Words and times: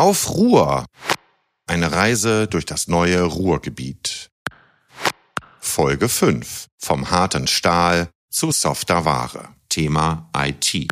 Auf 0.00 0.30
Ruhr. 0.30 0.86
Eine 1.66 1.92
Reise 1.92 2.46
durch 2.46 2.64
das 2.64 2.88
neue 2.88 3.20
Ruhrgebiet. 3.22 4.30
Folge 5.58 6.08
5. 6.08 6.68
Vom 6.78 7.10
harten 7.10 7.46
Stahl 7.46 8.08
zu 8.30 8.50
softer 8.50 9.04
Ware. 9.04 9.50
Thema 9.68 10.30
IT. 10.34 10.88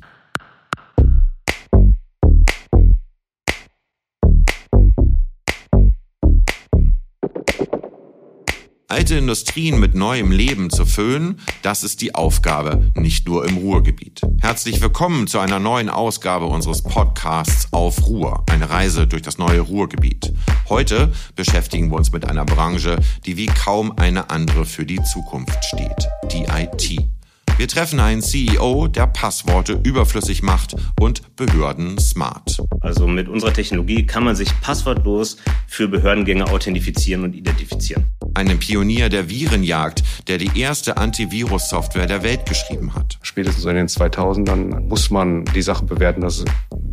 Alte 8.91 9.17
Industrien 9.17 9.79
mit 9.79 9.95
neuem 9.95 10.31
Leben 10.31 10.71
zu 10.71 10.87
füllen, 10.87 11.39
das 11.61 11.85
ist 11.85 12.01
die 12.01 12.15
Aufgabe, 12.15 12.91
nicht 12.95 13.29
nur 13.29 13.47
im 13.47 13.59
Ruhrgebiet. 13.59 14.23
Herzlich 14.41 14.81
willkommen 14.81 15.27
zu 15.27 15.41
einer 15.41 15.59
neuen 15.59 15.91
Ausgabe 15.91 16.47
unseres 16.47 16.81
Podcasts 16.81 17.71
Auf 17.71 18.07
Ruhr, 18.07 18.45
eine 18.49 18.71
Reise 18.71 19.07
durch 19.07 19.21
das 19.21 19.37
neue 19.37 19.61
Ruhrgebiet. 19.61 20.33
Heute 20.71 21.13
beschäftigen 21.37 21.91
wir 21.91 21.99
uns 21.99 22.13
mit 22.13 22.31
einer 22.31 22.47
Branche, 22.47 22.97
die 23.27 23.37
wie 23.37 23.45
kaum 23.45 23.93
eine 23.99 24.31
andere 24.31 24.65
für 24.65 24.87
die 24.87 25.03
Zukunft 25.03 25.63
steht, 25.67 26.09
die 26.33 26.45
IT. 26.45 27.18
Wir 27.59 27.67
treffen 27.67 27.99
einen 27.99 28.23
CEO, 28.23 28.87
der 28.87 29.09
Passworte 29.09 29.81
überflüssig 29.83 30.45
macht 30.45 30.77
und 31.01 31.35
Behörden 31.35 31.99
smart. 31.99 32.59
Also 32.83 33.09
mit 33.09 33.27
unserer 33.27 33.53
Technologie 33.53 34.07
kann 34.07 34.23
man 34.23 34.37
sich 34.37 34.49
passwortlos 34.61 35.39
für 35.67 35.89
Behördengänge 35.89 36.47
authentifizieren 36.47 37.25
und 37.25 37.35
identifizieren. 37.35 38.05
Einen 38.35 38.61
Pionier 38.61 39.09
der 39.09 39.29
Virenjagd, 39.29 40.05
der 40.29 40.39
die 40.39 40.57
erste 40.57 40.99
Antivirus-Software 40.99 42.07
der 42.07 42.23
Welt 42.23 42.47
geschrieben 42.47 42.95
hat. 42.95 43.19
Spätestens 43.23 43.65
in 43.65 43.75
den 43.75 43.89
2000ern 43.89 44.79
muss 44.83 45.11
man 45.11 45.45
die 45.47 45.63
Sache 45.63 45.85
bewerten, 45.85 46.21
dass 46.21 46.39
es 46.39 46.45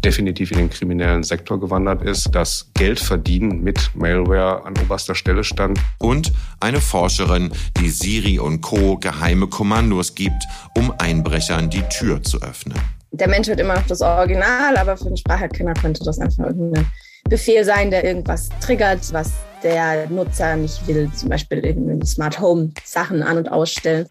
definitiv 0.05 0.51
in 0.51 0.57
den 0.57 0.69
kriminellen 0.69 1.23
Sektor 1.23 1.59
gewandert 1.59 2.03
ist, 2.03 2.29
dass 2.33 2.69
Geldverdienen 2.75 3.63
mit 3.63 3.91
Malware 3.95 4.63
an 4.65 4.73
oberster 4.83 5.15
Stelle 5.15 5.43
stand. 5.43 5.79
Und 5.97 6.31
eine 6.59 6.79
Forscherin, 6.79 7.51
die 7.79 7.89
Siri 7.89 8.37
und 8.39 8.61
Co. 8.61 8.97
geheime 8.97 9.47
Kommandos 9.47 10.13
gibt, 10.13 10.43
um 10.75 10.93
Einbrechern 10.97 11.69
die 11.69 11.83
Tür 11.83 12.21
zu 12.21 12.41
öffnen. 12.41 12.77
Der 13.11 13.29
Mensch 13.29 13.47
wird 13.47 13.59
immer 13.59 13.75
noch 13.75 13.87
das 13.87 14.01
Original, 14.01 14.75
aber 14.77 14.97
für 14.97 15.05
den 15.05 15.17
Spracherkenner 15.17 15.73
könnte 15.73 16.03
das 16.03 16.19
einfach 16.19 16.45
irgendein 16.45 16.85
Befehl 17.29 17.63
sein, 17.63 17.89
der 17.89 18.03
irgendwas 18.03 18.49
triggert, 18.59 19.11
was 19.11 19.31
der 19.63 20.07
Nutzer 20.09 20.55
nicht 20.57 20.85
will, 20.87 21.09
zum 21.15 21.29
Beispiel 21.29 21.65
irgendwie 21.65 22.05
Smart 22.05 22.39
Home 22.39 22.71
Sachen 22.83 23.23
an- 23.23 23.37
und 23.37 23.51
ausstellen. 23.51 24.07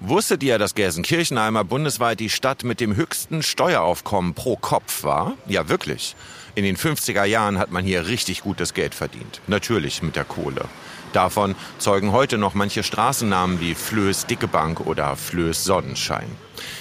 Wusstet 0.00 0.42
ihr, 0.42 0.58
dass 0.58 0.74
Gelsenkirchenheimer 0.74 1.64
bundesweit 1.64 2.20
die 2.20 2.30
Stadt 2.30 2.64
mit 2.64 2.80
dem 2.80 2.96
höchsten 2.96 3.42
Steueraufkommen 3.42 4.34
pro 4.34 4.56
Kopf 4.56 5.04
war? 5.04 5.34
Ja, 5.46 5.68
wirklich. 5.68 6.14
In 6.54 6.64
den 6.64 6.76
50er 6.76 7.24
Jahren 7.24 7.58
hat 7.58 7.72
man 7.72 7.84
hier 7.84 8.06
richtig 8.06 8.42
gutes 8.42 8.72
Geld 8.72 8.94
verdient. 8.94 9.40
Natürlich 9.46 10.02
mit 10.02 10.14
der 10.16 10.24
Kohle. 10.24 10.66
Davon 11.12 11.54
zeugen 11.78 12.12
heute 12.12 12.38
noch 12.38 12.54
manche 12.54 12.82
Straßennamen 12.82 13.60
wie 13.60 13.74
Flöß 13.74 14.26
Dickebank 14.26 14.80
oder 14.80 15.16
Flöß 15.16 15.64
Sonnenschein. 15.64 16.28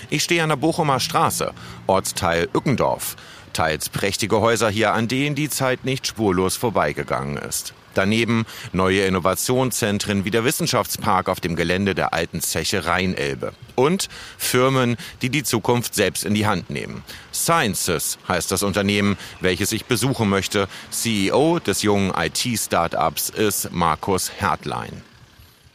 Ich 0.09 0.23
stehe 0.23 0.43
an 0.43 0.49
der 0.49 0.55
Bochumer 0.55 0.99
Straße, 0.99 1.53
Ortsteil 1.87 2.49
Ückendorf. 2.53 3.15
Teils 3.53 3.89
prächtige 3.89 4.41
Häuser 4.41 4.69
hier, 4.69 4.93
an 4.93 5.07
denen 5.07 5.35
die 5.35 5.49
Zeit 5.49 5.85
nicht 5.85 6.05
spurlos 6.07 6.57
vorbeigegangen 6.57 7.37
ist. 7.37 7.73
Daneben 7.97 8.45
neue 8.73 9.05
Innovationszentren 9.05 10.25
wie 10.25 10.31
der 10.31 10.45
Wissenschaftspark 10.45 11.29
auf 11.29 11.39
dem 11.39 11.55
Gelände 11.55 11.95
der 11.95 12.13
alten 12.13 12.41
Zeche 12.41 12.85
Rheinelbe. 12.85 13.53
Und 13.75 14.09
Firmen, 14.37 14.97
die 15.21 15.29
die 15.29 15.43
Zukunft 15.43 15.95
selbst 15.95 16.23
in 16.23 16.33
die 16.33 16.45
Hand 16.45 16.69
nehmen. 16.69 17.03
Sciences 17.33 18.17
heißt 18.27 18.51
das 18.51 18.63
Unternehmen, 18.63 19.17
welches 19.39 19.71
ich 19.71 19.85
besuchen 19.85 20.29
möchte. 20.29 20.67
CEO 20.91 21.59
des 21.59 21.81
jungen 21.81 22.13
IT-Startups 22.15 23.29
ist 23.29 23.71
Markus 23.71 24.31
Hertlein. 24.37 25.01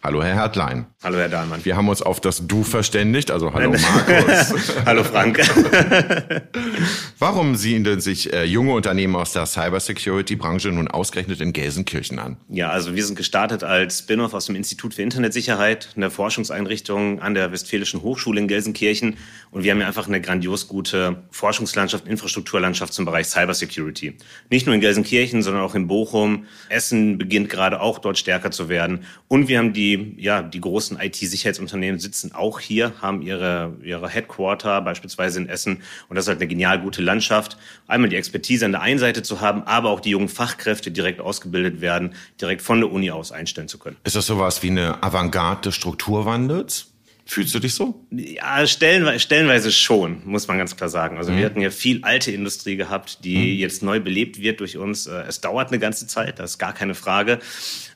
Hallo, 0.02 0.22
Herr 0.22 0.34
Hertlein. 0.34 0.86
Hallo, 1.02 1.16
Herr 1.16 1.30
Dahlmann. 1.30 1.64
Wir 1.64 1.76
haben 1.76 1.88
uns 1.88 2.02
auf 2.02 2.20
das 2.20 2.46
Du 2.46 2.62
verständigt, 2.62 3.30
also 3.30 3.54
hallo 3.54 3.70
Markus. 3.70 4.74
hallo 4.86 5.02
Frank. 5.02 5.40
Warum 7.18 7.56
siedeln 7.56 8.00
sich 8.00 8.32
äh, 8.32 8.44
junge 8.44 8.74
Unternehmen 8.74 9.16
aus 9.16 9.32
der 9.32 9.46
Cybersecurity-Branche 9.46 10.68
nun 10.68 10.88
ausgerechnet 10.88 11.40
in 11.40 11.52
Gelsenkirchen 11.54 12.18
an? 12.18 12.36
Ja, 12.48 12.70
also 12.70 12.94
wir 12.94 13.04
sind 13.04 13.16
gestartet 13.16 13.64
als 13.64 14.00
Spin-off 14.00 14.34
aus 14.34 14.46
dem 14.46 14.56
Institut 14.56 14.92
für 14.92 15.00
Internetsicherheit, 15.02 15.88
einer 15.96 16.10
Forschungseinrichtung 16.10 17.20
an 17.20 17.32
der 17.32 17.50
Westfälischen 17.50 18.02
Hochschule 18.02 18.38
in 18.38 18.46
Gelsenkirchen. 18.46 19.16
Und 19.50 19.64
wir 19.64 19.72
haben 19.72 19.80
ja 19.80 19.86
einfach 19.86 20.06
eine 20.06 20.20
grandios 20.20 20.68
gute 20.68 21.22
Forschungslandschaft, 21.30 22.06
Infrastrukturlandschaft 22.06 22.92
zum 22.92 23.06
Bereich 23.06 23.26
Cybersecurity. 23.26 24.18
Nicht 24.50 24.66
nur 24.66 24.74
in 24.74 24.82
Gelsenkirchen, 24.82 25.42
sondern 25.42 25.62
auch 25.62 25.74
in 25.74 25.86
Bochum. 25.86 26.44
Essen 26.68 27.16
beginnt 27.16 27.48
gerade 27.48 27.80
auch 27.80 28.00
dort 28.00 28.18
stärker 28.18 28.50
zu 28.50 28.68
werden. 28.68 29.04
Und 29.28 29.48
wir 29.48 29.58
haben 29.58 29.72
die 29.72 29.80
die, 29.80 30.16
ja, 30.18 30.42
die 30.42 30.60
großen 30.60 30.89
IT-Sicherheitsunternehmen 30.98 32.00
sitzen 32.00 32.32
auch 32.32 32.60
hier, 32.60 32.92
haben 33.00 33.22
ihre, 33.22 33.76
ihre 33.82 34.08
Headquarter 34.08 34.80
beispielsweise 34.80 35.40
in 35.40 35.48
Essen. 35.48 35.82
Und 36.08 36.16
das 36.16 36.24
ist 36.24 36.28
halt 36.28 36.38
eine 36.38 36.48
genial 36.48 36.80
gute 36.80 37.02
Landschaft. 37.02 37.56
Einmal 37.86 38.10
die 38.10 38.16
Expertise 38.16 38.64
an 38.64 38.72
der 38.72 38.80
einen 38.80 38.98
Seite 38.98 39.22
zu 39.22 39.40
haben, 39.40 39.62
aber 39.64 39.90
auch 39.90 40.00
die 40.00 40.10
jungen 40.10 40.28
Fachkräfte 40.28 40.90
direkt 40.90 41.20
ausgebildet 41.20 41.80
werden, 41.80 42.14
direkt 42.40 42.62
von 42.62 42.80
der 42.80 42.90
Uni 42.90 43.10
aus 43.10 43.32
einstellen 43.32 43.68
zu 43.68 43.78
können. 43.78 43.96
Ist 44.04 44.16
das 44.16 44.26
sowas 44.26 44.62
wie 44.62 44.70
eine 44.70 45.02
Avantgarde 45.02 45.62
des 45.62 45.74
Strukturwandels? 45.74 46.89
Fühlst 47.30 47.54
du 47.54 47.60
dich 47.60 47.74
so? 47.74 48.04
Ja, 48.10 48.66
stellenweise, 48.66 49.20
stellenweise 49.20 49.70
schon, 49.70 50.20
muss 50.24 50.48
man 50.48 50.58
ganz 50.58 50.74
klar 50.74 50.88
sagen. 50.88 51.16
Also 51.16 51.30
mhm. 51.30 51.36
wir 51.36 51.46
hatten 51.46 51.60
ja 51.60 51.70
viel 51.70 52.02
alte 52.02 52.32
Industrie 52.32 52.74
gehabt, 52.74 53.24
die 53.24 53.36
mhm. 53.36 53.58
jetzt 53.60 53.84
neu 53.84 54.00
belebt 54.00 54.40
wird 54.40 54.58
durch 54.58 54.76
uns. 54.76 55.06
Äh, 55.06 55.26
es 55.28 55.40
dauert 55.40 55.68
eine 55.68 55.78
ganze 55.78 56.08
Zeit, 56.08 56.40
das 56.40 56.50
ist 56.50 56.58
gar 56.58 56.72
keine 56.72 56.96
Frage. 56.96 57.38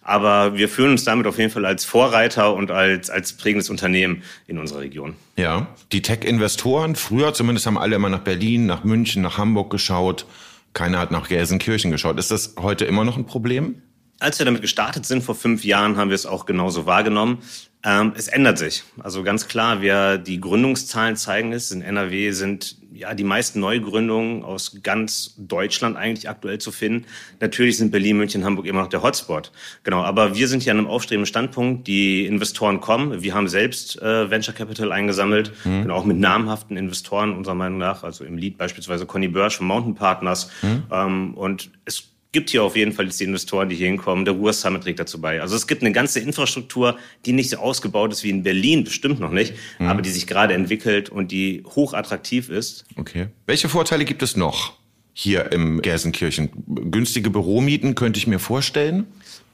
Aber 0.02 0.56
wir 0.56 0.68
fühlen 0.68 0.92
uns 0.92 1.02
damit 1.02 1.26
auf 1.26 1.36
jeden 1.36 1.50
Fall 1.50 1.66
als 1.66 1.84
Vorreiter 1.84 2.54
und 2.54 2.70
als, 2.70 3.10
als 3.10 3.32
prägendes 3.32 3.70
Unternehmen 3.70 4.22
in 4.46 4.56
unserer 4.56 4.82
Region. 4.82 5.16
Ja, 5.36 5.66
die 5.90 6.00
Tech-Investoren, 6.00 6.94
früher 6.94 7.34
zumindest 7.34 7.66
haben 7.66 7.76
alle 7.76 7.96
immer 7.96 8.10
nach 8.10 8.20
Berlin, 8.20 8.66
nach 8.66 8.84
München, 8.84 9.20
nach 9.20 9.36
Hamburg 9.36 9.68
geschaut. 9.68 10.26
Keiner 10.74 11.00
hat 11.00 11.10
nach 11.10 11.26
Gelsenkirchen 11.26 11.90
geschaut. 11.90 12.20
Ist 12.20 12.30
das 12.30 12.54
heute 12.60 12.84
immer 12.84 13.04
noch 13.04 13.16
ein 13.16 13.26
Problem? 13.26 13.82
Als 14.20 14.38
wir 14.38 14.46
damit 14.46 14.62
gestartet 14.62 15.06
sind 15.06 15.24
vor 15.24 15.34
fünf 15.34 15.64
Jahren, 15.64 15.96
haben 15.96 16.10
wir 16.10 16.14
es 16.14 16.24
auch 16.24 16.46
genauso 16.46 16.86
wahrgenommen. 16.86 17.38
Ähm, 17.84 18.12
es 18.16 18.28
ändert 18.28 18.58
sich. 18.58 18.82
Also 18.98 19.22
ganz 19.22 19.46
klar, 19.46 19.82
wer 19.82 20.16
die 20.16 20.40
Gründungszahlen 20.40 21.16
zeigen 21.16 21.52
ist, 21.52 21.70
in 21.70 21.82
NRW 21.82 22.30
sind 22.30 22.76
ja 22.94 23.12
die 23.12 23.24
meisten 23.24 23.60
Neugründungen 23.60 24.42
aus 24.42 24.78
ganz 24.82 25.34
Deutschland 25.36 25.96
eigentlich 25.96 26.28
aktuell 26.28 26.58
zu 26.58 26.70
finden. 26.70 27.06
Natürlich 27.40 27.76
sind 27.76 27.90
Berlin, 27.90 28.16
München, 28.16 28.44
Hamburg 28.44 28.66
immer 28.66 28.82
noch 28.82 28.88
der 28.88 29.02
Hotspot. 29.02 29.50
Genau, 29.82 30.02
aber 30.02 30.36
wir 30.36 30.48
sind 30.48 30.62
hier 30.62 30.72
an 30.72 30.78
einem 30.78 30.86
aufstrebenden 30.86 31.26
Standpunkt. 31.26 31.86
Die 31.86 32.24
Investoren 32.24 32.80
kommen. 32.80 33.22
Wir 33.22 33.34
haben 33.34 33.48
selbst 33.48 34.00
äh, 34.00 34.30
Venture 34.30 34.54
Capital 34.54 34.92
eingesammelt, 34.92 35.52
mhm. 35.64 35.82
genau, 35.82 35.96
auch 35.96 36.04
mit 36.04 36.18
namhaften 36.18 36.76
Investoren 36.76 37.36
unserer 37.36 37.56
Meinung 37.56 37.78
nach. 37.78 38.04
Also 38.04 38.24
im 38.24 38.38
Lead 38.38 38.56
beispielsweise 38.56 39.04
Conny 39.06 39.28
Börsch 39.28 39.56
von 39.56 39.66
Mountain 39.66 39.94
Partners. 39.94 40.50
Mhm. 40.62 40.82
Ähm, 40.90 41.34
und 41.34 41.70
es 41.84 42.13
gibt 42.34 42.50
hier 42.50 42.62
auf 42.62 42.76
jeden 42.76 42.92
Fall 42.92 43.06
jetzt 43.06 43.18
die 43.20 43.24
Investoren, 43.24 43.70
die 43.70 43.76
hier 43.76 43.86
hinkommen. 43.86 44.26
Der 44.26 44.34
Ruhr 44.34 44.52
Summit 44.52 44.82
trägt 44.82 44.98
dazu 44.98 45.18
bei. 45.20 45.40
Also 45.40 45.56
es 45.56 45.66
gibt 45.66 45.80
eine 45.80 45.92
ganze 45.92 46.20
Infrastruktur, 46.20 46.98
die 47.24 47.32
nicht 47.32 47.48
so 47.48 47.56
ausgebaut 47.56 48.12
ist 48.12 48.24
wie 48.24 48.30
in 48.30 48.42
Berlin, 48.42 48.84
bestimmt 48.84 49.20
noch 49.20 49.30
nicht, 49.30 49.54
mhm. 49.78 49.86
aber 49.86 50.02
die 50.02 50.10
sich 50.10 50.26
gerade 50.26 50.52
entwickelt 50.52 51.08
und 51.08 51.32
die 51.32 51.62
hoch 51.64 51.94
attraktiv 51.94 52.50
ist. 52.50 52.84
Okay. 52.96 53.28
Welche 53.46 53.70
Vorteile 53.70 54.04
gibt 54.04 54.22
es 54.22 54.36
noch 54.36 54.74
hier 55.14 55.52
im 55.52 55.80
Gelsenkirchen? 55.80 56.50
Günstige 56.90 57.30
Büromieten 57.30 57.94
könnte 57.94 58.18
ich 58.18 58.26
mir 58.26 58.40
vorstellen. 58.40 59.06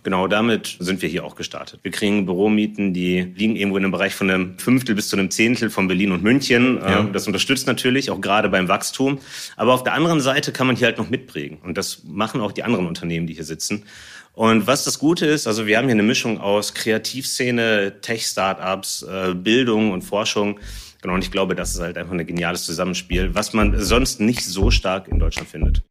Genau 0.03 0.29
damit 0.29 0.77
sind 0.79 1.03
wir 1.03 1.09
hier 1.09 1.25
auch 1.25 1.35
gestartet. 1.35 1.81
Wir 1.83 1.91
kriegen 1.91 2.25
Büromieten, 2.25 2.95
die 2.95 3.21
liegen 3.21 3.55
irgendwo 3.55 3.77
in 3.77 3.85
einem 3.85 3.93
Bereich 3.93 4.15
von 4.15 4.31
einem 4.31 4.59
Fünftel 4.59 4.95
bis 4.95 5.09
zu 5.09 5.17
einem 5.17 5.31
Zehntel 5.31 5.69
von 5.69 5.89
Berlin 5.89 6.13
und 6.13 6.23
München. 6.23 6.79
Ja. 6.79 7.03
Das 7.03 7.27
unterstützt 7.27 7.67
natürlich 7.67 8.11
auch 8.11 8.21
gerade 8.21 8.49
beim 8.49 8.69
Wachstum. 8.69 9.19
Aber 9.57 9.75
auf 9.75 9.85
der 9.85 9.93
anderen 9.93 10.21
Seite 10.21 10.53
kann 10.53 10.67
man 10.67 10.77
hier 10.77 10.87
halt 10.87 10.97
noch 10.97 11.11
mitprägen. 11.11 11.59
Und 11.59 11.77
das 11.77 12.03
machen 12.05 12.41
auch 12.41 12.53
die 12.53 12.63
anderen 12.63 12.87
Unternehmen, 12.87 13.27
die 13.27 13.35
hier 13.35 13.45
sitzen. 13.45 13.85
Und 14.33 14.67
was 14.67 14.85
das 14.85 14.99
Gute 14.99 15.27
ist, 15.27 15.47
also 15.47 15.67
wir 15.67 15.77
haben 15.77 15.85
hier 15.85 15.93
eine 15.93 16.03
Mischung 16.03 16.41
aus 16.41 16.73
Kreativszene, 16.73 18.01
Tech-Startups, 18.01 19.03
äh, 19.03 19.35
Bildung 19.35 19.91
und 19.93 20.03
Forschung. 20.03 20.61
Genau, 21.03 21.15
und 21.15 21.25
ich 21.25 21.31
glaube, 21.31 21.55
das 21.55 21.75
ist 21.75 21.81
halt 21.81 21.99
einfach 21.99 22.13
ein 22.13 22.27
geniales 22.27 22.65
Zusammenspiel, 22.65 23.35
was 23.35 23.53
man 23.53 23.79
sonst 23.81 24.21
nicht 24.21 24.45
so 24.45 24.71
stark 24.71 25.09
in 25.09 25.19
Deutschland 25.19 25.49
findet. 25.49 25.83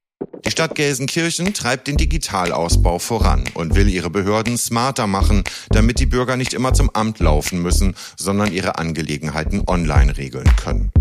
Die 0.46 0.52
Stadt 0.52 0.76
Gelsenkirchen 0.76 1.54
treibt 1.54 1.88
den 1.88 1.98
Digitalausbau 1.98 3.00
voran 3.00 3.44
und 3.54 3.76
will 3.76 3.90
ihre 3.90 4.10
Behörden 4.10 4.58
smarter 4.58 5.06
machen, 5.06 5.44
damit 5.70 6.00
die 6.00 6.06
Bürger 6.06 6.38
nicht 6.38 6.54
immer 6.54 6.74
zum 6.74 6.90
Amt 6.92 7.20
laufen 7.20 7.62
müssen, 7.62 7.96
sondern 8.18 8.54
ihre 8.54 8.78
Angelegenheiten 8.78 9.64
online 9.68 10.18
regeln 10.18 10.50
können. 10.56 10.92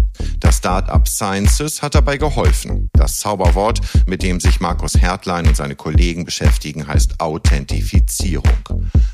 Das 0.41 0.59
Startup 0.59 1.07
Sciences 1.07 1.83
hat 1.83 1.95
dabei 1.95 2.17
geholfen. 2.17 2.91
Das 2.93 3.19
Zauberwort, 3.19 3.81
mit 4.07 4.23
dem 4.23 4.41
sich 4.41 4.61
Markus 4.61 4.95
Hertlein 5.01 5.47
und 5.47 5.57
seine 5.57 5.77
Kollegen 5.77 6.25
beschäftigen, 6.25 6.87
heißt 6.87 7.21
Authentifizierung. 7.21 8.45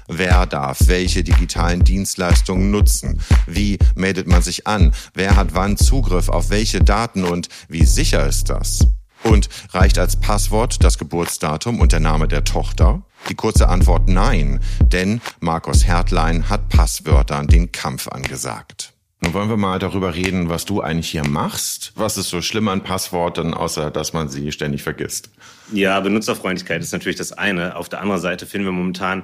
Wer 0.08 0.46
darf 0.46 0.86
welche 0.86 1.22
digitalen 1.22 1.84
Dienstleistungen 1.84 2.70
nutzen? 2.70 3.20
Wie 3.46 3.78
meldet 3.94 4.26
man 4.26 4.42
sich 4.42 4.66
an? 4.66 4.92
Wer 5.12 5.36
hat 5.36 5.54
wann 5.54 5.76
Zugriff 5.76 6.28
auf 6.28 6.50
welche 6.50 6.80
Daten 6.80 7.24
und 7.24 7.48
wie 7.68 7.84
sicher 7.84 8.26
ist 8.26 8.50
das? 8.50 8.80
Und 9.24 9.48
reicht 9.72 9.98
als 9.98 10.16
Passwort 10.16 10.84
das 10.84 10.98
Geburtsdatum 10.98 11.80
und 11.80 11.92
der 11.92 12.00
Name 12.00 12.28
der 12.28 12.44
Tochter? 12.44 13.02
Die 13.28 13.34
kurze 13.34 13.68
Antwort 13.68 14.08
nein, 14.08 14.60
denn 14.80 15.20
Markus 15.40 15.86
Hertlein 15.86 16.50
hat 16.50 16.68
Passwörtern 16.68 17.46
den 17.46 17.72
Kampf 17.72 18.08
angesagt. 18.08 18.92
Nun 19.22 19.32
wollen 19.32 19.48
wir 19.48 19.56
mal 19.56 19.78
darüber 19.78 20.14
reden, 20.14 20.50
was 20.50 20.66
du 20.66 20.82
eigentlich 20.82 21.08
hier 21.08 21.26
machst. 21.26 21.92
Was 21.96 22.18
ist 22.18 22.28
so 22.28 22.42
schlimm 22.42 22.68
an 22.68 22.82
Passworten, 22.82 23.54
außer 23.54 23.90
dass 23.90 24.12
man 24.12 24.28
sie 24.28 24.52
ständig 24.52 24.82
vergisst? 24.82 25.30
Ja, 25.72 25.98
Benutzerfreundlichkeit 26.00 26.82
ist 26.82 26.92
natürlich 26.92 27.16
das 27.16 27.32
eine. 27.32 27.76
Auf 27.76 27.88
der 27.88 28.02
anderen 28.02 28.20
Seite 28.20 28.44
finden 28.44 28.66
wir 28.66 28.72
momentan 28.72 29.22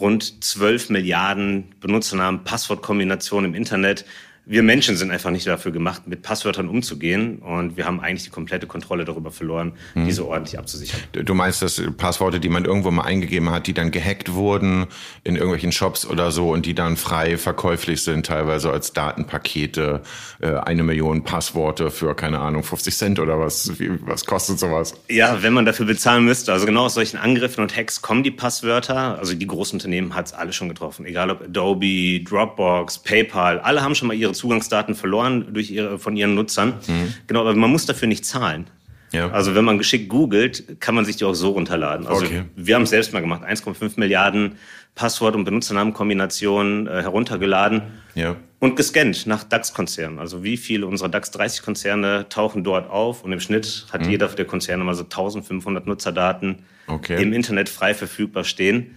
rund 0.00 0.42
12 0.42 0.90
Milliarden 0.90 1.72
Benutzernamen, 1.78 2.42
Passwortkombinationen 2.42 3.52
im 3.52 3.54
Internet 3.56 4.04
wir 4.48 4.62
Menschen 4.62 4.96
sind 4.96 5.10
einfach 5.10 5.32
nicht 5.32 5.44
dafür 5.44 5.72
gemacht, 5.72 6.06
mit 6.06 6.22
Passwörtern 6.22 6.68
umzugehen. 6.68 7.38
Und 7.38 7.76
wir 7.76 7.84
haben 7.84 7.98
eigentlich 7.98 8.22
die 8.22 8.30
komplette 8.30 8.68
Kontrolle 8.68 9.04
darüber 9.04 9.32
verloren, 9.32 9.72
hm. 9.94 10.06
diese 10.06 10.24
ordentlich 10.24 10.56
abzusichern. 10.56 11.00
Du 11.12 11.34
meinst, 11.34 11.62
dass 11.62 11.82
Passworte, 11.96 12.38
die 12.38 12.48
man 12.48 12.64
irgendwo 12.64 12.92
mal 12.92 13.02
eingegeben 13.02 13.50
hat, 13.50 13.66
die 13.66 13.74
dann 13.74 13.90
gehackt 13.90 14.34
wurden 14.34 14.86
in 15.24 15.34
irgendwelchen 15.34 15.72
Shops 15.72 16.06
oder 16.06 16.30
so 16.30 16.52
und 16.52 16.64
die 16.64 16.74
dann 16.74 16.96
frei 16.96 17.38
verkäuflich 17.38 18.04
sind, 18.04 18.26
teilweise 18.26 18.70
als 18.70 18.92
Datenpakete, 18.92 20.02
äh, 20.40 20.54
eine 20.54 20.84
Million 20.84 21.24
Passworte 21.24 21.90
für, 21.90 22.14
keine 22.14 22.38
Ahnung, 22.38 22.62
50 22.62 22.96
Cent 22.96 23.18
oder 23.18 23.40
was? 23.40 23.72
Was 24.02 24.26
kostet 24.26 24.60
sowas? 24.60 24.94
Ja, 25.10 25.42
wenn 25.42 25.54
man 25.54 25.64
dafür 25.64 25.86
bezahlen 25.86 26.24
müsste. 26.24 26.52
Also 26.52 26.66
genau 26.66 26.84
aus 26.84 26.94
solchen 26.94 27.16
Angriffen 27.16 27.62
und 27.62 27.76
Hacks 27.76 28.00
kommen 28.00 28.22
die 28.22 28.30
Passwörter. 28.30 29.18
Also 29.18 29.34
die 29.34 29.46
großen 29.46 29.74
Unternehmen 29.74 30.14
hat 30.14 30.26
es 30.26 30.32
alle 30.32 30.52
schon 30.52 30.68
getroffen. 30.68 31.04
Egal 31.04 31.30
ob 31.30 31.42
Adobe, 31.42 32.22
Dropbox, 32.22 33.00
PayPal, 33.00 33.58
alle 33.58 33.82
haben 33.82 33.96
schon 33.96 34.06
mal 34.06 34.14
ihre 34.14 34.35
Zugangsdaten 34.36 34.94
verloren 34.94 35.52
durch 35.52 35.70
ihre, 35.70 35.98
von 35.98 36.16
ihren 36.16 36.34
Nutzern. 36.34 36.74
Mhm. 36.86 37.14
Genau, 37.26 37.40
aber 37.40 37.54
man 37.54 37.70
muss 37.70 37.86
dafür 37.86 38.08
nicht 38.08 38.24
zahlen. 38.24 38.66
Ja. 39.12 39.30
Also 39.30 39.54
wenn 39.54 39.64
man 39.64 39.78
geschickt 39.78 40.08
googelt, 40.08 40.80
kann 40.80 40.94
man 40.94 41.04
sich 41.04 41.16
die 41.16 41.24
auch 41.24 41.34
so 41.34 41.50
runterladen. 41.50 42.06
Also 42.06 42.26
okay. 42.26 42.42
wir 42.54 42.74
haben 42.74 42.82
es 42.82 42.90
selbst 42.90 43.12
mal 43.12 43.20
gemacht, 43.20 43.42
1,5 43.44 43.92
Milliarden 43.96 44.56
Passwort- 44.94 45.36
und 45.36 45.44
Benutzernamenkombinationen 45.44 46.86
äh, 46.86 47.02
heruntergeladen 47.02 47.82
ja. 48.14 48.36
und 48.58 48.76
gescannt 48.76 49.26
nach 49.26 49.44
DAX-Konzernen. 49.44 50.18
Also 50.18 50.42
wie 50.42 50.56
viele 50.56 50.86
unserer 50.86 51.08
DAX 51.08 51.30
30 51.30 51.62
Konzerne 51.62 52.26
tauchen 52.28 52.64
dort 52.64 52.90
auf 52.90 53.22
und 53.22 53.32
im 53.32 53.40
Schnitt 53.40 53.86
hat 53.92 54.02
mhm. 54.02 54.10
jeder 54.10 54.28
der 54.28 54.46
Konzerne 54.46 54.84
mal 54.84 54.94
so 54.94 55.04
1500 55.04 55.86
Nutzerdaten 55.86 56.64
okay. 56.86 57.22
im 57.22 57.32
Internet 57.32 57.68
frei 57.68 57.94
verfügbar 57.94 58.44
stehen 58.44 58.96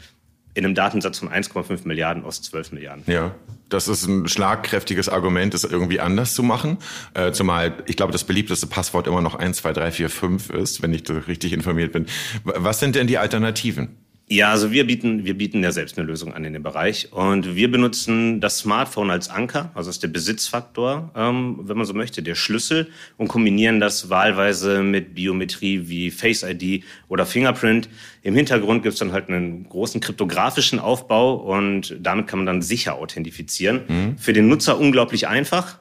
in 0.60 0.66
einem 0.66 0.76
Datensatz 0.76 1.20
von 1.20 1.30
1,5 1.30 1.88
Milliarden 1.88 2.24
aus 2.24 2.42
12 2.42 2.74
Milliarden. 2.74 3.04
Ja, 3.08 3.34
das 3.70 3.88
ist 3.88 4.06
ein 4.08 4.28
schlagkräftiges 4.28 5.10
Argument, 5.10 5.54
das 5.54 5.64
irgendwie 5.64 6.00
anders 6.00 6.34
zu 6.34 6.44
machen. 6.44 6.78
Äh, 7.14 7.32
zumal 7.32 7.74
ich 7.86 7.96
glaube, 7.96 8.12
das 8.12 8.24
beliebteste 8.24 8.68
Passwort 8.68 9.08
immer 9.08 9.22
noch 9.22 9.36
1, 9.36 9.58
2, 9.58 9.74
3, 9.74 9.92
4, 9.92 10.10
5 10.10 10.50
ist, 10.52 10.82
wenn 10.82 10.94
ich 10.94 11.10
richtig 11.10 11.54
informiert 11.54 11.94
bin. 11.94 12.06
Was 12.44 12.80
sind 12.80 12.96
denn 12.96 13.08
die 13.08 13.18
Alternativen? 13.18 13.98
Ja, 14.31 14.52
also 14.52 14.72
wir 14.72 14.86
bieten, 14.86 15.26
wir 15.26 15.36
bieten 15.36 15.64
ja 15.64 15.72
selbst 15.72 15.98
eine 15.98 16.06
Lösung 16.06 16.36
an 16.36 16.46
in 16.46 16.54
dem 16.54 16.62
Bereich 16.62 17.12
und 17.12 17.56
wir 17.56 17.72
benutzen 17.72 18.40
das 18.40 18.60
Smartphone 18.60 19.10
als 19.10 19.28
Anker, 19.28 19.72
also 19.74 19.90
ist 19.90 20.04
der 20.04 20.10
Besitzfaktor, 20.10 21.10
ähm, 21.16 21.62
wenn 21.64 21.76
man 21.76 21.88
so 21.88 21.96
möchte, 21.96 22.22
der 22.22 22.36
Schlüssel 22.36 22.92
und 23.18 23.28
kombinieren 23.28 23.80
das 23.80 24.12
wahlweise 24.12 24.84
mit 24.84 25.16
Biometrie 25.16 25.90
wie 25.90 26.12
Face 26.12 26.44
ID 26.44 26.84
oder 27.08 27.26
Fingerprint. 27.26 27.90
Im 28.22 28.36
Hintergrund 28.36 28.84
gibt 28.84 28.94
es 28.94 29.00
dann 29.00 29.14
halt 29.14 29.30
einen 29.30 29.68
großen 29.68 30.00
kryptografischen 30.00 30.78
Aufbau 30.78 31.34
und 31.34 31.98
damit 32.00 32.28
kann 32.28 32.38
man 32.38 32.46
dann 32.46 32.62
sicher 32.62 33.00
authentifizieren. 33.00 33.82
Mhm. 33.88 34.18
Für 34.20 34.34
den 34.34 34.48
Nutzer 34.48 34.80
unglaublich 34.80 35.28
einfach, 35.28 35.80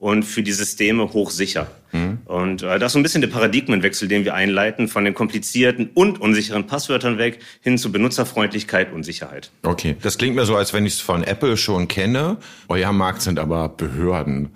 und 0.00 0.24
für 0.24 0.42
die 0.42 0.52
Systeme 0.52 1.12
hochsicher. 1.12 1.70
Mhm. 1.92 2.18
Und 2.24 2.62
äh, 2.62 2.78
das 2.78 2.88
ist 2.88 2.92
so 2.94 2.98
ein 2.98 3.02
bisschen 3.02 3.20
der 3.20 3.28
Paradigmenwechsel, 3.28 4.08
den 4.08 4.24
wir 4.24 4.34
einleiten, 4.34 4.88
von 4.88 5.04
den 5.04 5.12
komplizierten 5.12 5.90
und 5.92 6.20
unsicheren 6.20 6.66
Passwörtern 6.66 7.18
weg 7.18 7.38
hin 7.60 7.76
zu 7.76 7.92
Benutzerfreundlichkeit 7.92 8.92
und 8.92 9.04
Sicherheit. 9.04 9.50
Okay, 9.62 9.96
das 10.02 10.16
klingt 10.16 10.36
mir 10.36 10.46
so, 10.46 10.56
als 10.56 10.72
wenn 10.72 10.86
ich 10.86 10.94
es 10.94 11.00
von 11.00 11.22
Apple 11.22 11.56
schon 11.58 11.86
kenne. 11.86 12.38
Euer 12.68 12.92
Markt 12.92 13.20
sind 13.20 13.38
aber 13.38 13.68
Behörden. 13.68 14.50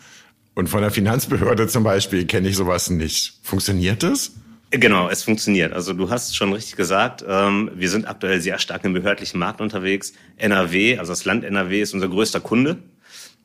Und 0.55 0.69
von 0.69 0.81
der 0.81 0.91
Finanzbehörde 0.91 1.69
zum 1.69 1.85
Beispiel 1.85 2.25
kenne 2.25 2.49
ich 2.49 2.57
sowas 2.57 2.89
nicht. 2.89 3.35
Funktioniert 3.43 4.03
das? 4.03 4.33
Genau, 4.71 5.09
es 5.09 5.23
funktioniert. 5.23 5.73
Also 5.73 5.93
du 5.93 6.11
hast 6.11 6.35
schon 6.35 6.53
richtig 6.53 6.77
gesagt, 6.77 7.25
ähm, 7.29 7.71
wir 7.75 7.91
sind 7.91 8.09
aktuell 8.09 8.41
sehr 8.41 8.59
stark 8.59 8.85
im 8.85 8.95
behördlichen 8.95 9.39
Markt 9.39 9.61
unterwegs. 9.61 10.15
NRW, 10.37 10.99
also 10.99 11.13
das 11.13 11.25
Land 11.25 11.45
NRW 11.45 11.83
ist 11.83 11.93
unser 11.93 12.09
größter 12.09 12.41
Kunde. 12.41 12.79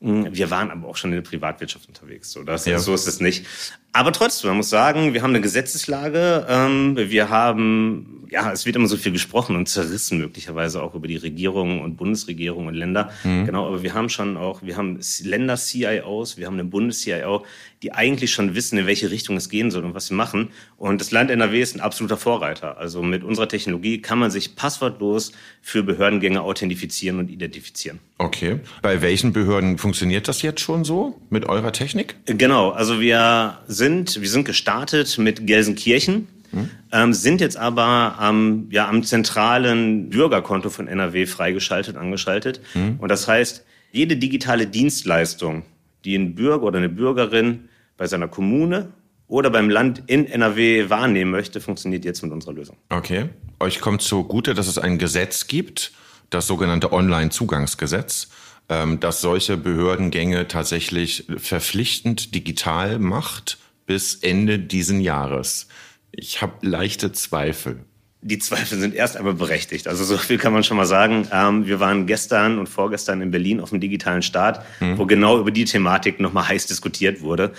Hm, 0.00 0.28
wir 0.34 0.50
waren 0.50 0.70
aber 0.70 0.88
auch 0.88 0.96
schon 0.96 1.10
in 1.10 1.22
der 1.22 1.28
Privatwirtschaft 1.28 1.86
unterwegs. 1.88 2.32
So, 2.32 2.42
das, 2.42 2.64
ja. 2.64 2.78
so 2.78 2.94
ist 2.94 3.06
es 3.06 3.20
nicht. 3.20 3.46
Aber 3.92 4.12
trotzdem, 4.12 4.48
man 4.48 4.58
muss 4.58 4.70
sagen, 4.70 5.14
wir 5.14 5.22
haben 5.22 5.30
eine 5.30 5.40
Gesetzeslage. 5.40 6.46
Ähm, 6.48 6.96
wir 6.96 7.28
haben, 7.28 8.19
ja, 8.30 8.52
es 8.52 8.64
wird 8.64 8.76
immer 8.76 8.86
so 8.86 8.96
viel 8.96 9.12
gesprochen 9.12 9.56
und 9.56 9.68
zerrissen 9.68 10.18
möglicherweise 10.18 10.82
auch 10.82 10.94
über 10.94 11.08
die 11.08 11.16
Regierungen 11.16 11.80
und 11.80 11.96
Bundesregierung 11.96 12.66
und 12.66 12.74
Länder. 12.74 13.10
Mhm. 13.24 13.46
Genau, 13.46 13.66
aber 13.66 13.82
wir 13.82 13.94
haben 13.94 14.08
schon 14.08 14.36
auch, 14.36 14.62
wir 14.62 14.76
haben 14.76 15.00
Länder-CIOs, 15.22 16.36
wir 16.36 16.46
haben 16.46 16.54
eine 16.54 16.64
Bundes-CIO, 16.64 17.44
die 17.82 17.92
eigentlich 17.92 18.32
schon 18.32 18.54
wissen, 18.54 18.78
in 18.78 18.86
welche 18.86 19.10
Richtung 19.10 19.36
es 19.36 19.48
gehen 19.48 19.70
soll 19.70 19.84
und 19.84 19.94
was 19.94 20.06
sie 20.06 20.14
machen. 20.14 20.50
Und 20.76 21.00
das 21.00 21.10
Land 21.10 21.30
NRW 21.30 21.60
ist 21.60 21.74
ein 21.74 21.80
absoluter 21.80 22.16
Vorreiter. 22.16 22.78
Also 22.78 23.02
mit 23.02 23.24
unserer 23.24 23.48
Technologie 23.48 24.00
kann 24.00 24.18
man 24.18 24.30
sich 24.30 24.54
passwortlos 24.54 25.32
für 25.62 25.82
Behördengänge 25.82 26.42
authentifizieren 26.42 27.18
und 27.18 27.30
identifizieren. 27.30 27.98
Okay. 28.18 28.60
Bei 28.82 29.02
welchen 29.02 29.32
Behörden 29.32 29.78
funktioniert 29.78 30.28
das 30.28 30.42
jetzt 30.42 30.60
schon 30.60 30.84
so 30.84 31.20
mit 31.30 31.46
eurer 31.46 31.72
Technik? 31.72 32.16
Genau, 32.26 32.70
also 32.70 33.00
wir 33.00 33.58
sind, 33.66 34.20
wir 34.20 34.28
sind 34.28 34.44
gestartet 34.44 35.18
mit 35.18 35.46
Gelsenkirchen. 35.46 36.28
Hm. 36.52 36.70
Ähm, 36.92 37.12
sind 37.12 37.40
jetzt 37.40 37.56
aber 37.56 38.16
am, 38.18 38.68
ja, 38.70 38.88
am 38.88 39.02
zentralen 39.02 40.10
Bürgerkonto 40.10 40.70
von 40.70 40.88
NRW 40.88 41.26
freigeschaltet, 41.26 41.96
angeschaltet. 41.96 42.60
Hm. 42.72 42.96
Und 42.98 43.08
das 43.08 43.28
heißt, 43.28 43.64
jede 43.92 44.16
digitale 44.16 44.66
Dienstleistung, 44.66 45.64
die 46.04 46.16
ein 46.16 46.34
Bürger 46.34 46.64
oder 46.64 46.78
eine 46.78 46.88
Bürgerin 46.88 47.68
bei 47.96 48.06
seiner 48.06 48.28
Kommune 48.28 48.92
oder 49.28 49.50
beim 49.50 49.70
Land 49.70 50.02
in 50.06 50.26
NRW 50.26 50.90
wahrnehmen 50.90 51.30
möchte, 51.30 51.60
funktioniert 51.60 52.04
jetzt 52.04 52.22
mit 52.22 52.32
unserer 52.32 52.52
Lösung. 52.52 52.76
Okay. 52.88 53.28
Euch 53.60 53.80
kommt 53.80 54.02
zugute, 54.02 54.54
dass 54.54 54.66
es 54.66 54.78
ein 54.78 54.98
Gesetz 54.98 55.46
gibt, 55.46 55.92
das 56.30 56.46
sogenannte 56.46 56.92
Online-Zugangsgesetz, 56.92 58.28
ähm, 58.68 59.00
das 59.00 59.20
solche 59.20 59.56
Behördengänge 59.56 60.48
tatsächlich 60.48 61.26
verpflichtend 61.36 62.34
digital 62.34 62.98
macht 62.98 63.58
bis 63.86 64.14
Ende 64.14 64.58
diesen 64.58 65.00
Jahres. 65.00 65.68
Ich 66.12 66.42
habe 66.42 66.54
leichte 66.62 67.12
Zweifel. 67.12 67.84
Die 68.22 68.38
Zweifel 68.38 68.78
sind 68.78 68.94
erst 68.94 69.16
einmal 69.16 69.34
berechtigt. 69.34 69.88
Also 69.88 70.04
so 70.04 70.18
viel 70.18 70.36
kann 70.36 70.52
man 70.52 70.62
schon 70.62 70.76
mal 70.76 70.84
sagen. 70.84 71.26
Ähm, 71.32 71.66
wir 71.66 71.80
waren 71.80 72.06
gestern 72.06 72.58
und 72.58 72.68
vorgestern 72.68 73.22
in 73.22 73.30
Berlin 73.30 73.60
auf 73.60 73.70
dem 73.70 73.80
digitalen 73.80 74.22
Start, 74.22 74.62
mhm. 74.80 74.98
wo 74.98 75.06
genau 75.06 75.38
über 75.38 75.50
die 75.50 75.64
Thematik 75.64 76.20
nochmal 76.20 76.48
heiß 76.48 76.66
diskutiert 76.66 77.22
wurde. 77.22 77.52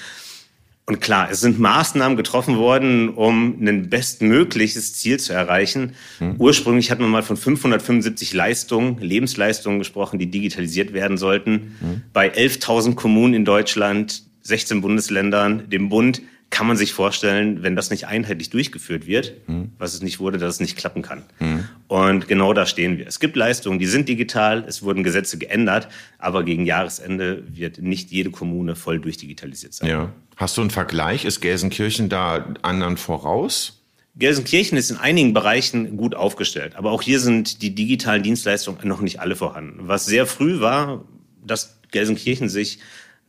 Und 0.86 1.00
klar, 1.00 1.30
es 1.32 1.40
sind 1.40 1.60
Maßnahmen 1.60 2.18
getroffen 2.18 2.58
worden, 2.58 3.10
um 3.10 3.66
ein 3.66 3.90
bestmögliches 3.90 4.94
Ziel 4.96 5.20
zu 5.20 5.34
erreichen. 5.34 5.94
Mhm. 6.20 6.36
Ursprünglich 6.38 6.92
hat 6.92 7.00
man 7.00 7.10
mal 7.10 7.24
von 7.24 7.38
575 7.38 8.34
Leistungen, 8.34 9.00
Lebensleistungen 9.00 9.80
gesprochen, 9.80 10.20
die 10.20 10.30
digitalisiert 10.30 10.94
werden 10.94 11.18
sollten. 11.18 11.78
Mhm. 11.80 12.02
Bei 12.14 12.32
11.000 12.32 12.96
Kommunen 12.96 13.34
in 13.34 13.46
Deutschland, 13.46 14.24
16 14.44 14.82
Bundesländern, 14.82 15.70
dem 15.70 15.90
Bund 15.90 16.22
kann 16.52 16.68
man 16.68 16.78
sich 16.78 16.94
vorstellen, 16.94 17.64
wenn 17.64 17.76
das 17.76 17.90
nicht 17.90 18.06
einheitlich 18.08 18.50
durchgeführt 18.50 19.08
wird, 19.08 19.34
mhm. 19.48 19.72
was 19.80 19.94
es 19.94 20.02
nicht 20.02 20.20
wurde, 20.20 20.38
dass 20.38 20.56
es 20.56 20.60
nicht 20.60 20.78
klappen 20.78 21.02
kann. 21.02 21.24
Mhm. 21.40 21.68
Und 21.88 22.28
genau 22.28 22.54
da 22.54 22.66
stehen 22.66 22.98
wir. 22.98 23.08
Es 23.08 23.20
gibt 23.20 23.36
Leistungen, 23.36 23.80
die 23.80 23.88
sind 23.88 24.08
digital, 24.10 24.66
es 24.68 24.84
wurden 24.84 25.04
Gesetze 25.04 25.38
geändert, 25.38 25.88
aber 26.20 26.44
gegen 26.44 26.66
Jahresende 26.66 27.44
wird 27.48 27.82
nicht 27.82 28.12
jede 28.12 28.30
Kommune 28.30 28.76
voll 28.76 29.00
durchdigitalisiert 29.00 29.74
sein. 29.74 29.90
Ja. 29.90 30.14
Hast 30.36 30.58
du 30.58 30.62
einen 30.62 30.70
Vergleich? 30.72 31.24
Ist 31.26 31.40
Gelsenkirchen 31.40 32.10
da 32.10 32.54
anderen 32.62 32.98
voraus? 32.98 33.82
Gelsenkirchen 34.16 34.78
ist 34.78 34.92
in 34.92 34.98
einigen 34.98 35.34
Bereichen 35.34 35.96
gut 35.96 36.16
aufgestellt, 36.16 36.76
aber 36.76 36.92
auch 36.92 37.02
hier 37.02 37.22
sind 37.22 37.62
die 37.62 37.74
digitalen 37.74 38.24
Dienstleistungen 38.24 38.86
noch 38.88 39.00
nicht 39.00 39.22
alle 39.22 39.38
vorhanden. 39.38 39.88
Was 39.88 40.06
sehr 40.06 40.26
früh 40.26 40.60
war, 40.60 41.06
dass 41.46 41.80
Gelsenkirchen 41.92 42.50
sich 42.50 42.80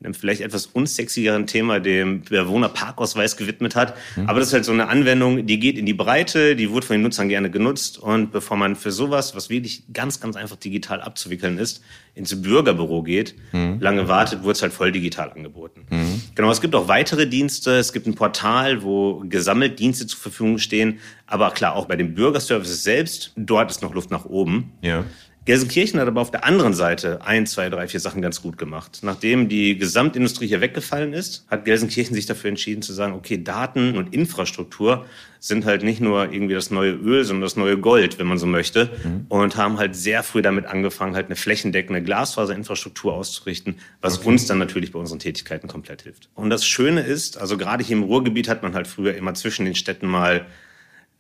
einem 0.05 0.15
vielleicht 0.15 0.41
etwas 0.41 0.67
unsexigeren 0.67 1.47
Thema, 1.47 1.81
dem 1.81 2.23
Bewohnerparkausweis 2.23 3.37
gewidmet 3.37 3.77
hat. 3.77 3.95
Mhm. 4.17 4.29
Aber 4.29 4.39
das 4.39 4.49
ist 4.49 4.55
halt 4.55 4.65
so 4.65 4.73
eine 4.73 4.89
Anwendung, 4.89 5.47
die 5.47 5.59
geht 5.59 5.79
in 5.79 5.87
die 5.87 5.95
Breite, 5.95 6.57
die 6.57 6.73
wird 6.73 6.85
von 6.85 6.95
den 6.95 7.03
Nutzern 7.03 7.29
gerne 7.29 7.51
genutzt. 7.51 7.99
Und 7.99 8.33
bevor 8.33 8.57
man 8.57 8.77
für 8.77 8.91
sowas, 8.91 9.35
was 9.35 9.51
wirklich 9.51 9.85
ganz, 9.93 10.21
ganz 10.21 10.37
einfach 10.37 10.57
digital 10.57 11.01
abzuwickeln 11.01 11.59
ist, 11.59 11.83
ins 12.15 12.43
Bürgerbüro 12.43 13.03
geht, 13.03 13.35
mhm. 13.53 13.79
lange 13.81 14.07
wartet, 14.09 14.45
wird 14.45 14.57
es 14.57 14.63
halt 14.63 14.73
voll 14.73 14.93
digital 14.93 15.31
angeboten. 15.31 15.87
Mhm. 15.89 16.23
Genau, 16.35 16.51
es 16.51 16.61
gibt 16.61 16.75
auch 16.75 16.89
weitere 16.89 17.27
Dienste. 17.27 17.79
Es 17.79 17.93
gibt 17.93 18.07
ein 18.07 18.15
Portal, 18.15 18.83
wo 18.83 19.23
gesammelt 19.27 19.79
Dienste 19.79 20.07
zur 20.07 20.21
Verfügung 20.21 20.59
stehen. 20.59 20.99
Aber 21.27 21.51
klar, 21.53 21.75
auch 21.75 21.87
bei 21.87 21.97
den 21.97 22.15
Bürgerservices 22.15 22.83
selbst, 22.83 23.33
dort 23.37 23.71
ist 23.71 23.83
noch 23.83 23.95
Luft 23.95 24.11
nach 24.11 24.27
oben. 24.27 24.73
Ja. 24.83 25.05
Gelsenkirchen 25.45 25.99
hat 25.99 26.07
aber 26.07 26.21
auf 26.21 26.31
der 26.31 26.45
anderen 26.45 26.73
Seite 26.73 27.21
ein, 27.23 27.47
zwei, 27.47 27.69
drei, 27.69 27.89
vier 27.89 27.99
Sachen 27.99 28.23
ganz 28.23 28.43
gut 28.43 28.59
gemacht. 28.59 29.01
Nachdem 29.03 29.49
die 29.49 29.77
Gesamtindustrie 29.77 30.47
hier 30.47 30.61
weggefallen 30.61 31.13
ist, 31.13 31.45
hat 31.49 31.65
Gelsenkirchen 31.65 32.15
sich 32.15 32.27
dafür 32.27 32.49
entschieden 32.49 32.83
zu 32.83 32.93
sagen, 32.93 33.15
okay, 33.15 33.43
Daten 33.43 33.97
und 33.97 34.15
Infrastruktur 34.15 35.05
sind 35.41 35.65
halt 35.65 35.83
nicht 35.83 36.01
nur 36.01 36.33
irgendwie 36.33 36.55
das 36.55 36.71
neue 36.71 36.93
Öl, 36.93 37.25
sondern 37.25 37.43
das 37.43 37.57
neue 37.57 37.77
Gold, 37.77 38.21
wenn 38.21 38.29
man 38.29 38.39
so 38.39 38.47
möchte. 38.47 38.91
Mhm. 39.03 39.27
Und 39.29 39.57
haben 39.57 39.79
halt 39.79 39.97
sehr 39.97 40.23
früh 40.23 40.43
damit 40.43 40.67
angefangen, 40.67 41.17
halt 41.17 41.27
eine 41.27 41.35
flächendeckende 41.35 42.03
Glasfaserinfrastruktur 42.03 43.13
auszurichten, 43.13 43.79
was 44.01 44.19
okay. 44.19 44.29
uns 44.29 44.47
dann 44.47 44.59
natürlich 44.59 44.93
bei 44.93 45.01
unseren 45.01 45.19
Tätigkeiten 45.19 45.67
komplett 45.67 46.03
hilft. 46.03 46.29
Und 46.37 46.51
das 46.51 46.65
Schöne 46.65 47.01
ist, 47.01 47.37
also 47.37 47.59
gerade 47.59 47.83
hier 47.83 47.97
im 47.97 48.05
Ruhrgebiet 48.05 48.49
hat 48.49 48.63
man 48.63 48.75
halt 48.75 48.87
früher 48.87 49.17
immer 49.17 49.35
zwischen 49.35 49.65
den 49.65 49.75
Städten 49.75 50.07
mal 50.07 50.47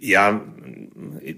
ja, 0.02 0.40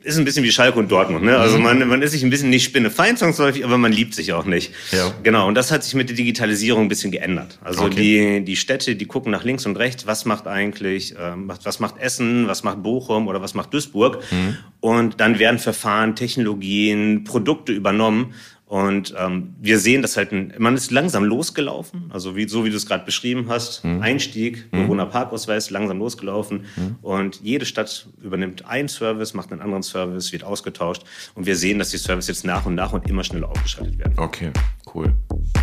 ist 0.02 0.18
ein 0.18 0.24
bisschen 0.24 0.42
wie 0.42 0.50
Schalke 0.50 0.78
und 0.78 0.90
Dortmund. 0.90 1.22
Ne? 1.24 1.36
Also 1.36 1.58
mhm. 1.58 1.62
man, 1.62 1.88
man 1.88 2.02
ist 2.02 2.12
sich 2.12 2.22
ein 2.22 2.30
bisschen 2.30 2.48
nicht 2.48 2.64
spinnefeind 2.64 3.18
zwangsläufig, 3.18 3.62
aber 3.64 3.76
man 3.76 3.92
liebt 3.92 4.14
sich 4.14 4.32
auch 4.32 4.46
nicht. 4.46 4.72
Ja. 4.90 5.12
Genau, 5.22 5.46
und 5.46 5.54
das 5.54 5.70
hat 5.70 5.84
sich 5.84 5.94
mit 5.94 6.08
der 6.08 6.16
Digitalisierung 6.16 6.84
ein 6.84 6.88
bisschen 6.88 7.10
geändert. 7.10 7.58
Also 7.62 7.84
okay. 7.84 8.38
die, 8.38 8.44
die 8.44 8.56
Städte, 8.56 8.96
die 8.96 9.04
gucken 9.04 9.32
nach 9.32 9.44
links 9.44 9.66
und 9.66 9.76
rechts, 9.76 10.06
was 10.06 10.24
macht 10.24 10.46
eigentlich, 10.46 11.14
ähm, 11.20 11.50
was 11.62 11.78
macht 11.78 11.98
Essen, 11.98 12.48
was 12.48 12.64
macht 12.64 12.82
Bochum 12.82 13.28
oder 13.28 13.42
was 13.42 13.52
macht 13.52 13.74
Duisburg. 13.74 14.22
Mhm. 14.30 14.56
Und 14.80 15.20
dann 15.20 15.38
werden 15.38 15.58
Verfahren, 15.58 16.16
Technologien, 16.16 17.24
Produkte 17.24 17.72
übernommen 17.72 18.34
und 18.74 19.14
ähm, 19.16 19.54
wir 19.60 19.78
sehen, 19.78 20.02
dass 20.02 20.16
halt 20.16 20.32
ein, 20.32 20.52
man 20.58 20.74
ist 20.74 20.90
langsam 20.90 21.22
losgelaufen, 21.22 22.10
also 22.12 22.34
wie, 22.34 22.48
so 22.48 22.64
wie 22.64 22.70
du 22.70 22.76
es 22.76 22.86
gerade 22.86 23.04
beschrieben 23.04 23.46
hast, 23.48 23.84
mhm. 23.84 24.02
Einstieg, 24.02 24.66
mhm. 24.72 24.82
Bewohner 24.82 25.06
Parkausweis, 25.06 25.70
langsam 25.70 26.00
losgelaufen. 26.00 26.64
Mhm. 26.74 26.96
Und 27.00 27.40
jede 27.40 27.66
Stadt 27.66 28.08
übernimmt 28.20 28.66
einen 28.66 28.88
Service, 28.88 29.32
macht 29.32 29.52
einen 29.52 29.60
anderen 29.60 29.84
Service, 29.84 30.32
wird 30.32 30.42
ausgetauscht. 30.42 31.04
Und 31.36 31.46
wir 31.46 31.54
sehen, 31.54 31.78
dass 31.78 31.90
die 31.90 31.98
Services 31.98 32.26
jetzt 32.26 32.44
nach 32.44 32.66
und 32.66 32.74
nach 32.74 32.92
und 32.92 33.08
immer 33.08 33.22
schneller 33.22 33.48
aufgeschaltet 33.48 33.96
werden. 33.96 34.14
Okay, 34.16 34.50
cool. 34.92 35.14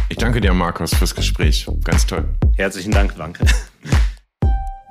Ich 0.08 0.16
danke 0.16 0.40
dir, 0.40 0.54
Markus, 0.54 0.96
fürs 0.96 1.14
Gespräch. 1.14 1.68
Ganz 1.84 2.08
toll. 2.08 2.24
Herzlichen 2.56 2.94
Dank, 2.94 3.18
danke. 3.18 3.46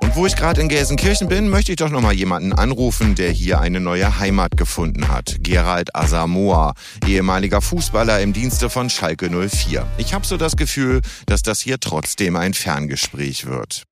Und 0.01 0.15
wo 0.15 0.25
ich 0.25 0.35
gerade 0.35 0.59
in 0.61 0.67
Gelsenkirchen 0.67 1.27
bin, 1.27 1.49
möchte 1.49 1.71
ich 1.71 1.77
doch 1.77 1.89
noch 1.89 2.01
mal 2.01 2.13
jemanden 2.13 2.53
anrufen, 2.53 3.15
der 3.15 3.29
hier 3.29 3.61
eine 3.61 3.79
neue 3.79 4.19
Heimat 4.19 4.57
gefunden 4.57 5.07
hat. 5.07 5.37
Gerald 5.41 5.95
Asamoah, 5.95 6.73
ehemaliger 7.07 7.61
Fußballer 7.61 8.19
im 8.21 8.33
Dienste 8.33 8.69
von 8.69 8.89
Schalke 8.89 9.29
04. 9.29 9.85
Ich 9.97 10.13
habe 10.13 10.25
so 10.25 10.37
das 10.37 10.57
Gefühl, 10.57 11.01
dass 11.27 11.43
das 11.43 11.59
hier 11.59 11.79
trotzdem 11.79 12.35
ein 12.35 12.53
Ferngespräch 12.53 13.45
wird. 13.45 13.83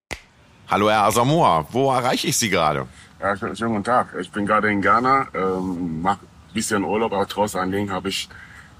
Hallo 0.67 0.89
Herr 0.89 1.03
Asamoah, 1.03 1.67
wo 1.71 1.91
erreiche 1.91 2.27
ich 2.27 2.37
Sie 2.37 2.49
gerade? 2.49 2.87
Ja, 3.21 3.35
schönen 3.35 3.55
guten 3.55 3.83
Tag. 3.83 4.15
Ich 4.19 4.31
bin 4.31 4.45
gerade 4.45 4.71
in 4.71 4.81
Ghana, 4.81 5.27
ähm, 5.33 6.01
mache 6.01 6.19
ein 6.25 6.53
bisschen 6.53 6.83
Urlaub, 6.83 7.13
aber 7.13 7.27
trotz 7.27 7.55
alledem 7.55 7.91
habe 7.91 8.09
ich 8.09 8.29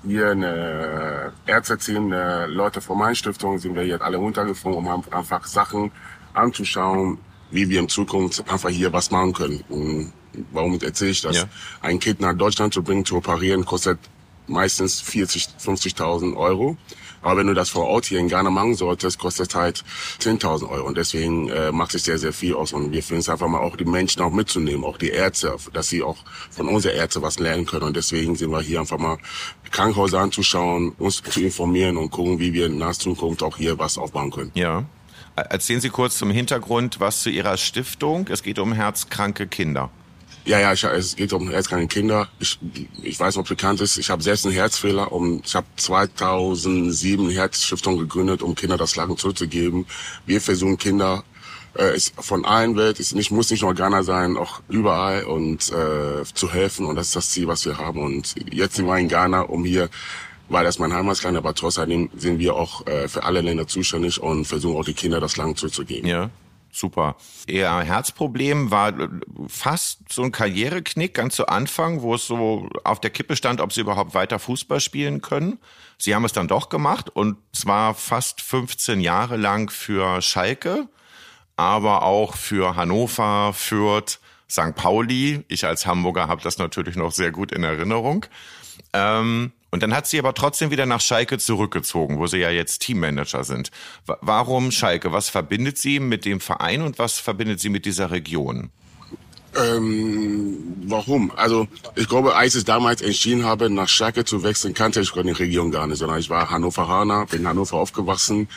hier 0.05 0.31
eine 0.31 1.33
Ärzteteam, 1.45 2.12
eine 2.12 2.48
Leute 2.48 2.79
von 2.79 2.98
meiner 2.98 3.15
Stiftung 3.15 3.59
sind 3.59 3.75
wir 3.75 3.86
jetzt 3.86 4.01
alle 4.01 4.17
runtergeflogen, 4.17 4.88
um 4.88 5.03
einfach 5.12 5.45
Sachen 5.45 5.91
anzuschauen, 6.33 7.17
wie 7.51 7.69
wir 7.69 7.79
in 7.79 7.89
Zukunft 7.89 8.43
einfach 8.50 8.69
hier 8.69 8.93
was 8.93 9.12
machen 9.12 9.33
können. 9.33 9.63
Und 9.69 10.13
warum 10.51 10.79
erzähle 10.79 11.12
ich 11.12 11.21
das? 11.21 11.38
Ja. 11.38 11.43
Ein 11.81 12.00
Kind 12.00 12.19
nach 12.21 12.33
Deutschland 12.33 12.74
zu 12.74 12.83
bringen, 12.83 13.05
zu 13.05 13.17
operieren, 13.17 13.65
kostet 13.65 14.00
meistens 14.48 15.01
40, 15.01 15.48
50.000 15.59 16.36
Euro. 16.36 16.77
Aber 17.21 17.38
wenn 17.38 17.48
du 17.48 17.53
das 17.53 17.69
vor 17.69 17.86
Ort 17.86 18.05
hier 18.05 18.19
in 18.19 18.29
Ghana 18.29 18.50
machen 18.50 18.75
solltest, 18.75 19.19
kostet 19.19 19.53
halt 19.53 19.83
10.000 20.21 20.69
Euro. 20.69 20.88
Und 20.88 20.98
deswegen 20.98 21.50
äh, 21.50 21.71
macht 21.71 21.93
es 21.95 22.05
sehr, 22.05 22.17
sehr 22.17 22.33
viel 22.33 22.53
aus. 22.55 22.71
Und 22.71 22.91
wir 22.91 23.03
finden 23.03 23.19
es 23.19 23.29
einfach 23.29 23.48
mal 23.48 23.59
auch 23.59 23.75
die 23.75 23.86
Menschen 23.86 24.21
auch 24.21 24.31
mitzunehmen, 24.31 24.86
auch 24.86 24.98
die 24.98 25.09
Ärzte, 25.09 25.55
dass 25.74 25.89
sie 25.89 26.01
auch 26.01 26.17
von 26.50 26.67
unseren 26.69 26.95
Ärzten 26.95 27.21
was 27.21 27.39
lernen 27.39 27.65
können. 27.65 27.83
Und 27.83 27.98
deswegen 27.98 28.36
sind 28.36 28.51
wir 28.51 28.62
hier 28.62 28.79
einfach 28.79 28.98
mal 28.98 29.17
Krankenhäuser 29.71 30.19
anzuschauen, 30.19 30.93
uns 30.98 31.21
zu 31.21 31.41
informieren 31.41 31.98
und 31.98 32.09
gucken, 32.09 32.39
wie 32.39 32.53
wir 32.53 32.67
in 32.67 32.77
naher 32.77 32.93
Zukunft 32.93 33.43
auch 33.43 33.57
hier 33.57 33.77
was 33.77 33.98
aufbauen 33.98 34.31
können. 34.31 34.51
Ja. 34.55 34.86
Erzählen 35.50 35.81
Sie 35.81 35.89
kurz 35.89 36.17
zum 36.17 36.31
Hintergrund 36.31 37.00
was 37.00 37.22
zu 37.22 37.29
Ihrer 37.29 37.58
Stiftung. 37.58 38.27
Es 38.29 38.43
geht 38.43 38.60
um 38.60 38.74
herzkranke 38.74 39.48
Kinder. 39.48 39.89
Ja, 40.46 40.60
ja, 40.60 40.74
ich, 40.74 40.84
es 40.84 41.15
geht 41.15 41.34
um 41.34 41.50
herzkranke 41.50 41.88
Kinder. 41.88 42.27
Ich, 42.39 42.58
ich 43.03 43.19
weiß, 43.19 43.38
ob 43.38 43.48
bekannt 43.48 43.81
ist. 43.81 43.98
Ich 43.98 44.10
habe 44.10 44.24
selbst 44.24 44.46
einen 44.46 44.55
Herzfehler 44.55 45.12
und 45.12 45.46
ich 45.46 45.55
habe 45.55 45.67
2007 45.75 47.25
eine 47.25 47.34
Herzstiftung 47.34 47.98
gegründet, 47.98 48.41
um 48.41 48.55
Kinder 48.55 48.77
das 48.77 48.96
Lachen 48.96 49.17
zurückzugeben. 49.17 49.86
Wir 50.25 50.41
versuchen 50.41 50.77
Kinder 50.77 51.24
äh, 51.77 51.96
ist 51.96 52.13
von 52.17 52.46
allen 52.46 52.75
Welt, 52.75 53.00
ist 53.00 53.15
nicht, 53.15 53.31
muss 53.31 53.51
nicht 53.51 53.62
nur 53.62 53.74
Ghana 53.75 54.03
sein, 54.03 54.38
auch 54.38 54.62
überall 54.69 55.24
und 55.24 55.72
äh, 55.72 56.24
zu 56.34 56.51
helfen 56.51 56.86
und 56.86 56.96
das 56.96 57.08
ist 57.08 57.15
das 57.15 57.29
Ziel, 57.29 57.48
was 57.48 57.65
wir 57.65 57.77
haben. 57.77 58.01
Und 58.01 58.36
jetzt 58.51 58.75
sind 58.75 58.86
wir 58.88 58.98
in 58.98 59.08
Ghana, 59.08 59.41
um 59.41 59.65
hier 59.65 59.89
weil 60.50 60.63
das 60.63 60.79
mein 60.79 60.94
Heimatland, 60.94 61.38
aber 61.38 61.53
trotzdem 61.53 62.10
sind 62.15 62.39
wir 62.39 62.56
auch 62.56 62.86
äh, 62.88 63.08
für 63.08 63.24
alle 63.24 63.41
Länder 63.41 63.68
zuständig 63.68 64.22
und 64.22 64.46
versuchen 64.46 64.77
auch 64.77 64.86
die 64.86 64.94
Kinder 64.94 65.20
das 65.20 65.38
Land 65.38 65.58
zurückzugeben. 65.58 66.10
Ja. 66.10 66.29
Super. 66.72 67.15
Ihr 67.48 67.68
Herzproblem 67.79 68.70
war 68.70 68.94
fast 69.48 70.01
so 70.12 70.22
ein 70.22 70.32
Karriereknick 70.32 71.15
ganz 71.15 71.36
zu 71.36 71.48
Anfang, 71.48 72.01
wo 72.01 72.13
es 72.13 72.27
so 72.27 72.70
auf 72.84 73.01
der 73.01 73.10
Kippe 73.10 73.36
stand, 73.36 73.60
ob 73.60 73.74
sie 73.74 73.82
überhaupt 73.82 74.13
weiter 74.13 74.38
Fußball 74.38 74.79
spielen 74.79 75.22
können. 75.22 75.58
Sie 75.98 76.13
haben 76.13 76.25
es 76.25 76.32
dann 76.32 76.48
doch 76.48 76.70
gemacht 76.70 77.10
und 77.10 77.38
zwar 77.53 77.96
fast 77.96 78.41
15 78.41 79.01
Jahre 79.01 79.36
lang 79.36 79.72
für 79.72 80.22
Schalke, 80.22 80.88
aber 81.56 82.03
auch 82.03 82.36
für 82.36 82.75
Hannover, 82.75 83.51
Fürth, 83.53 84.20
St. 84.50 84.75
Pauli. 84.75 85.44
Ich 85.48 85.65
als 85.65 85.88
Hamburger 85.88 86.27
habe 86.27 86.44
das 86.44 86.60
natürlich 86.60 86.96
noch 86.96 87.12
sehr 87.12 87.32
gut 87.32 87.51
in 87.51 87.63
Erinnerung. 87.63 88.27
Ähm, 88.94 89.51
und 89.72 89.84
dann 89.84 89.94
hat 89.94 90.08
sie 90.08 90.20
aber 90.20 90.34
trotzdem 90.34 90.72
wieder 90.72 90.86
nach 90.86 91.02
Schalke 91.02 91.38
zurückgezogen, 91.38 92.20
wo 92.20 92.28
sie 92.28 92.38
ja 92.38 92.50
jetzt 92.50 92.80
Teammanager 92.80 93.44
sind. 93.44 93.72
Warum 94.06 94.72
Schalke? 94.72 95.12
Was 95.12 95.30
verbindet 95.30 95.78
sie 95.78 96.00
mit 96.00 96.26
dem 96.26 96.40
Verein 96.40 96.82
und 96.82 97.00
was 97.00 97.20
verbindet 97.20 97.60
sie 97.60 97.70
mit 97.70 97.86
dieser 97.86 98.12
Region? 98.12 98.72
Ähm, 99.56 100.58
warum? 100.86 101.32
Also 101.36 101.68
ich 101.96 102.08
glaube, 102.08 102.36
als 102.36 102.56
ich 102.56 102.66
damals 102.66 103.02
entschieden 103.02 103.46
habe, 103.46 103.70
nach 103.70 103.88
Schalke 103.88 104.24
zu 104.24 104.44
wechseln, 104.44 104.74
kannte 104.74 105.02
ich 105.02 105.12
die 105.12 105.32
Region 105.32 105.72
gar 105.72 105.88
nicht, 105.88 105.98
sondern 105.98 106.20
ich 106.20 106.30
war 106.30 106.50
Hannoveraner, 106.50 107.26
bin 107.26 107.42
in 107.42 107.48
Hannover 107.48 107.78
aufgewachsen, 107.78 108.48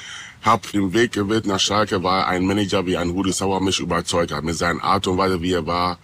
habe 0.42 0.68
den 0.68 0.92
Weg 0.92 1.12
gewählt 1.12 1.46
nach 1.46 1.60
Schalke, 1.60 2.02
war 2.02 2.26
ein 2.26 2.44
Manager 2.44 2.84
wie 2.86 2.96
ein 2.98 3.10
Rudi 3.10 3.32
Sauer 3.32 3.60
mich 3.62 3.80
überzeugt 3.80 4.32
hat, 4.32 4.44
mit 4.44 4.56
seiner 4.56 4.84
Art 4.84 5.06
und 5.06 5.16
Weise, 5.16 5.40
wie 5.40 5.52
er 5.52 5.66
war, 5.66 5.98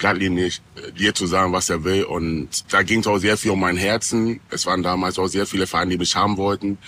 geradlinig 0.00 0.60
dir 0.98 1.14
zu 1.14 1.26
sagen, 1.26 1.52
was 1.52 1.70
er 1.70 1.84
will. 1.84 2.04
Und 2.04 2.48
da 2.72 2.82
ging 2.82 3.00
es 3.00 3.06
auch 3.06 3.18
sehr 3.18 3.36
viel 3.36 3.52
um 3.52 3.60
mein 3.60 3.76
Herzen. 3.76 4.40
Es 4.50 4.66
waren 4.66 4.82
damals 4.82 5.18
auch 5.18 5.28
sehr 5.28 5.46
viele 5.46 5.66
Vereine, 5.66 5.92
die 5.92 5.98
mich 5.98 6.16
haben 6.16 6.36
wollten. 6.36 6.78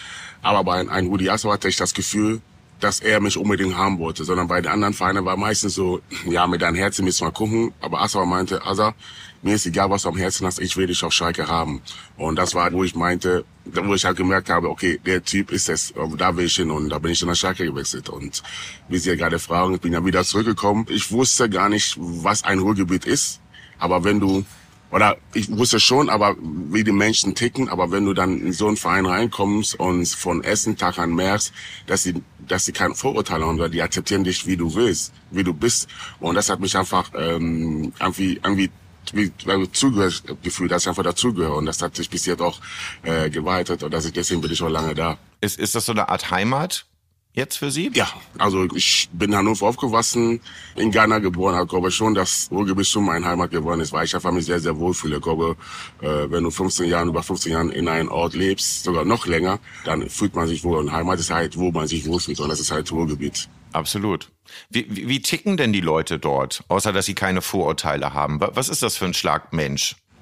Aber 0.42 0.64
bei 0.64 0.88
einem 0.88 1.08
Rudi 1.08 1.30
Assauer 1.30 1.54
hatte 1.54 1.68
ich 1.68 1.76
das 1.76 1.94
Gefühl, 1.94 2.40
dass 2.80 2.98
er 2.98 3.20
mich 3.20 3.36
unbedingt 3.36 3.76
haben 3.76 3.98
wollte, 4.00 4.24
sondern 4.24 4.48
bei 4.48 4.60
den 4.60 4.72
anderen 4.72 4.92
Vereinen 4.92 5.24
war 5.24 5.36
meistens 5.36 5.74
so, 5.74 6.00
ja, 6.28 6.48
mit 6.48 6.62
deinem 6.62 6.74
Herzen 6.74 7.04
müssen 7.04 7.24
wir 7.24 7.30
gucken. 7.30 7.72
Aber 7.80 8.00
Assauer 8.02 8.26
meinte, 8.26 8.64
Asa, 8.64 8.94
mir 9.42 9.56
ist 9.56 9.66
egal, 9.66 9.90
was 9.90 10.02
du 10.02 10.08
am 10.08 10.16
Herzen 10.16 10.46
hast, 10.46 10.60
ich 10.60 10.76
will 10.76 10.86
dich 10.86 11.02
auf 11.02 11.12
Schalke 11.12 11.48
haben. 11.48 11.82
Und 12.16 12.36
das 12.36 12.54
war, 12.54 12.72
wo 12.72 12.84
ich 12.84 12.94
meinte, 12.94 13.44
wo 13.64 13.94
ich 13.94 14.04
halt 14.04 14.16
gemerkt 14.16 14.48
habe, 14.48 14.70
okay, 14.70 15.00
der 15.04 15.24
Typ 15.24 15.50
ist 15.50 15.68
es, 15.68 15.92
da 16.16 16.36
will 16.36 16.46
ich 16.46 16.56
hin 16.56 16.70
und 16.70 16.88
da 16.88 16.98
bin 16.98 17.12
ich 17.12 17.20
dann 17.20 17.28
nach 17.28 17.36
Schalke 17.36 17.64
gewechselt. 17.64 18.08
Und 18.08 18.42
wie 18.88 18.98
Sie 18.98 19.10
ja 19.10 19.16
gerade 19.16 19.38
fragen, 19.40 19.74
ich 19.74 19.80
bin 19.80 19.92
ja 19.92 20.04
wieder 20.04 20.24
zurückgekommen. 20.24 20.86
Ich 20.88 21.10
wusste 21.10 21.50
gar 21.50 21.68
nicht, 21.68 21.96
was 21.98 22.44
ein 22.44 22.60
Ruhrgebiet 22.60 23.04
ist. 23.04 23.40
Aber 23.78 24.04
wenn 24.04 24.20
du, 24.20 24.44
oder 24.92 25.16
ich 25.34 25.50
wusste 25.50 25.80
schon, 25.80 26.08
aber 26.08 26.36
wie 26.40 26.84
die 26.84 26.92
Menschen 26.92 27.34
ticken, 27.34 27.68
aber 27.68 27.90
wenn 27.90 28.04
du 28.04 28.14
dann 28.14 28.40
in 28.40 28.52
so 28.52 28.68
einen 28.68 28.76
Verein 28.76 29.06
reinkommst 29.06 29.74
und 29.74 30.06
von 30.08 30.44
Essen 30.44 30.76
Tag 30.76 30.98
an 30.98 31.14
merkst, 31.14 31.52
dass 31.88 32.04
sie, 32.04 32.14
dass 32.46 32.64
sie 32.64 32.72
kein 32.72 32.94
Vorurteil 32.94 33.42
haben, 33.42 33.58
weil 33.58 33.70
die 33.70 33.82
akzeptieren 33.82 34.22
dich, 34.22 34.46
wie 34.46 34.56
du 34.56 34.72
willst, 34.72 35.12
wie 35.32 35.42
du 35.42 35.52
bist. 35.52 35.88
Und 36.20 36.36
das 36.36 36.48
hat 36.48 36.60
mich 36.60 36.76
einfach 36.76 37.10
ähm, 37.16 37.92
irgendwie, 37.98 38.34
irgendwie 38.44 38.70
wie 39.12 39.32
zugehört 39.72 40.22
gefühlt, 40.42 40.70
dass 40.70 40.82
ich 40.82 40.88
einfach 40.88 41.02
dazugehöre 41.02 41.54
und 41.54 41.66
das 41.66 41.82
hat 41.82 41.96
sich 41.96 42.08
bis 42.08 42.26
jetzt 42.26 42.40
auch 42.40 42.60
äh, 43.02 43.30
geweitet 43.30 43.82
und 43.82 43.92
dass 43.92 44.04
ich 44.04 44.12
deswegen 44.12 44.40
bin 44.40 44.50
ich 44.50 44.58
schon 44.58 44.72
lange 44.72 44.94
da. 44.94 45.18
Ist, 45.40 45.58
ist 45.58 45.74
das 45.74 45.86
so 45.86 45.92
eine 45.92 46.08
Art 46.08 46.30
Heimat? 46.30 46.86
Jetzt 47.34 47.56
für 47.56 47.70
Sie? 47.70 47.90
Ja, 47.94 48.08
also 48.36 48.66
ich 48.74 49.08
bin 49.10 49.30
in 49.30 49.36
Hannover 49.36 49.66
aufgewachsen, 49.66 50.40
in 50.76 50.90
Ghana 50.90 51.18
geboren, 51.18 51.54
aber 51.54 51.64
glaube 51.64 51.90
schon, 51.90 52.12
dass 52.12 52.48
Ruhrgebiet 52.50 52.86
schon 52.86 53.06
meine 53.06 53.24
Heimat 53.24 53.50
geworden 53.50 53.80
ist, 53.80 53.90
weil 53.90 54.04
ich 54.04 54.14
einfach 54.14 54.32
mich 54.32 54.44
sehr, 54.44 54.60
sehr 54.60 54.76
wohlfühle. 54.78 55.16
Ich 55.16 55.22
glaube, 55.22 55.56
äh, 56.02 56.30
wenn 56.30 56.44
du 56.44 56.50
15 56.50 56.90
Jahre, 56.90 57.08
über 57.08 57.22
15 57.22 57.52
Jahre 57.52 57.72
in 57.72 57.88
einem 57.88 58.10
Ort 58.10 58.34
lebst, 58.34 58.84
sogar 58.84 59.06
noch 59.06 59.26
länger, 59.26 59.60
dann 59.86 60.10
fühlt 60.10 60.34
man 60.34 60.46
sich 60.46 60.62
wohl. 60.62 60.76
Und 60.76 60.92
Heimat 60.92 61.20
ist 61.20 61.30
halt, 61.30 61.56
wo 61.56 61.70
man 61.70 61.88
sich 61.88 62.06
wohlfühlt 62.06 62.38
und 62.38 62.50
das 62.50 62.60
ist 62.60 62.70
halt 62.70 62.92
Ruhrgebiet. 62.92 63.48
Absolut. 63.72 64.31
Wie, 64.70 64.86
wie, 64.88 65.08
wie 65.08 65.22
ticken 65.22 65.56
denn 65.56 65.72
die 65.72 65.80
Leute 65.80 66.18
dort, 66.18 66.64
außer 66.68 66.92
dass 66.92 67.06
sie 67.06 67.14
keine 67.14 67.42
Vorurteile 67.42 68.12
haben? 68.14 68.40
Was 68.40 68.68
ist 68.68 68.82
das 68.82 68.96
für 68.96 69.06
ein 69.06 69.14
Schlag? 69.14 69.52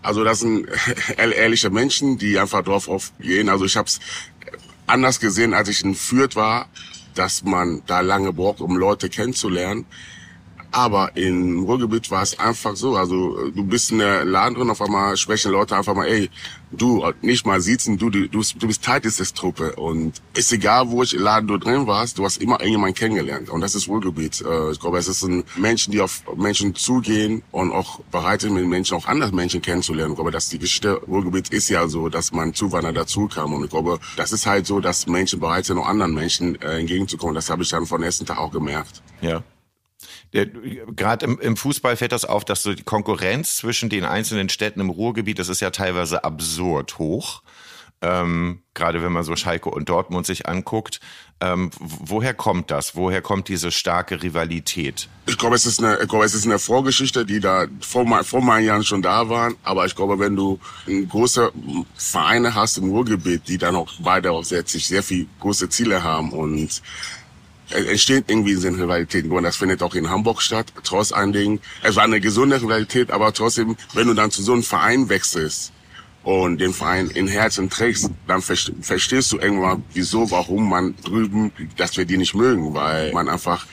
Also 0.02 0.24
das 0.24 0.40
sind 0.40 0.66
ehrliche 1.16 1.70
Menschen, 1.70 2.18
die 2.18 2.38
einfach 2.38 2.62
drauf 2.62 2.88
aufgehen. 2.88 3.48
Also 3.48 3.64
ich 3.64 3.76
habe 3.76 3.86
es 3.88 4.00
anders 4.86 5.20
gesehen, 5.20 5.54
als 5.54 5.68
ich 5.68 5.84
in 5.84 5.94
Fürth 5.94 6.36
war, 6.36 6.68
dass 7.14 7.44
man 7.44 7.82
da 7.86 8.00
lange 8.00 8.32
braucht, 8.32 8.60
um 8.60 8.76
Leute 8.76 9.08
kennenzulernen. 9.08 9.86
Aber 10.72 11.16
im 11.16 11.64
Ruhrgebiet 11.64 12.10
war 12.10 12.22
es 12.22 12.38
einfach 12.38 12.76
so. 12.76 12.96
Also 12.96 13.50
du 13.50 13.64
bist 13.64 13.90
in 13.90 13.98
der 13.98 14.24
Laden 14.24 14.54
drin, 14.54 14.70
auf 14.70 14.80
einmal 14.80 15.16
sprechen 15.16 15.52
Leute 15.52 15.76
einfach 15.76 15.94
mal, 15.94 16.06
ey, 16.06 16.30
du, 16.70 17.04
nicht 17.22 17.46
mal 17.46 17.60
sitzen, 17.60 17.98
du, 17.98 18.10
du, 18.10 18.26
du 18.28 18.66
bist 18.66 18.84
Teil 18.84 19.00
dieser 19.00 19.24
Truppe. 19.24 19.74
Und 19.76 20.20
ist 20.34 20.52
egal, 20.52 20.90
wo 20.90 21.02
ich 21.02 21.14
im 21.14 21.22
Laden 21.22 21.48
du 21.48 21.58
drin 21.58 21.86
warst, 21.86 22.18
du 22.18 22.24
hast 22.24 22.40
immer 22.40 22.60
irgendjemanden 22.60 22.94
kennengelernt. 22.94 23.50
Und 23.50 23.60
das 23.60 23.74
ist 23.74 23.88
Ruhrgebiet. 23.88 24.42
Äh, 24.42 24.70
ich 24.70 24.80
glaube, 24.80 24.98
es 24.98 25.08
ist 25.08 25.22
ein 25.22 25.44
Menschen, 25.56 25.92
die 25.92 26.00
auf 26.00 26.22
Menschen 26.36 26.74
zugehen 26.74 27.42
und 27.50 27.72
auch 27.72 28.00
bereit 28.10 28.42
sind, 28.42 28.54
mit 28.54 28.66
Menschen, 28.66 28.96
auch 28.96 29.06
andere 29.06 29.32
Menschen 29.32 29.62
kennenzulernen. 29.62 30.12
Ich 30.12 30.16
glaube, 30.16 30.30
dass 30.30 30.48
die 30.48 30.58
Geschichte 30.58 31.00
Ruhrgebiet 31.06 31.48
ist 31.48 31.68
ja 31.68 31.88
so, 31.88 32.08
dass 32.08 32.32
man 32.32 32.54
Zuwanderer 32.54 32.92
dazu 32.92 33.26
kam. 33.26 33.52
Und 33.54 33.64
ich 33.64 33.70
glaube, 33.70 33.98
das 34.16 34.32
ist 34.32 34.46
halt 34.46 34.66
so, 34.66 34.80
dass 34.80 35.06
Menschen 35.06 35.40
bereit 35.40 35.64
sind, 35.64 35.78
auch 35.78 35.88
anderen 35.88 36.14
Menschen 36.14 36.60
äh, 36.62 36.78
entgegenzukommen. 36.78 37.34
Das 37.34 37.50
habe 37.50 37.62
ich 37.62 37.68
dann 37.70 37.86
von 37.86 38.02
ersten 38.02 38.26
Tag 38.26 38.38
auch 38.38 38.52
gemerkt. 38.52 39.02
Ja. 39.20 39.42
Gerade 40.32 41.26
im, 41.26 41.40
im, 41.40 41.56
Fußball 41.56 41.96
fällt 41.96 42.12
das 42.12 42.24
auf, 42.24 42.44
dass 42.44 42.62
so 42.62 42.72
die 42.72 42.84
Konkurrenz 42.84 43.56
zwischen 43.56 43.88
den 43.88 44.04
einzelnen 44.04 44.48
Städten 44.48 44.80
im 44.80 44.90
Ruhrgebiet, 44.90 45.38
das 45.38 45.48
ist 45.48 45.60
ja 45.60 45.70
teilweise 45.70 46.22
absurd 46.22 46.98
hoch. 46.98 47.42
Ähm, 48.02 48.62
Gerade 48.72 49.02
wenn 49.02 49.12
man 49.12 49.24
so 49.24 49.36
Schalke 49.36 49.68
und 49.68 49.88
Dortmund 49.88 50.24
sich 50.24 50.48
anguckt. 50.48 51.00
Ähm, 51.42 51.70
woher 51.78 52.32
kommt 52.32 52.70
das? 52.70 52.96
Woher 52.96 53.20
kommt 53.20 53.48
diese 53.48 53.72
starke 53.72 54.22
Rivalität? 54.22 55.08
Ich 55.26 55.36
glaube, 55.36 55.56
es 55.56 55.66
ist 55.66 55.82
eine, 55.82 55.98
ich 56.00 56.08
glaube, 56.08 56.24
es 56.24 56.34
ist 56.34 56.46
eine 56.46 56.58
Vorgeschichte, 56.58 57.26
die 57.26 57.40
da 57.40 57.66
vor, 57.80 58.06
vor 58.24 58.40
meinen 58.40 58.64
Jahren 58.64 58.84
schon 58.84 59.02
da 59.02 59.28
waren. 59.28 59.56
Aber 59.64 59.84
ich 59.84 59.94
glaube, 59.94 60.18
wenn 60.18 60.34
du 60.34 60.58
große 60.86 61.52
Vereine 61.94 62.54
hast 62.54 62.78
im 62.78 62.90
Ruhrgebiet, 62.90 63.48
die 63.48 63.58
dann 63.58 63.76
auch 63.76 63.90
beide 63.98 64.32
auch 64.32 64.44
sehr, 64.44 64.62
sehr 64.66 65.02
viel 65.02 65.26
große 65.40 65.68
Ziele 65.68 66.02
haben 66.02 66.32
und 66.32 66.80
entsteht 67.70 68.24
irgendwie 68.28 68.54
so 68.54 68.68
eine 68.68 68.78
Rivalität. 68.78 69.28
Und 69.30 69.42
das 69.42 69.56
findet 69.56 69.82
auch 69.82 69.94
in 69.94 70.10
Hamburg 70.10 70.42
statt, 70.42 70.72
trotz 70.82 71.12
allen 71.12 71.32
Dingen. 71.32 71.60
Es 71.82 71.96
war 71.96 72.04
eine 72.04 72.20
gesunde 72.20 72.60
Rivalität, 72.60 73.10
aber 73.10 73.32
trotzdem, 73.32 73.76
wenn 73.94 74.06
du 74.06 74.14
dann 74.14 74.30
zu 74.30 74.42
so 74.42 74.52
einem 74.52 74.62
Verein 74.62 75.08
wechselst 75.08 75.72
und 76.22 76.58
den 76.58 76.74
Verein 76.74 77.08
in 77.08 77.26
Herzen 77.28 77.70
trägst, 77.70 78.10
dann 78.26 78.42
verstehst 78.42 79.32
du 79.32 79.38
irgendwann, 79.38 79.84
wieso, 79.94 80.30
warum 80.30 80.68
man 80.68 80.94
drüben, 81.04 81.52
dass 81.76 81.96
wir 81.96 82.04
die 82.04 82.18
nicht 82.18 82.34
mögen, 82.34 82.74
weil 82.74 83.12
man 83.12 83.28
einfach 83.28 83.66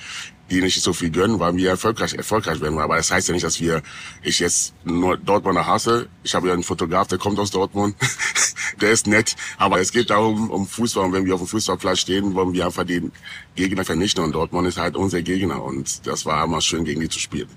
die 0.49 0.61
nicht 0.61 0.81
so 0.81 0.93
viel 0.93 1.09
gönnen, 1.09 1.39
weil 1.39 1.55
wir 1.55 1.71
erfolgreich, 1.71 2.13
erfolgreich 2.13 2.61
werden. 2.61 2.79
Aber 2.79 2.95
das 2.95 3.11
heißt 3.11 3.27
ja 3.27 3.33
nicht, 3.33 3.43
dass 3.43 3.59
wir, 3.59 3.81
ich 4.21 4.39
jetzt 4.39 4.73
nur 4.85 5.17
Dortmunder 5.17 5.67
hasse. 5.67 6.07
Ich 6.23 6.35
habe 6.35 6.47
ja 6.47 6.53
einen 6.53 6.63
Fotograf, 6.63 7.07
der 7.07 7.17
kommt 7.17 7.37
aus 7.39 7.51
Dortmund. 7.51 7.95
der 8.81 8.91
ist 8.91 9.07
nett. 9.07 9.35
Aber 9.57 9.79
es 9.79 9.91
geht 9.91 10.09
darum, 10.09 10.49
um 10.49 10.67
Fußball. 10.67 11.05
Und 11.05 11.13
wenn 11.13 11.25
wir 11.25 11.35
auf 11.35 11.41
dem 11.41 11.47
Fußballplatz 11.47 11.99
stehen, 11.99 12.33
wollen 12.35 12.53
wir 12.53 12.65
einfach 12.65 12.85
den 12.85 13.11
Gegner 13.55 13.85
vernichten. 13.85 14.23
Und 14.23 14.33
Dortmund 14.33 14.67
ist 14.67 14.77
halt 14.77 14.95
unser 14.95 15.21
Gegner. 15.21 15.63
Und 15.63 16.05
das 16.07 16.25
war 16.25 16.43
immer 16.43 16.61
schön, 16.61 16.85
gegen 16.85 17.01
die 17.01 17.09
zu 17.09 17.19
spielen. 17.19 17.49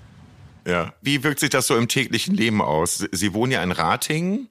Ja. 0.65 0.93
Wie 1.01 1.23
wirkt 1.23 1.39
sich 1.39 1.49
das 1.49 1.67
so 1.67 1.75
im 1.75 1.87
täglichen 1.87 2.35
Leben 2.35 2.61
aus? 2.61 3.05
Sie 3.11 3.33
wohnen 3.33 3.51
ja 3.51 3.63
in 3.63 3.71
Ratingen. 3.71 4.47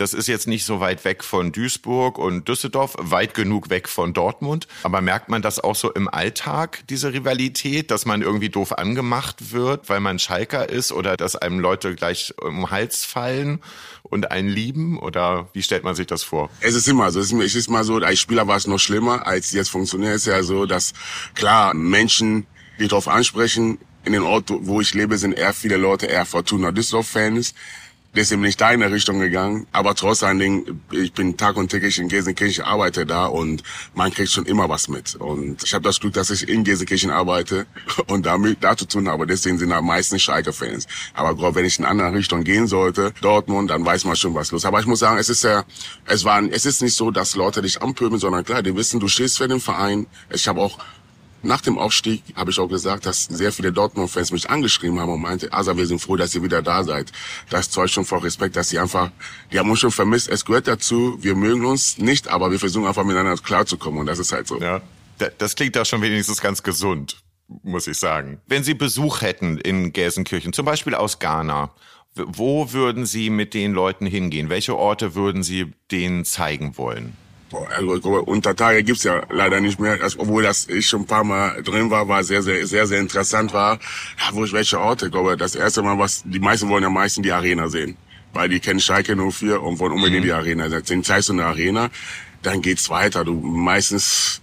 Das 0.00 0.14
ist 0.14 0.28
jetzt 0.28 0.48
nicht 0.48 0.64
so 0.64 0.80
weit 0.80 1.04
weg 1.04 1.22
von 1.22 1.52
Duisburg 1.52 2.16
und 2.16 2.48
Düsseldorf, 2.48 2.94
weit 2.98 3.34
genug 3.34 3.68
weg 3.68 3.86
von 3.86 4.14
Dortmund. 4.14 4.66
Aber 4.82 5.02
merkt 5.02 5.28
man 5.28 5.42
das 5.42 5.60
auch 5.60 5.76
so 5.76 5.92
im 5.92 6.08
Alltag, 6.08 6.82
diese 6.88 7.12
Rivalität, 7.12 7.90
dass 7.90 8.06
man 8.06 8.22
irgendwie 8.22 8.48
doof 8.48 8.78
angemacht 8.78 9.52
wird, 9.52 9.90
weil 9.90 10.00
man 10.00 10.18
Schalker 10.18 10.70
ist 10.70 10.90
oder 10.90 11.18
dass 11.18 11.36
einem 11.36 11.60
Leute 11.60 11.94
gleich 11.96 12.32
um 12.40 12.70
Hals 12.70 13.04
fallen 13.04 13.60
und 14.02 14.30
einen 14.30 14.48
lieben? 14.48 14.98
Oder 14.98 15.50
wie 15.52 15.62
stellt 15.62 15.84
man 15.84 15.94
sich 15.94 16.06
das 16.06 16.22
vor? 16.22 16.48
Es 16.62 16.74
ist 16.74 16.88
immer 16.88 17.10
so. 17.10 17.20
Es 17.20 17.54
ist 17.54 17.68
mal 17.68 17.84
so, 17.84 17.96
als 17.96 18.20
Spieler 18.20 18.48
war 18.48 18.56
es 18.56 18.66
noch 18.66 18.78
schlimmer, 18.78 19.26
als 19.26 19.52
jetzt 19.52 19.68
funktioniert 19.68 20.14
es 20.14 20.24
ja 20.24 20.42
so, 20.42 20.64
dass 20.64 20.94
klar 21.34 21.74
Menschen, 21.74 22.46
die 22.78 22.88
darauf 22.88 23.06
ansprechen, 23.06 23.76
in 24.06 24.14
den 24.14 24.22
Ort, 24.22 24.48
wo 24.48 24.80
ich 24.80 24.94
lebe, 24.94 25.18
sind 25.18 25.34
eher 25.34 25.52
viele 25.52 25.76
Leute 25.76 26.06
eher 26.06 26.24
Fortuna 26.24 26.72
Düsseldorf-Fans 26.72 27.52
deswegen 28.14 28.40
bin 28.40 28.50
ich 28.50 28.56
da 28.56 28.70
in 28.70 28.80
der 28.80 28.92
Richtung 28.92 29.18
gegangen. 29.20 29.66
Aber 29.72 29.94
trotz 29.94 30.22
allen 30.22 30.38
Dingen, 30.38 30.82
ich 30.90 31.12
bin 31.12 31.36
Tag 31.36 31.56
und 31.56 31.70
täglich 31.70 31.98
in 31.98 32.08
Gelsenkirchen, 32.08 32.64
arbeite 32.64 33.06
da 33.06 33.26
und 33.26 33.62
man 33.94 34.12
kriegt 34.12 34.30
schon 34.30 34.46
immer 34.46 34.68
was 34.68 34.88
mit. 34.88 35.14
Und 35.16 35.62
ich 35.62 35.74
habe 35.74 35.84
das 35.84 36.00
Glück, 36.00 36.14
dass 36.14 36.30
ich 36.30 36.48
in 36.48 36.64
Gelsenkirchen 36.64 37.10
arbeite 37.10 37.66
und 38.06 38.26
damit 38.26 38.62
da 38.62 38.76
zu 38.76 38.86
tun 38.86 39.08
habe. 39.08 39.26
Deswegen 39.26 39.58
sind 39.58 39.70
da 39.70 39.80
meistens 39.80 40.22
Schalke-Fans. 40.22 40.86
Aber 41.14 41.34
gerade 41.34 41.54
wenn 41.56 41.64
ich 41.64 41.78
in 41.78 41.84
eine 41.84 42.04
andere 42.04 42.18
Richtung 42.18 42.44
gehen 42.44 42.66
sollte, 42.66 43.12
Dortmund, 43.20 43.70
dann 43.70 43.84
weiß 43.84 44.04
man 44.04 44.16
schon, 44.16 44.34
was 44.34 44.50
los. 44.52 44.64
Aber 44.64 44.80
ich 44.80 44.86
muss 44.86 45.00
sagen, 45.00 45.18
es 45.18 45.28
ist 45.28 45.44
ja, 45.44 45.64
es 46.06 46.24
war, 46.24 46.42
es 46.42 46.66
ist 46.66 46.82
nicht 46.82 46.94
so, 46.94 47.10
dass 47.10 47.36
Leute 47.36 47.62
dich 47.62 47.82
anpöbeln, 47.82 48.20
sondern 48.20 48.44
klar, 48.44 48.62
die 48.62 48.74
wissen, 48.74 49.00
du 49.00 49.08
stehst 49.08 49.38
für 49.38 49.48
den 49.48 49.60
Verein. 49.60 50.06
Ich 50.30 50.48
habe 50.48 50.60
auch 50.60 50.78
nach 51.42 51.60
dem 51.60 51.78
Aufstieg 51.78 52.22
habe 52.36 52.50
ich 52.50 52.58
auch 52.58 52.68
gesagt, 52.68 53.06
dass 53.06 53.24
sehr 53.24 53.52
viele 53.52 53.72
Dortmund-Fans 53.72 54.32
mich 54.32 54.50
angeschrieben 54.50 55.00
haben 55.00 55.12
und 55.12 55.20
meinte, 55.20 55.52
Asa, 55.52 55.76
wir 55.76 55.86
sind 55.86 56.00
froh, 56.00 56.16
dass 56.16 56.34
ihr 56.34 56.42
wieder 56.42 56.62
da 56.62 56.84
seid. 56.84 57.12
Das 57.48 57.70
zeugt 57.70 57.90
schon 57.90 58.04
vor 58.04 58.22
Respekt, 58.22 58.56
dass 58.56 58.68
sie 58.68 58.78
einfach, 58.78 59.10
die 59.52 59.58
haben 59.58 59.70
uns 59.70 59.80
schon 59.80 59.90
vermisst. 59.90 60.28
Es 60.28 60.44
gehört 60.44 60.68
dazu, 60.68 61.18
wir 61.20 61.34
mögen 61.34 61.64
uns 61.64 61.98
nicht, 61.98 62.28
aber 62.28 62.50
wir 62.50 62.58
versuchen 62.58 62.86
einfach 62.86 63.04
miteinander 63.04 63.40
klarzukommen 63.42 64.00
und 64.00 64.06
das 64.06 64.18
ist 64.18 64.32
halt 64.32 64.46
so. 64.46 64.60
Ja, 64.60 64.80
das 65.38 65.54
klingt 65.54 65.76
da 65.76 65.84
schon 65.84 66.02
wenigstens 66.02 66.40
ganz 66.40 66.62
gesund, 66.62 67.22
muss 67.62 67.86
ich 67.86 67.98
sagen. 67.98 68.40
Wenn 68.46 68.64
Sie 68.64 68.74
Besuch 68.74 69.22
hätten 69.22 69.58
in 69.58 69.92
Gelsenkirchen, 69.92 70.52
zum 70.52 70.64
Beispiel 70.66 70.94
aus 70.94 71.18
Ghana, 71.18 71.70
wo 72.14 72.72
würden 72.72 73.06
Sie 73.06 73.30
mit 73.30 73.54
den 73.54 73.72
Leuten 73.72 74.06
hingehen? 74.06 74.48
Welche 74.48 74.76
Orte 74.76 75.14
würden 75.14 75.42
Sie 75.42 75.72
denen 75.90 76.24
zeigen 76.24 76.76
wollen? 76.76 77.16
Also 77.52 77.92
unter 78.22 78.54
Tage 78.54 78.82
gibt's 78.82 79.04
ja 79.04 79.22
leider 79.30 79.60
nicht 79.60 79.80
mehr, 79.80 79.98
obwohl 80.18 80.42
das 80.42 80.68
ich 80.68 80.86
schon 80.86 81.02
ein 81.02 81.06
paar 81.06 81.24
Mal 81.24 81.62
drin 81.62 81.90
war, 81.90 82.08
war 82.08 82.22
sehr, 82.24 82.42
sehr, 82.42 82.66
sehr, 82.66 82.86
sehr 82.86 83.00
interessant 83.00 83.52
war, 83.52 83.78
wo 84.32 84.44
ich 84.44 84.52
welche 84.52 84.78
Orte, 84.78 85.06
ich 85.06 85.12
glaube, 85.12 85.36
das 85.36 85.54
erste 85.54 85.82
Mal, 85.82 85.98
was, 85.98 86.22
die 86.24 86.38
meisten 86.38 86.68
wollen 86.68 86.82
ja 86.82 86.90
meistens 86.90 87.24
die 87.24 87.32
Arena 87.32 87.68
sehen, 87.68 87.96
weil 88.32 88.48
die 88.48 88.60
kennen 88.60 88.80
Schalke 88.80 89.16
04 89.16 89.62
und 89.62 89.78
wollen 89.78 89.92
unbedingt 89.92 90.22
mhm. 90.22 90.28
die 90.28 90.32
Arena 90.32 90.68
sehen. 90.68 90.82
Dann 90.86 91.04
zeigst 91.04 91.28
du 91.28 91.32
eine 91.32 91.44
Arena, 91.44 91.90
dann 92.42 92.62
geht's 92.62 92.88
weiter, 92.88 93.24
du 93.24 93.34
meistens, 93.34 94.40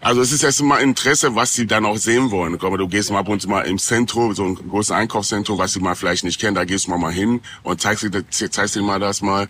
also 0.00 0.20
es 0.20 0.32
ist 0.32 0.44
erst 0.44 0.62
mal 0.62 0.78
Interesse, 0.78 1.34
was 1.34 1.54
sie 1.54 1.66
dann 1.66 1.84
auch 1.84 1.96
sehen 1.96 2.30
wollen. 2.30 2.54
Ich 2.54 2.60
glaube, 2.60 2.78
du 2.78 2.88
gehst 2.88 3.10
mal 3.10 3.20
ab 3.20 3.28
und 3.28 3.42
zu 3.42 3.48
mal 3.48 3.62
im 3.62 3.78
Zentrum, 3.78 4.34
so 4.34 4.44
ein 4.44 4.54
großes 4.54 4.92
Einkaufszentrum, 4.92 5.58
was 5.58 5.72
sie 5.72 5.80
mal 5.80 5.94
vielleicht 5.94 6.24
nicht 6.24 6.40
kennen, 6.40 6.54
da 6.54 6.64
gehst 6.64 6.86
du 6.86 6.90
mal, 6.90 6.98
mal 6.98 7.12
hin 7.12 7.40
und 7.62 7.80
zeigst, 7.80 8.06
zeigst 8.30 8.76
ihnen 8.76 8.86
mal 8.86 9.00
das 9.00 9.22
mal 9.22 9.48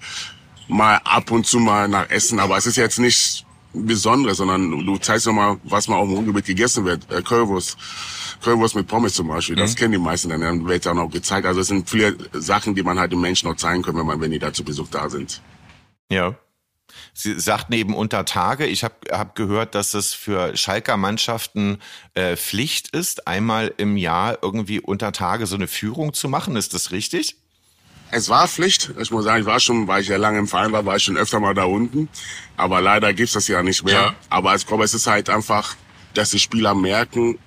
mal 0.69 1.01
ab 1.05 1.31
und 1.31 1.47
zu 1.47 1.59
mal 1.59 1.89
nach 1.89 2.11
Essen, 2.11 2.41
aber 2.41 2.57
es 2.57 2.67
ist 2.67 2.77
jetzt 2.77 2.99
nicht 2.99 3.45
Besonderes, 3.75 4.37
sondern 4.37 4.71
du 4.87 4.97
zeigst 4.99 5.27
doch 5.27 5.33
mal, 5.33 5.59
was 5.65 5.89
mal 5.89 5.97
auf 5.97 6.07
dem 6.09 6.15
Ruhrgebiet 6.15 6.47
gegessen 6.47 6.85
wird. 6.85 7.11
Äh, 7.11 7.23
Currywurst. 7.23 7.77
Currywurst 8.41 8.77
mit 8.77 8.87
Pommes 8.87 9.15
zum 9.15 9.29
Beispiel, 9.29 9.57
das 9.57 9.73
mhm. 9.73 9.77
kennen 9.77 9.93
die 9.93 9.99
meisten, 9.99 10.29
dann 10.29 10.67
wird 10.67 10.87
dann 10.87 10.99
auch 10.99 11.11
gezeigt. 11.11 11.47
Also 11.47 11.61
es 11.61 11.69
sind 11.69 11.89
viele 11.89 12.17
Sachen, 12.33 12.75
die 12.75 12.83
man 12.83 12.99
halt 12.99 13.13
den 13.13 13.21
Menschen 13.21 13.49
noch 13.49 13.57
zeigen 13.57 13.83
kann, 13.83 13.97
wenn 13.97 14.07
man, 14.07 14.21
wenn 14.21 14.31
die 14.31 14.39
da 14.39 14.53
zu 14.53 14.65
Besuch 14.65 14.89
da 14.91 15.09
sind. 15.09 15.41
Ja. 16.11 16.37
Sie 17.13 17.39
sagten 17.41 17.73
eben 17.73 17.95
unter 17.95 18.25
Tage. 18.25 18.67
Ich 18.67 18.85
habe 18.85 18.95
hab 19.11 19.35
gehört, 19.35 19.75
dass 19.75 19.95
es 19.95 20.15
für 20.15 20.57
Schalker 20.57 20.97
Mannschaften 20.97 21.79
äh, 22.15 22.37
Pflicht 22.37 22.95
ist, 22.95 23.27
einmal 23.27 23.73
im 23.77 23.97
Jahr 23.97 24.39
irgendwie 24.43 24.81
unter 24.81 25.11
Tage 25.13 25.47
so 25.47 25.57
eine 25.57 25.67
Führung 25.67 26.13
zu 26.13 26.29
machen. 26.29 26.57
Ist 26.57 26.75
das 26.75 26.93
richtig? 26.93 27.37
Es 28.11 28.29
war 28.29 28.47
Pflicht. 28.47 28.93
Ich 29.01 29.11
muss 29.11 29.25
sagen, 29.25 29.41
ich 29.41 29.47
war 29.47 29.59
schon, 29.59 29.89
weil 29.89 30.03
ich 30.03 30.09
ja 30.09 30.17
lange 30.17 30.39
im 30.39 30.47
Verein 30.47 30.73
war, 30.73 30.87
war 30.87 30.97
ich 30.97 31.03
schon 31.03 31.17
öfter 31.17 31.41
mal 31.41 31.55
da 31.55 31.65
unten. 31.65 32.09
Aber 32.57 32.81
leider 32.81 33.13
gibt's 33.13 33.33
das 33.33 33.49
ja 33.49 33.63
nicht 33.63 33.85
mehr. 33.85 33.95
Ja. 33.95 34.15
Aber 34.31 34.55
ich 34.55 34.67
glaube, 34.67 34.85
es 34.85 34.95
ist 34.95 35.07
halt 35.07 35.29
einfach, 35.31 35.75
dass 36.15 36.31
die 36.31 36.39
Spieler 36.39 36.75
merken, 36.75 37.39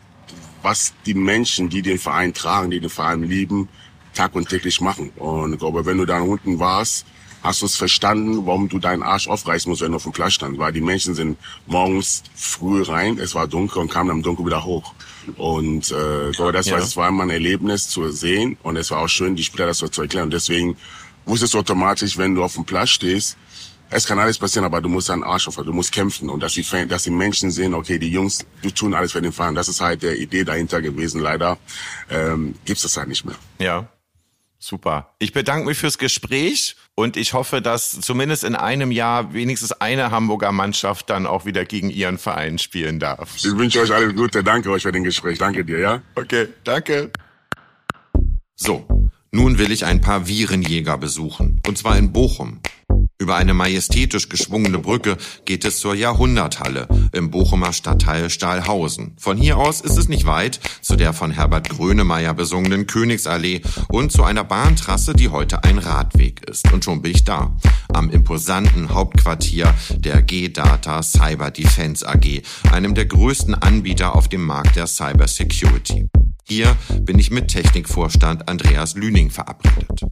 was 0.62 0.94
die 1.06 1.14
Menschen, 1.14 1.70
die 1.70 1.82
den 1.82 2.00
Verein 2.00 2.34
tragen, 2.34 2.72
die 2.72 2.80
den 2.80 2.90
Verein 2.90 3.24
lieben, 3.24 3.70
tag 4.14 4.36
und 4.36 4.50
täglich 4.50 4.82
machen. 4.82 5.12
Und 5.16 5.54
ich 5.54 5.60
glaube, 5.60 5.86
wenn 5.86 5.98
du 5.98 6.06
da 6.06 6.20
unten 6.20 6.60
warst, 6.60 7.06
hast 7.44 7.62
du 7.62 7.66
es 7.66 7.76
verstanden, 7.76 8.46
warum 8.46 8.68
du 8.68 8.80
deinen 8.80 9.04
Arsch 9.04 9.28
aufreißen 9.28 9.70
musst, 9.70 9.82
wenn 9.82 9.92
du 9.92 9.98
auf 9.98 10.04
dem 10.04 10.12
Platz 10.12 10.34
stand. 10.34 10.58
Weil 10.58 10.74
die 10.74 10.82
Menschen 10.82 11.16
sind 11.16 11.38
morgens 11.66 12.24
früh 12.36 12.82
rein, 12.82 13.20
es 13.20 13.36
war 13.36 13.48
dunkel 13.48 13.82
und 13.82 13.92
kamen 13.92 14.10
dann 14.10 14.24
dunkel 14.24 14.46
wieder 14.46 14.66
hoch. 14.66 14.94
Und 15.36 15.92
äh, 15.92 16.32
so, 16.34 16.52
das, 16.52 16.68
ja. 16.68 16.74
war, 16.74 16.80
das 16.80 16.96
war 16.96 17.10
immer 17.10 17.24
ein 17.24 17.30
Erlebnis 17.30 17.90
zu 17.90 18.10
sehen 18.12 18.58
und 18.64 18.78
es 18.78 18.92
war 18.92 19.00
auch 19.00 19.08
schön, 19.08 19.36
die 19.36 19.44
Spieler 19.44 19.68
das 19.68 19.80
so 19.80 19.88
zu 19.88 20.02
erklären. 20.02 20.26
Und 20.26 20.34
deswegen 20.34 20.78
wusstest 21.26 21.54
du 21.54 21.60
automatisch, 21.60 22.18
wenn 22.18 22.36
du 22.36 22.44
auf 22.44 22.56
dem 22.56 22.66
Platz 22.66 22.90
stehst, 22.90 23.38
es 23.90 24.06
kann 24.06 24.20
alles 24.20 24.38
passieren, 24.38 24.66
aber 24.66 24.82
du 24.82 24.90
musst 24.90 25.08
deinen 25.10 25.24
Arsch 25.24 25.48
auf, 25.48 25.56
du 25.56 25.72
musst 25.72 25.94
kämpfen 25.94 26.30
und 26.30 26.42
dass 26.42 26.54
die, 26.54 26.66
dass 26.88 27.04
die 27.04 27.10
Menschen 27.10 27.52
sehen, 27.52 27.74
okay, 27.74 27.98
die 27.98 28.10
Jungs, 28.10 28.46
die 28.64 28.72
tun 28.72 28.94
alles 28.94 29.14
für 29.14 29.22
den 29.22 29.32
Verein. 29.32 29.56
Das 29.56 29.70
ist 29.70 29.80
halt 29.80 30.04
der 30.04 30.18
Idee 30.18 30.44
dahinter 30.44 30.82
gewesen. 30.82 31.22
Leider 31.22 31.58
ähm, 32.10 32.56
gibt 32.66 32.84
das 32.84 32.98
halt 32.98 33.08
nicht 33.08 33.24
mehr. 33.24 33.36
Ja, 33.60 33.88
Super. 34.60 35.14
Ich 35.20 35.34
bedanke 35.34 35.68
mich 35.68 35.78
fürs 35.78 35.98
Gespräch 35.98 36.76
und 36.96 37.16
ich 37.16 37.34
hoffe, 37.34 37.62
dass 37.62 37.92
zumindest 38.02 38.44
in 38.44 38.56
einem 38.56 38.92
Jahr 38.92 39.34
wenigstens 39.34 39.72
eine 39.72 40.10
Hamburger 40.10 40.52
Mannschaft 40.52 41.10
dann 41.10 41.28
auch 41.28 41.46
wieder 41.46 41.64
gegen 41.64 41.90
ihren 41.92 42.18
Verein 42.18 42.58
spielen 42.58 43.00
darf. 43.00 43.36
Ich 43.38 43.46
wünsche 43.46 43.82
euch 43.82 43.94
alles 43.94 44.16
Gute. 44.16 44.44
Danke 44.44 44.72
euch 44.72 44.82
für 44.82 44.92
den 44.92 45.04
Gespräch. 45.04 45.38
Danke 45.38 45.64
dir, 45.64 45.80
ja? 45.80 46.02
Okay, 46.16 46.48
danke. 46.64 47.12
So, 48.56 48.88
nun 49.32 49.60
will 49.60 49.72
ich 49.72 49.86
ein 49.86 50.02
paar 50.02 50.28
Virenjäger 50.28 50.98
besuchen. 50.98 51.62
Und 51.68 51.78
zwar 51.78 51.98
in 51.98 52.12
Bochum. 52.12 52.60
Über 53.20 53.36
eine 53.36 53.56
majestätisch 53.56 54.30
geschwungene 54.30 54.78
Brücke 54.78 55.18
geht 55.46 55.66
es 55.66 55.80
zur 55.80 55.96
Jahrhunderthalle 55.96 56.88
im 57.14 57.32
Bochumer 57.32 57.74
Stadtteil 57.74 58.30
Stahlhausen. 58.30 59.16
Von 59.18 59.38
hier 59.38 59.58
aus 59.58 59.82
ist 59.82 59.98
es 59.98 60.08
nicht 60.08 60.28
weit 60.28 60.60
zu 60.82 60.96
der 60.96 61.14
von 61.14 61.32
Herbert 61.32 61.68
Grönemeyer 61.70 62.36
besungenen 62.36 62.86
Königsallee 62.86 63.62
und 63.90 64.12
zu 64.12 64.24
einer 64.24 64.44
Bahntrasse, 64.44 65.14
die 65.14 65.30
heute 65.30 65.64
ein 65.64 65.80
Radweg 65.80 66.48
ist. 66.48 66.72
Und 66.72 66.86
schon 66.86 67.02
bin 67.02 67.12
ich 67.12 67.24
da. 67.24 67.56
Am 67.92 68.12
imposanten 68.12 68.94
Hauptquartier 68.94 69.74
der 69.98 70.22
G-Data 70.22 71.02
Cyber 71.02 71.50
Defense 71.50 72.08
AG, 72.08 72.44
einem 72.72 72.94
der 72.94 73.06
größten 73.08 73.56
Anbieter 73.56 74.16
auf 74.16 74.30
dem 74.30 74.46
Markt 74.46 74.76
der 74.76 74.86
Cyber 74.86 75.28
Security. 75.28 76.08
Hier 76.48 76.78
bin 77.02 77.18
ich 77.18 77.32
mit 77.32 77.48
Technikvorstand 77.48 78.48
Andreas 78.48 78.96
Lüning 78.96 79.32
verabredet. 79.32 80.04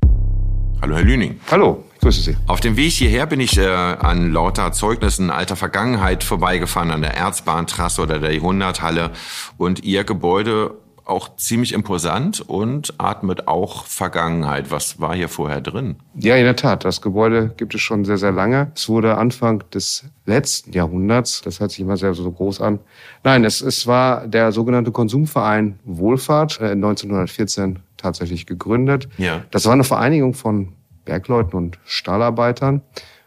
Hallo, 0.82 0.96
Herr 0.96 1.04
Lüning. 1.04 1.40
Hallo, 1.50 1.84
ich 1.96 2.02
grüße 2.02 2.22
Sie. 2.22 2.38
Auf 2.48 2.60
dem 2.60 2.78
Weg 2.78 2.92
hierher 2.92 3.26
bin 3.26 3.40
ich 3.40 3.58
äh, 3.58 3.66
an 3.66 4.32
lauter 4.32 4.72
Zeugnissen 4.72 5.30
alter 5.30 5.56
Vergangenheit 5.56 6.24
vorbeigefahren, 6.24 6.92
an 6.92 7.02
der 7.02 7.16
Erzbahntrasse 7.16 8.02
oder 8.02 8.20
der 8.20 8.34
Jahrhunderthalle. 8.34 9.12
Und 9.58 9.84
Ihr 9.84 10.04
Gebäude 10.04 10.76
auch 11.06 11.36
ziemlich 11.38 11.74
imposant 11.74 12.42
und 12.42 12.96
atmet 12.98 13.48
auch 13.48 13.86
Vergangenheit. 13.86 14.72
Was 14.72 15.00
war 15.00 15.16
hier 15.16 15.30
vorher 15.30 15.62
drin? 15.62 15.98
Ja, 16.16 16.36
in 16.36 16.44
der 16.44 16.56
Tat. 16.56 16.84
Das 16.84 17.02
Gebäude 17.02 17.54
gibt 17.56 17.76
es 17.76 17.82
schon 17.82 18.06
sehr, 18.06 18.18
sehr 18.18 18.32
lange. 18.32 18.72
Es 18.76 18.90
wurde 18.90 19.18
Anfang 19.18 19.64
des 19.74 20.06
letzten 20.26 20.74
Jahrhunderts, 20.74 21.42
das 21.42 21.60
hört 21.60 21.72
sich 21.72 21.82
immer 21.82 21.98
sehr 21.98 22.14
so 22.14 22.30
groß 22.32 22.62
an. 22.62 22.80
Nein, 23.24 23.44
es, 23.44 23.62
es 23.62 23.86
war 23.86 24.28
der 24.28 24.52
sogenannte 24.52 24.92
Konsumverein 24.92 25.80
Wohlfahrt, 25.86 26.60
äh, 26.60 26.72
1914 26.72 27.80
tatsächlich 27.98 28.46
gegründet. 28.46 29.08
Ja. 29.18 29.44
Das 29.52 29.66
war 29.66 29.74
eine 29.74 29.84
Vereinigung 29.84 30.34
von 30.34 30.74
Bergleuten 31.06 31.56
und 31.56 31.80
Stahlarbeitern, 31.86 32.82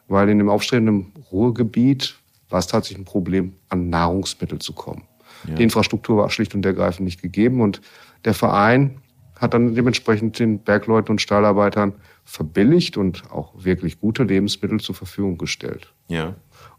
weil 0.08 0.28
in 0.28 0.38
dem 0.38 0.48
aufstrebenden 0.48 1.12
Ruhrgebiet 1.30 2.16
war 2.48 2.58
es 2.58 2.66
tatsächlich 2.66 3.02
ein 3.02 3.04
Problem, 3.04 3.54
an 3.68 3.90
Nahrungsmittel 3.90 4.58
zu 4.58 4.72
kommen. 4.72 5.04
Ja. 5.46 5.54
Die 5.54 5.62
Infrastruktur 5.62 6.16
war 6.16 6.30
schlicht 6.30 6.54
und 6.54 6.64
ergreifend 6.66 7.04
nicht 7.04 7.22
gegeben 7.22 7.60
und 7.60 7.80
der 8.24 8.34
Verein 8.34 9.00
hat 9.36 9.54
dann 9.54 9.74
dementsprechend 9.74 10.38
den 10.38 10.58
Bergleuten 10.58 11.12
und 11.12 11.20
Stahlarbeitern 11.20 11.94
verbilligt 12.24 12.96
und 12.96 13.30
auch 13.30 13.52
wirklich 13.56 14.00
gute 14.00 14.24
Lebensmittel 14.24 14.80
zur 14.80 14.96
Verfügung 14.96 15.38
gestellt. 15.38 15.92
Ja. 16.08 16.34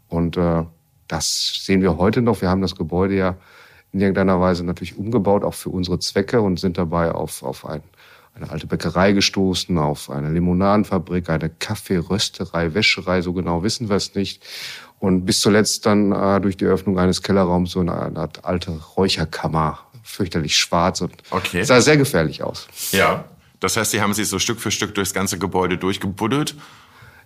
Und 0.08 0.36
äh, 0.36 0.64
das 1.08 1.64
sehen 1.64 1.80
wir 1.80 1.96
heute 1.96 2.20
noch. 2.20 2.42
Wir 2.42 2.50
haben 2.50 2.60
das 2.60 2.76
Gebäude 2.76 3.16
ja 3.16 3.36
in 3.92 4.00
irgendeiner 4.00 4.40
Weise 4.40 4.64
natürlich 4.64 4.96
umgebaut, 4.96 5.44
auch 5.44 5.54
für 5.54 5.70
unsere 5.70 5.98
Zwecke 5.98 6.40
und 6.40 6.60
sind 6.60 6.78
dabei 6.78 7.12
auf, 7.12 7.42
auf 7.42 7.66
ein, 7.66 7.82
eine 8.34 8.50
alte 8.50 8.66
Bäckerei 8.66 9.12
gestoßen, 9.12 9.76
auf 9.78 10.10
eine 10.10 10.30
Limonadenfabrik, 10.30 11.28
eine 11.28 11.50
Kaffeerösterei, 11.50 12.74
Wäscherei, 12.74 13.22
so 13.22 13.32
genau 13.32 13.62
wissen 13.62 13.88
wir 13.88 13.96
es 13.96 14.14
nicht. 14.14 14.42
Und 14.98 15.24
bis 15.24 15.40
zuletzt 15.40 15.86
dann 15.86 16.12
äh, 16.12 16.40
durch 16.40 16.56
die 16.56 16.66
Öffnung 16.66 16.98
eines 16.98 17.22
Kellerraums 17.22 17.72
so 17.72 17.80
eine, 17.80 18.00
eine 18.00 18.18
Art 18.18 18.44
alte 18.44 18.72
Räucherkammer, 18.96 19.78
fürchterlich 20.02 20.56
schwarz 20.56 21.00
und 21.00 21.12
okay. 21.30 21.62
sah 21.62 21.80
sehr 21.80 21.96
gefährlich 21.96 22.42
aus. 22.42 22.68
Ja. 22.92 23.24
Das 23.60 23.76
heißt, 23.76 23.90
Sie 23.90 24.00
haben 24.00 24.14
sich 24.14 24.28
so 24.28 24.38
Stück 24.38 24.60
für 24.60 24.70
Stück 24.70 24.94
durchs 24.94 25.12
ganze 25.12 25.38
Gebäude 25.38 25.76
durchgebuddelt? 25.76 26.54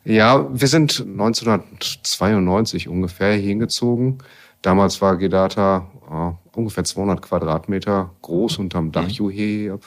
Ja, 0.05 0.47
wir 0.53 0.69
sind 0.69 1.01
1992 1.01 2.89
ungefähr 2.89 3.35
hingezogen. 3.35 4.19
Damals 4.61 5.01
war 5.01 5.17
Gedata 5.17 5.91
äh, 6.11 6.59
ungefähr 6.59 6.85
200 6.85 7.23
Quadratmeter 7.23 8.11
groß 8.23 8.59
unterm 8.59 8.93
Dach 8.93 9.09
hier. 9.09 9.79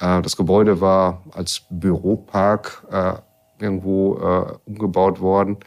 Äh, 0.00 0.22
das 0.22 0.36
Gebäude 0.36 0.80
war 0.80 1.22
als 1.32 1.62
Büropark 1.70 2.86
äh, 2.90 3.14
irgendwo 3.62 4.18
äh, 4.18 4.58
umgebaut 4.66 5.20
worden 5.20 5.58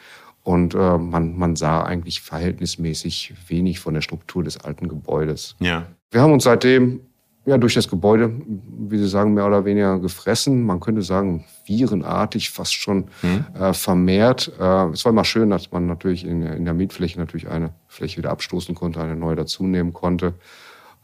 und 0.44 0.76
äh, 0.76 0.98
man, 0.98 1.36
man 1.36 1.56
sah 1.56 1.84
eigentlich 1.84 2.22
verhältnismäßig 2.22 3.34
wenig 3.48 3.80
von 3.80 3.96
der 3.96 4.02
Struktur 4.02 4.44
des 4.44 4.64
alten 4.64 4.88
Gebäudes. 4.88 5.56
Ja. 5.60 5.88
Wir 6.12 6.22
haben 6.22 6.34
uns 6.34 6.44
seitdem 6.44 7.02
ja, 7.46 7.58
durch 7.60 7.76
das 7.76 7.88
Gebäude, 7.88 8.32
wie 8.48 8.98
Sie 8.98 9.08
sagen, 9.08 9.36
mehr 9.36 9.46
oder 9.46 9.66
weniger 9.66 10.00
gefressen. 10.00 10.64
Man 10.64 10.80
könnte 10.80 11.04
sagen, 11.04 11.46
virenartig 11.66 12.50
fast 12.50 12.74
schon 12.74 13.06
mhm. 13.22 13.46
äh, 13.54 13.74
vermehrt. 13.74 14.52
Äh, 14.60 14.90
es 14.90 15.06
war 15.06 15.12
immer 15.12 15.26
schön, 15.26 15.52
dass 15.52 15.72
man 15.72 15.86
natürlich 15.86 16.26
in, 16.26 16.42
in, 16.42 16.66
der 16.66 16.74
Mietfläche 16.74 17.20
natürlich 17.20 17.48
eine 17.48 17.74
Fläche 17.88 18.18
wieder 18.18 18.32
abstoßen 18.32 18.74
konnte, 18.74 19.00
eine 19.00 19.16
neue 19.16 19.36
dazunehmen 19.36 19.94
konnte. 19.94 20.34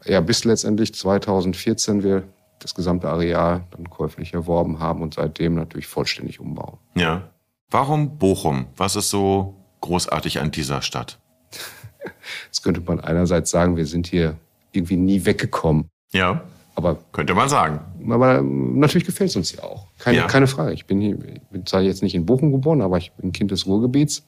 Ja, 0.04 0.20
bis 0.20 0.44
letztendlich 0.44 0.94
2014 0.94 2.02
wir 2.02 2.24
das 2.58 2.74
gesamte 2.74 3.08
Areal 3.08 3.64
dann 3.70 3.88
käuflich 3.88 4.34
erworben 4.34 4.80
haben 4.80 5.00
und 5.02 5.14
seitdem 5.14 5.54
natürlich 5.54 5.86
vollständig 5.86 6.40
umbauen. 6.40 6.78
Ja. 6.96 7.30
Warum 7.70 8.18
Bochum? 8.18 8.66
Was 8.76 8.96
ist 8.96 9.10
so 9.10 9.54
großartig 9.80 10.40
an 10.40 10.50
dieser 10.50 10.82
Stadt? 10.82 11.20
Jetzt 12.46 12.62
könnte 12.62 12.80
man 12.80 13.00
einerseits 13.00 13.50
sagen, 13.50 13.76
wir 13.76 13.86
sind 13.86 14.08
hier 14.08 14.36
irgendwie 14.72 14.96
nie 14.96 15.24
weggekommen. 15.24 15.88
Ja. 16.12 16.42
Aber 16.74 16.98
könnte 17.12 17.34
man 17.34 17.48
sagen. 17.48 17.80
Aber 18.08 18.40
natürlich 18.42 19.06
gefällt 19.06 19.30
es 19.30 19.36
uns 19.36 19.50
hier 19.50 19.62
auch. 19.62 19.86
Keine, 19.98 20.18
ja. 20.18 20.26
keine 20.26 20.46
Frage. 20.46 20.72
Ich 20.72 20.86
bin 20.86 21.00
hier, 21.00 21.16
ich 21.16 21.42
bin 21.50 21.66
zwar 21.66 21.82
jetzt 21.82 22.02
nicht 22.02 22.14
in 22.14 22.24
Bochum 22.24 22.50
geboren, 22.50 22.80
aber 22.80 22.96
ich 22.96 23.12
bin 23.12 23.32
Kind 23.32 23.50
des 23.50 23.66
Ruhrgebiets. 23.66 24.26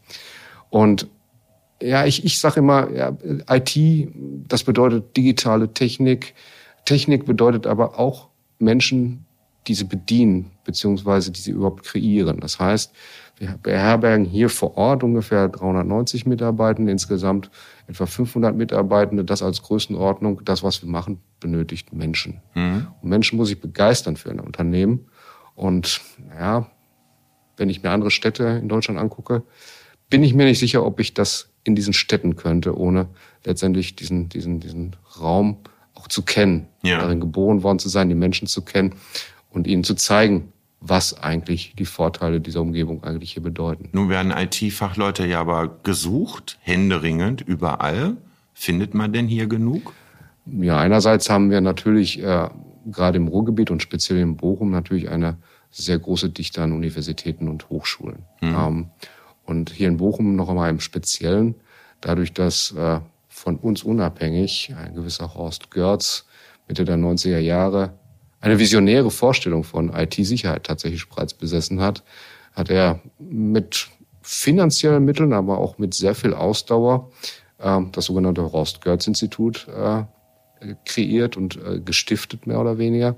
Und 0.68 1.08
ja, 1.80 2.04
ich, 2.04 2.24
ich 2.24 2.38
sage 2.38 2.60
immer, 2.60 2.90
ja, 2.90 3.16
IT, 3.48 4.08
das 4.46 4.64
bedeutet 4.64 5.16
digitale 5.16 5.72
Technik. 5.72 6.34
Technik 6.84 7.24
bedeutet 7.24 7.66
aber 7.66 7.98
auch 7.98 8.28
Menschen, 8.58 9.24
die 9.66 9.74
sie 9.74 9.84
bedienen, 9.84 10.50
beziehungsweise 10.64 11.30
die 11.30 11.40
sie 11.40 11.52
überhaupt 11.52 11.84
kreieren. 11.84 12.40
Das 12.40 12.58
heißt, 12.58 12.92
wir 13.38 13.58
beherbergen 13.62 14.24
hier 14.24 14.48
vor 14.48 14.76
Ort 14.76 15.02
ungefähr 15.02 15.48
390 15.48 16.26
Mitarbeitende, 16.26 16.92
insgesamt 16.92 17.50
etwa 17.86 18.06
500 18.06 18.56
Mitarbeitende. 18.56 19.24
Das 19.24 19.42
als 19.42 19.62
Größenordnung. 19.62 20.44
Das, 20.44 20.62
was 20.62 20.82
wir 20.82 20.90
machen, 20.90 21.20
benötigt 21.40 21.92
Menschen. 21.92 22.40
Mhm. 22.54 22.88
Und 23.00 23.08
Menschen 23.08 23.36
muss 23.36 23.50
ich 23.50 23.60
begeistern 23.60 24.16
für 24.16 24.30
ein 24.30 24.40
Unternehmen. 24.40 25.06
Und 25.54 26.00
ja, 26.38 26.70
wenn 27.56 27.70
ich 27.70 27.82
mir 27.82 27.90
andere 27.90 28.10
Städte 28.10 28.44
in 28.44 28.68
Deutschland 28.68 28.98
angucke, 28.98 29.42
bin 30.10 30.22
ich 30.22 30.34
mir 30.34 30.44
nicht 30.44 30.58
sicher, 30.58 30.84
ob 30.84 31.00
ich 31.00 31.14
das 31.14 31.50
in 31.64 31.74
diesen 31.74 31.92
Städten 31.92 32.36
könnte, 32.36 32.76
ohne 32.76 33.08
letztendlich 33.44 33.96
diesen, 33.96 34.28
diesen, 34.28 34.60
diesen 34.60 34.96
Raum 35.20 35.58
auch 35.94 36.08
zu 36.08 36.22
kennen, 36.22 36.68
ja. 36.82 36.98
darin 36.98 37.20
geboren 37.20 37.62
worden 37.62 37.78
zu 37.78 37.88
sein, 37.88 38.08
die 38.08 38.14
Menschen 38.14 38.46
zu 38.46 38.62
kennen 38.62 38.94
und 39.50 39.66
ihnen 39.66 39.84
zu 39.84 39.94
zeigen, 39.94 40.52
was 40.86 41.22
eigentlich 41.22 41.74
die 41.76 41.86
Vorteile 41.86 42.40
dieser 42.40 42.60
Umgebung 42.60 43.04
eigentlich 43.04 43.32
hier 43.32 43.42
bedeuten. 43.42 43.88
Nun 43.92 44.10
werden 44.10 44.32
IT-Fachleute 44.32 45.26
ja 45.26 45.40
aber 45.40 45.78
gesucht, 45.82 46.58
händeringend, 46.60 47.40
überall. 47.40 48.18
Findet 48.52 48.92
man 48.92 49.12
denn 49.12 49.26
hier 49.26 49.46
genug? 49.46 49.94
Ja, 50.46 50.78
einerseits 50.78 51.30
haben 51.30 51.50
wir 51.50 51.62
natürlich 51.62 52.22
äh, 52.22 52.48
gerade 52.84 53.16
im 53.16 53.28
Ruhrgebiet 53.28 53.70
und 53.70 53.82
speziell 53.82 54.18
in 54.18 54.36
Bochum 54.36 54.70
natürlich 54.70 55.08
eine 55.08 55.38
sehr 55.70 55.98
große 55.98 56.28
Dichte 56.28 56.62
an 56.62 56.72
Universitäten 56.72 57.48
und 57.48 57.70
Hochschulen. 57.70 58.24
Mhm. 58.42 58.54
Ähm, 58.54 58.90
und 59.46 59.70
hier 59.70 59.88
in 59.88 59.96
Bochum 59.96 60.36
noch 60.36 60.50
einmal 60.50 60.68
im 60.68 60.80
Speziellen, 60.80 61.54
dadurch, 62.02 62.34
dass 62.34 62.72
äh, 62.72 63.00
von 63.28 63.56
uns 63.56 63.82
unabhängig 63.82 64.74
ein 64.76 64.94
gewisser 64.94 65.34
Horst 65.34 65.70
Görz 65.70 66.26
Mitte 66.68 66.84
der 66.84 66.96
90er 66.96 67.38
Jahre 67.38 67.94
eine 68.44 68.58
visionäre 68.58 69.10
Vorstellung 69.10 69.64
von 69.64 69.90
IT-Sicherheit 69.94 70.64
tatsächlich 70.64 71.08
bereits 71.08 71.32
besessen 71.32 71.80
hat, 71.80 72.04
hat 72.52 72.68
er 72.68 73.00
mit 73.18 73.88
finanziellen 74.20 75.04
Mitteln, 75.04 75.32
aber 75.32 75.58
auch 75.58 75.78
mit 75.78 75.94
sehr 75.94 76.14
viel 76.14 76.34
Ausdauer 76.34 77.10
äh, 77.58 77.80
das 77.92 78.04
sogenannte 78.04 78.52
Horst-Görz-Institut 78.52 79.66
äh, 79.68 80.04
kreiert 80.84 81.38
und 81.38 81.56
äh, 81.56 81.80
gestiftet, 81.80 82.46
mehr 82.46 82.60
oder 82.60 82.76
weniger. 82.76 83.16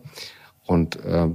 Und 0.64 1.04
äh, 1.04 1.28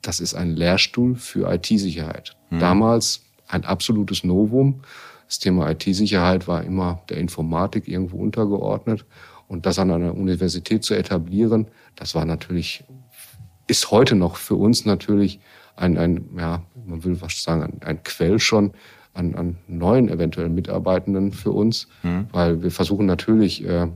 das 0.00 0.20
ist 0.20 0.34
ein 0.34 0.54
Lehrstuhl 0.54 1.16
für 1.16 1.52
IT-Sicherheit. 1.52 2.36
Mhm. 2.50 2.60
Damals 2.60 3.22
ein 3.48 3.64
absolutes 3.64 4.22
Novum. 4.22 4.82
Das 5.26 5.40
Thema 5.40 5.70
IT-Sicherheit 5.72 6.46
war 6.46 6.62
immer 6.62 7.02
der 7.08 7.16
Informatik 7.16 7.88
irgendwo 7.88 8.18
untergeordnet. 8.18 9.04
Und 9.48 9.66
das 9.66 9.80
an 9.80 9.90
einer 9.90 10.14
Universität 10.14 10.84
zu 10.84 10.94
etablieren, 10.94 11.66
das 11.96 12.14
war 12.14 12.24
natürlich 12.24 12.84
ist 13.66 13.90
heute 13.90 14.14
noch 14.14 14.36
für 14.36 14.56
uns 14.56 14.84
natürlich 14.84 15.40
ein, 15.76 15.98
ein 15.98 16.28
ja, 16.36 16.62
man 16.86 17.04
will 17.04 17.20
was 17.20 17.42
sagen, 17.42 17.62
ein, 17.62 17.82
ein 17.84 18.02
Quell 18.02 18.38
schon 18.38 18.72
an, 19.12 19.34
an 19.34 19.56
neuen 19.66 20.08
eventuellen 20.08 20.54
Mitarbeitenden 20.54 21.32
für 21.32 21.52
uns, 21.52 21.88
mhm. 22.02 22.26
weil 22.32 22.62
wir 22.62 22.70
versuchen 22.70 23.06
natürlich, 23.06 23.64
äh, 23.64 23.88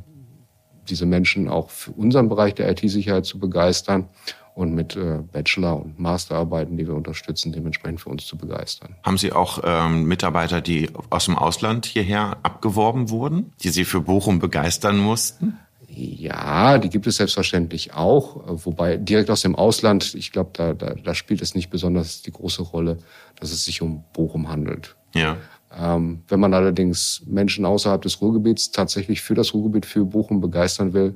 diese 0.88 1.06
Menschen 1.06 1.48
auch 1.48 1.70
für 1.70 1.90
unseren 1.90 2.28
Bereich 2.28 2.54
der 2.54 2.70
IT-Sicherheit 2.70 3.26
zu 3.26 3.38
begeistern 3.38 4.08
und 4.54 4.74
mit 4.74 4.96
äh, 4.96 5.20
Bachelor- 5.32 5.80
und 5.80 6.00
Masterarbeiten, 6.00 6.76
die 6.76 6.86
wir 6.86 6.94
unterstützen, 6.94 7.52
dementsprechend 7.52 8.00
für 8.00 8.08
uns 8.08 8.26
zu 8.26 8.36
begeistern. 8.36 8.96
Haben 9.04 9.18
Sie 9.18 9.32
auch 9.32 9.60
ähm, 9.62 10.04
Mitarbeiter, 10.04 10.60
die 10.60 10.90
aus 11.10 11.26
dem 11.26 11.36
Ausland 11.36 11.86
hierher 11.86 12.38
abgeworben 12.42 13.10
wurden, 13.10 13.52
die 13.62 13.68
Sie 13.68 13.84
für 13.84 14.00
Bochum 14.00 14.38
begeistern 14.38 14.98
mussten? 14.98 15.58
Ja, 16.00 16.78
die 16.78 16.90
gibt 16.90 17.08
es 17.08 17.16
selbstverständlich 17.16 17.92
auch, 17.92 18.44
wobei 18.46 18.96
direkt 18.96 19.30
aus 19.30 19.40
dem 19.40 19.56
Ausland, 19.56 20.14
ich 20.14 20.30
glaube, 20.30 20.50
da, 20.52 20.72
da, 20.72 20.94
da 20.94 21.12
spielt 21.12 21.42
es 21.42 21.56
nicht 21.56 21.70
besonders 21.70 22.22
die 22.22 22.30
große 22.30 22.62
Rolle, 22.62 22.98
dass 23.40 23.50
es 23.50 23.64
sich 23.64 23.82
um 23.82 24.04
Bochum 24.12 24.48
handelt. 24.48 24.94
Ja. 25.12 25.38
Ähm, 25.76 26.22
wenn 26.28 26.38
man 26.38 26.54
allerdings 26.54 27.22
Menschen 27.26 27.64
außerhalb 27.64 28.00
des 28.00 28.20
Ruhrgebiets 28.20 28.70
tatsächlich 28.70 29.22
für 29.22 29.34
das 29.34 29.52
Ruhrgebiet, 29.54 29.86
für 29.86 30.04
Bochum 30.04 30.40
begeistern 30.40 30.92
will, 30.92 31.14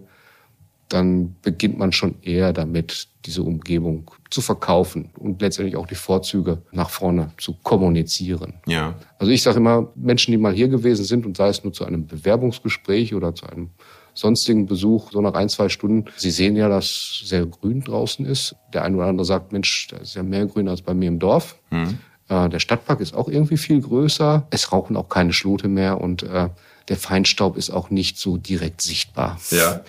dann 0.88 1.36
beginnt 1.42 1.78
man 1.78 1.92
schon 1.92 2.16
eher 2.20 2.52
damit, 2.52 3.06
diese 3.24 3.44
Umgebung 3.44 4.10
zu 4.30 4.40
verkaufen 4.40 5.10
und 5.16 5.40
letztendlich 5.40 5.76
auch 5.76 5.86
die 5.86 5.94
Vorzüge 5.94 6.62
nach 6.72 6.90
vorne 6.90 7.30
zu 7.38 7.54
kommunizieren. 7.62 8.54
Ja. 8.66 8.96
Also 9.18 9.30
ich 9.30 9.42
sage 9.42 9.58
immer, 9.58 9.92
Menschen, 9.94 10.32
die 10.32 10.38
mal 10.38 10.52
hier 10.52 10.68
gewesen 10.68 11.04
sind 11.04 11.24
und 11.24 11.36
sei 11.36 11.48
es 11.48 11.62
nur 11.62 11.72
zu 11.72 11.84
einem 11.84 12.08
Bewerbungsgespräch 12.08 13.14
oder 13.14 13.32
zu 13.32 13.46
einem 13.46 13.70
sonstigen 14.14 14.66
Besuch, 14.66 15.12
so 15.12 15.20
nach 15.20 15.34
ein, 15.34 15.48
zwei 15.48 15.68
Stunden, 15.68 16.06
Sie 16.16 16.30
sehen 16.30 16.56
ja, 16.56 16.68
dass 16.68 17.22
sehr 17.24 17.46
grün 17.46 17.82
draußen 17.82 18.26
ist. 18.26 18.54
Der 18.72 18.84
eine 18.84 18.96
oder 18.96 19.06
andere 19.06 19.24
sagt, 19.24 19.52
Mensch, 19.52 19.88
da 19.88 19.98
ist 19.98 20.14
ja 20.14 20.22
mehr 20.22 20.46
grün 20.46 20.68
als 20.68 20.82
bei 20.82 20.94
mir 20.94 21.08
im 21.08 21.18
Dorf. 21.18 21.56
Mhm. 21.70 21.98
Äh, 22.28 22.48
der 22.48 22.58
Stadtpark 22.58 23.00
ist 23.00 23.14
auch 23.14 23.28
irgendwie 23.28 23.56
viel 23.56 23.80
größer. 23.80 24.46
Es 24.50 24.72
rauchen 24.72 24.96
auch 24.96 25.08
keine 25.08 25.32
Schlote 25.32 25.68
mehr 25.68 26.00
und 26.00 26.22
äh, 26.22 26.48
der 26.88 26.96
Feinstaub 26.96 27.56
ist 27.56 27.70
auch 27.70 27.90
nicht 27.90 28.18
so 28.18 28.36
direkt 28.36 28.80
sichtbar. 28.82 29.38
Ja. 29.50 29.80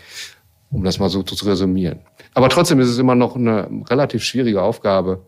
Um 0.69 0.83
das 0.83 0.99
mal 0.99 1.09
so 1.09 1.21
zu 1.23 1.45
resümieren. 1.45 1.99
Aber 2.33 2.49
trotzdem 2.49 2.79
ist 2.79 2.89
es 2.89 2.97
immer 2.97 3.15
noch 3.15 3.35
eine 3.35 3.69
relativ 3.89 4.23
schwierige 4.23 4.61
Aufgabe, 4.61 5.25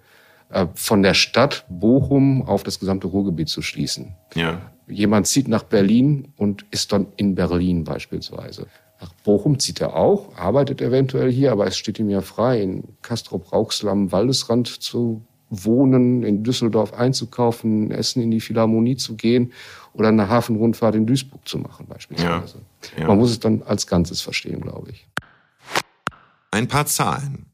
äh, 0.49 0.67
von 0.75 1.03
der 1.03 1.13
Stadt 1.13 1.65
Bochum 1.69 2.43
auf 2.43 2.63
das 2.63 2.79
gesamte 2.79 3.07
Ruhrgebiet 3.07 3.49
zu 3.49 3.61
schließen. 3.61 4.15
Ja. 4.35 4.61
Jemand 4.87 5.27
zieht 5.27 5.47
nach 5.47 5.63
Berlin 5.63 6.33
und 6.37 6.65
ist 6.71 6.91
dann 6.91 7.07
in 7.17 7.35
Berlin 7.35 7.83
beispielsweise. 7.83 8.67
Nach 9.05 9.13
Bochum 9.23 9.59
zieht 9.59 9.81
er 9.81 9.95
auch, 9.95 10.35
arbeitet 10.35 10.81
eventuell 10.81 11.31
hier, 11.31 11.51
aber 11.51 11.67
es 11.67 11.77
steht 11.77 11.99
ihm 11.99 12.09
ja 12.09 12.21
frei, 12.21 12.59
in 12.59 12.83
Castrop-Rauxel 13.03 13.87
am 13.87 14.11
Waldesrand 14.11 14.67
zu 14.67 15.21
wohnen, 15.51 16.23
in 16.23 16.43
Düsseldorf 16.43 16.91
einzukaufen, 16.91 17.91
Essen 17.91 18.23
in 18.23 18.31
die 18.31 18.41
Philharmonie 18.41 18.95
zu 18.95 19.15
gehen 19.15 19.53
oder 19.93 20.07
eine 20.07 20.27
Hafenrundfahrt 20.27 20.95
in 20.95 21.05
Duisburg 21.05 21.47
zu 21.47 21.59
machen 21.59 21.85
beispielsweise. 21.87 22.57
Ja. 22.95 23.01
Ja. 23.01 23.07
Man 23.07 23.19
muss 23.19 23.29
es 23.29 23.39
dann 23.39 23.61
als 23.61 23.85
Ganzes 23.85 24.21
verstehen, 24.21 24.59
glaube 24.61 24.89
ich. 24.89 25.07
Ein 26.49 26.67
paar 26.67 26.87
Zahlen. 26.87 27.45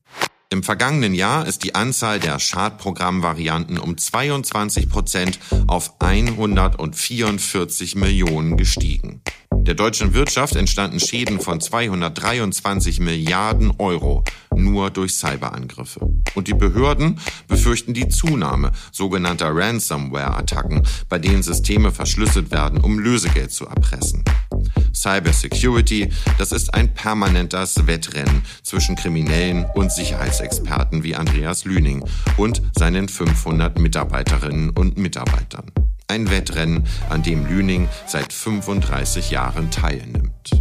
Im 0.54 0.64
vergangenen 0.64 1.14
Jahr 1.14 1.48
ist 1.48 1.64
die 1.64 1.76
Anzahl 1.76 2.20
der 2.20 2.38
Schadprogrammvarianten 2.38 3.80
um 3.80 3.98
22 3.98 4.90
Prozent 4.90 5.40
auf 5.68 5.94
144 6.02 7.96
Millionen 7.96 8.58
gestiegen. 8.58 9.22
Der 9.54 9.76
deutschen 9.76 10.14
Wirtschaft 10.14 10.58
entstanden 10.58 11.00
Schäden 11.00 11.40
von 11.40 11.62
223 11.62 13.00
Milliarden 13.00 13.72
Euro 13.78 14.26
nur 14.54 14.90
durch 14.90 15.14
Cyberangriffe. 15.14 16.02
Und 16.36 16.50
die 16.50 16.54
Behörden 16.54 17.22
befürchten 17.48 17.94
die 17.94 18.10
Zunahme 18.10 18.74
sogenannter 18.92 19.56
Ransomware-Attacken, 19.56 20.86
bei 21.08 21.18
denen 21.18 21.44
Systeme 21.44 21.94
verschlüsselt 21.94 22.52
werden, 22.52 22.82
um 22.82 23.00
Lösegeld 23.00 23.54
zu 23.54 23.68
erpressen. 23.68 24.26
Cybersecurity, 24.94 26.10
das 26.38 26.52
ist 26.52 26.74
ein 26.74 26.94
permanentes 26.94 27.88
Wettrennen 27.88 28.44
zwischen 28.64 28.96
Kriminellen 28.96 29.66
und 29.76 29.92
Sicherheitsexperten 29.92 31.04
wie 31.04 31.16
Andreas 31.16 31.66
Lüning 31.66 32.04
und 32.38 32.62
seinen 32.78 33.10
500 33.10 33.80
Mitarbeiterinnen 33.80 34.72
und 34.72 34.98
Mitarbeitern. 34.98 35.72
Ein 36.08 36.30
Wettrennen, 36.30 36.86
an 37.10 37.24
dem 37.24 37.46
Lüning 37.46 37.88
seit 38.06 38.34
35 38.34 39.32
Jahren 39.32 39.72
teilnimmt. 39.72 40.52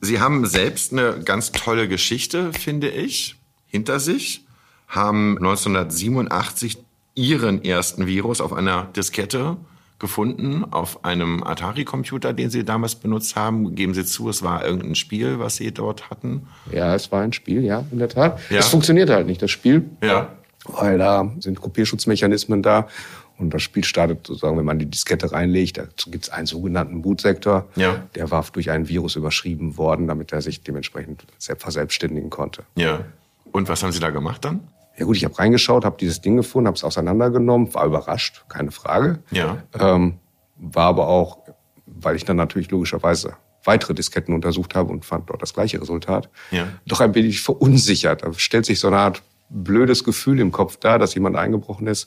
Sie 0.00 0.20
haben 0.20 0.46
selbst 0.46 0.92
eine 0.92 1.20
ganz 1.24 1.50
tolle 1.50 1.88
Geschichte, 1.88 2.52
finde 2.52 2.88
ich, 2.88 3.36
hinter 3.66 3.98
sich, 3.98 4.44
haben 4.86 5.36
1987 5.38 6.78
Ihren 7.14 7.64
ersten 7.64 8.06
Virus 8.06 8.40
auf 8.40 8.52
einer 8.52 8.84
Diskette 8.94 9.56
gefunden, 9.98 10.64
auf 10.70 11.04
einem 11.04 11.42
Atari-Computer, 11.42 12.32
den 12.32 12.50
Sie 12.50 12.64
damals 12.64 12.94
benutzt 12.94 13.36
haben. 13.36 13.74
Geben 13.74 13.94
Sie 13.94 14.04
zu, 14.04 14.28
es 14.28 14.42
war 14.42 14.64
irgendein 14.64 14.94
Spiel, 14.94 15.38
was 15.38 15.56
Sie 15.56 15.72
dort 15.72 16.10
hatten? 16.10 16.46
Ja, 16.72 16.94
es 16.94 17.10
war 17.10 17.22
ein 17.22 17.32
Spiel, 17.32 17.64
ja, 17.64 17.84
in 17.90 17.98
der 17.98 18.08
Tat. 18.08 18.40
Ja. 18.50 18.58
Es 18.58 18.68
funktioniert 18.68 19.10
halt 19.10 19.26
nicht, 19.26 19.42
das 19.42 19.50
Spiel. 19.50 19.90
Ja. 20.02 20.28
Weil 20.64 20.98
da 20.98 21.32
sind 21.40 21.60
Kopierschutzmechanismen 21.60 22.62
da. 22.62 22.88
Und 23.38 23.54
das 23.54 23.62
Spiel 23.62 23.84
startet 23.84 24.26
sozusagen, 24.26 24.58
wenn 24.58 24.64
man 24.64 24.80
die 24.80 24.86
Diskette 24.86 25.30
reinlegt, 25.30 25.78
dazu 25.78 26.10
gibt 26.10 26.24
es 26.24 26.30
einen 26.30 26.46
sogenannten 26.46 27.02
Bootsektor. 27.02 27.68
Ja. 27.76 28.02
Der 28.16 28.30
war 28.32 28.44
durch 28.52 28.70
einen 28.70 28.88
Virus 28.88 29.14
überschrieben 29.14 29.78
worden, 29.78 30.08
damit 30.08 30.32
er 30.32 30.42
sich 30.42 30.62
dementsprechend 30.62 31.24
selbst 31.38 31.62
verselbstständigen 31.62 32.30
konnte. 32.30 32.64
Ja. 32.74 33.04
Und 33.52 33.68
was 33.68 33.82
haben 33.82 33.92
Sie 33.92 34.00
da 34.00 34.10
gemacht 34.10 34.44
dann? 34.44 34.60
Ja 34.98 35.04
gut, 35.04 35.16
ich 35.16 35.24
habe 35.24 35.38
reingeschaut, 35.38 35.84
habe 35.84 35.96
dieses 35.98 36.20
Ding 36.20 36.36
gefunden, 36.36 36.66
habe 36.66 36.76
es 36.76 36.84
auseinandergenommen, 36.84 37.72
war 37.74 37.86
überrascht, 37.86 38.44
keine 38.48 38.70
Frage. 38.72 39.20
Ja. 39.30 39.62
Ähm, 39.78 40.18
war 40.56 40.86
aber 40.86 41.06
auch, 41.06 41.38
weil 41.86 42.16
ich 42.16 42.24
dann 42.24 42.36
natürlich 42.36 42.70
logischerweise 42.70 43.34
weitere 43.64 43.94
Disketten 43.94 44.34
untersucht 44.34 44.74
habe 44.74 44.90
und 44.90 45.04
fand 45.04 45.30
dort 45.30 45.40
das 45.42 45.54
gleiche 45.54 45.80
Resultat, 45.80 46.28
Ja. 46.50 46.66
doch 46.86 47.00
ein 47.00 47.14
wenig 47.14 47.40
verunsichert. 47.42 48.24
Da 48.24 48.32
stellt 48.34 48.66
sich 48.66 48.80
so 48.80 48.88
eine 48.88 48.98
Art 48.98 49.22
blödes 49.50 50.04
Gefühl 50.04 50.40
im 50.40 50.52
Kopf 50.52 50.76
da, 50.78 50.98
dass 50.98 51.14
jemand 51.14 51.36
eingebrochen 51.36 51.86
ist 51.86 52.04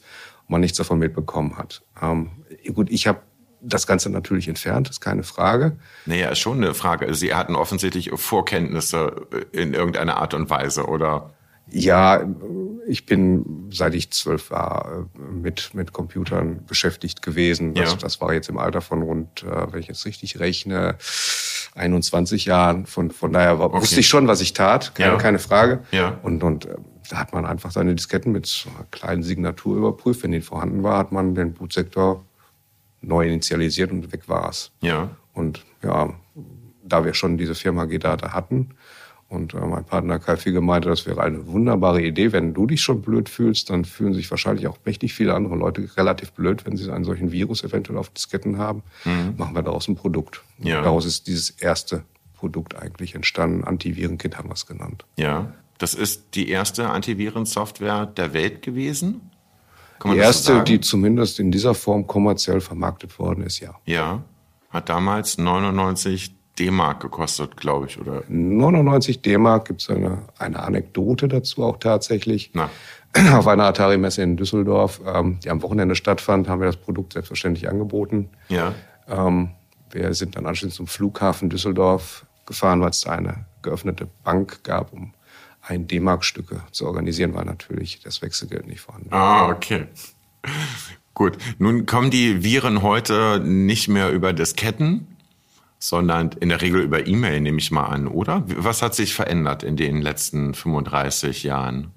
und 0.48 0.50
man 0.52 0.62
nichts 0.62 0.78
davon 0.78 1.00
mitbekommen 1.00 1.58
hat. 1.58 1.82
Ähm, 2.02 2.32
gut, 2.74 2.90
ich 2.92 3.08
habe 3.08 3.20
das 3.62 3.86
Ganze 3.88 4.10
natürlich 4.10 4.48
entfernt, 4.48 4.90
ist 4.90 5.02
keine 5.02 5.24
Frage. 5.24 5.78
Naja, 6.08 6.30
ist 6.30 6.40
schon 6.40 6.58
eine 6.58 6.74
Frage. 6.74 7.14
Sie 7.14 7.34
hatten 7.36 7.56
offensichtlich 7.56 8.12
Vorkenntnisse 8.16 9.28
in 9.52 9.74
irgendeiner 9.74 10.18
Art 10.18 10.34
und 10.34 10.50
Weise, 10.50 10.86
oder? 10.88 11.32
Ja, 11.74 12.22
ich 12.86 13.06
bin, 13.06 13.70
seit 13.72 13.94
ich 13.96 14.12
zwölf 14.12 14.52
war, 14.52 15.08
mit, 15.18 15.74
mit 15.74 15.94
Computern 15.94 16.66
beschäftigt 16.66 17.22
gewesen. 17.22 17.74
Das, 17.74 17.92
Ja. 17.92 17.98
das 17.98 18.20
war 18.20 18.34
jetzt 18.34 18.50
im 18.50 18.58
Alter 18.58 18.82
von 18.82 19.02
rund, 19.02 19.44
äh, 19.44 19.72
wenn 19.72 19.80
ich 19.80 19.88
jetzt 19.88 20.06
richtig 20.06 20.40
rechne, 20.40 20.98
21 21.76 22.46
Jahren. 22.46 22.86
Von, 22.86 23.12
von 23.12 23.32
daher 23.32 23.60
war, 23.60 23.72
wusste 23.72 24.00
ich 24.02 24.08
schon, 24.08 24.28
was 24.28 24.42
ich 24.42 24.54
tat, 24.54 24.94
keine, 24.96 25.14
Ja. 25.14 25.18
keine 25.18 25.40
Frage. 25.40 25.80
Ja. 25.92 26.20
Und, 26.24 26.44
und 26.44 26.66
äh, 26.66 26.76
da 27.10 27.18
hat 27.18 27.34
man 27.34 27.46
einfach 27.46 27.72
seine 27.72 27.96
Disketten 27.96 28.32
mit 28.34 28.46
so 28.46 28.70
einer 28.70 28.86
kleinen 28.92 29.24
Signatur 29.24 29.78
überprüft. 29.78 30.24
Wenn 30.24 30.32
die 30.32 30.42
vorhanden 30.42 30.84
war, 30.84 30.98
hat 30.98 31.12
man 31.14 31.36
den 31.36 31.54
Bootsektor 31.54 32.26
neu 33.02 33.26
initialisiert 33.28 33.92
und 33.92 34.12
weg 34.12 34.28
war's. 34.28 34.72
Ja. 34.82 35.10
Und 35.34 35.66
ja, 35.84 36.14
da 36.84 37.06
wir 37.06 37.14
schon 37.14 37.38
diese 37.38 37.56
Firma 37.56 37.86
G-Data 37.86 38.34
hatten 38.34 38.72
und 39.32 39.54
äh, 39.54 39.60
mein 39.60 39.86
Partner 39.86 40.20
Kai 40.20 40.36
Figge 40.36 40.60
meinte, 40.60 40.90
das 40.90 41.06
wäre 41.06 41.22
eine 41.22 41.48
wunderbare 41.48 42.02
Idee. 42.02 42.34
Wenn 42.34 42.54
du 42.54 42.68
dich 42.68 42.82
schon 42.82 43.02
blöd 43.02 43.30
fühlst, 43.30 43.70
dann 43.70 43.86
fühlen 43.86 44.14
sich 44.14 44.30
wahrscheinlich 44.30 44.68
auch 44.68 44.78
mächtig 44.84 45.14
viele 45.14 45.34
andere 45.34 45.56
Leute 45.56 45.90
relativ 45.96 46.34
blöd, 46.34 46.66
wenn 46.66 46.76
sie 46.76 46.92
einen 46.92 47.06
solchen 47.06 47.32
Virus 47.32 47.64
eventuell 47.64 47.98
auf 47.98 48.10
Disketten 48.10 48.58
haben. 48.58 48.84
Machen 49.38 49.56
wir 49.56 49.62
daraus 49.62 49.88
ein 49.88 49.96
Produkt. 49.96 50.42
Ja. 50.60 50.82
Daraus 50.82 51.06
ist 51.06 51.28
dieses 51.28 51.50
erste 51.50 52.04
Produkt 52.36 52.76
eigentlich 52.76 53.16
entstanden. 53.16 53.64
Antivirenkit 53.64 54.38
haben 54.38 54.50
wir 54.50 54.54
es 54.54 54.66
genannt. 54.66 55.06
Ja. 55.16 55.54
Das 55.78 55.94
ist 55.94 56.36
die 56.36 56.50
erste 56.50 56.90
Antivirensoftware 56.90 58.08
der 58.08 58.34
Welt 58.34 58.62
gewesen? 58.62 59.32
Die 60.04 60.10
so 60.10 60.14
erste, 60.16 60.54
sagen? 60.54 60.66
die 60.66 60.82
zumindest 60.82 61.40
in 61.40 61.52
dieser 61.52 61.74
Form 61.74 62.06
kommerziell 62.06 62.60
vermarktet 62.60 63.18
worden 63.18 63.46
ist, 63.46 63.62
ja. 63.62 63.76
Ja. 63.86 64.24
Hat 64.70 64.90
damals 64.90 65.38
99 65.38 66.36
D-Mark 66.60 67.02
gekostet, 67.02 67.58
glaube 67.58 67.88
ich, 67.88 68.00
oder? 68.00 68.24
99 68.28 69.22
D-Mark 69.22 69.68
gibt 69.68 69.82
es 69.82 69.90
eine, 69.90 70.20
eine 70.38 70.60
Anekdote 70.60 71.28
dazu 71.28 71.64
auch 71.64 71.78
tatsächlich. 71.78 72.52
Na. 72.54 72.70
Auf 73.34 73.48
einer 73.48 73.66
Atari-Messe 73.66 74.22
in 74.22 74.38
Düsseldorf, 74.38 75.02
ähm, 75.06 75.40
die 75.44 75.50
am 75.50 75.62
Wochenende 75.62 75.96
stattfand, 75.96 76.48
haben 76.48 76.62
wir 76.62 76.68
das 76.68 76.78
Produkt 76.78 77.14
selbstverständlich 77.14 77.70
angeboten. 77.70 78.30
Ja. 78.48 78.74
Ähm, 79.08 79.52
wir 79.92 80.14
sind 80.14 80.38
dann 80.38 80.46
anschließend 80.46 80.76
zum 80.76 80.88
Flughafen 80.88 81.50
Düsseldorf 81.50 82.26
gefahren, 82.46 82.82
weil 82.82 82.92
es 82.92 83.02
da 83.02 83.12
eine 83.12 83.46
geöffnete 83.62 84.08
Bank 84.24 84.64
gab, 84.64 84.94
um 84.94 85.14
ein 85.62 85.88
D-Mark-Stücke 85.88 86.62
zu 86.72 86.86
organisieren, 86.86 87.34
weil 87.34 87.46
natürlich 87.46 88.00
das 88.02 88.22
Wechselgeld 88.22 88.68
nicht 88.68 88.82
vorhanden 88.82 89.12
war. 89.12 89.20
Ah, 89.20 89.50
okay. 89.50 89.88
Gut. 91.14 91.38
Nun 91.60 91.86
kommen 91.86 92.10
die 92.10 92.44
Viren 92.44 92.82
heute 92.82 93.42
nicht 93.44 93.90
mehr 93.90 94.12
über 94.12 94.34
Disketten, 94.34 95.11
sondern 95.84 96.30
in 96.40 96.50
der 96.50 96.62
Regel 96.62 96.82
über 96.82 97.06
E-Mail, 97.06 97.42
nehme 97.42 97.58
ich 97.58 97.72
mal 97.72 97.88
an, 97.88 98.08
oder? 98.08 98.44
Was 98.48 98.82
hat 98.82 98.96
sich 98.96 99.14
verändert 99.14 99.64
in 99.64 99.76
den 99.76 100.02
letzten 100.02 100.54
35 100.54 101.44
Jahren? 101.44 101.92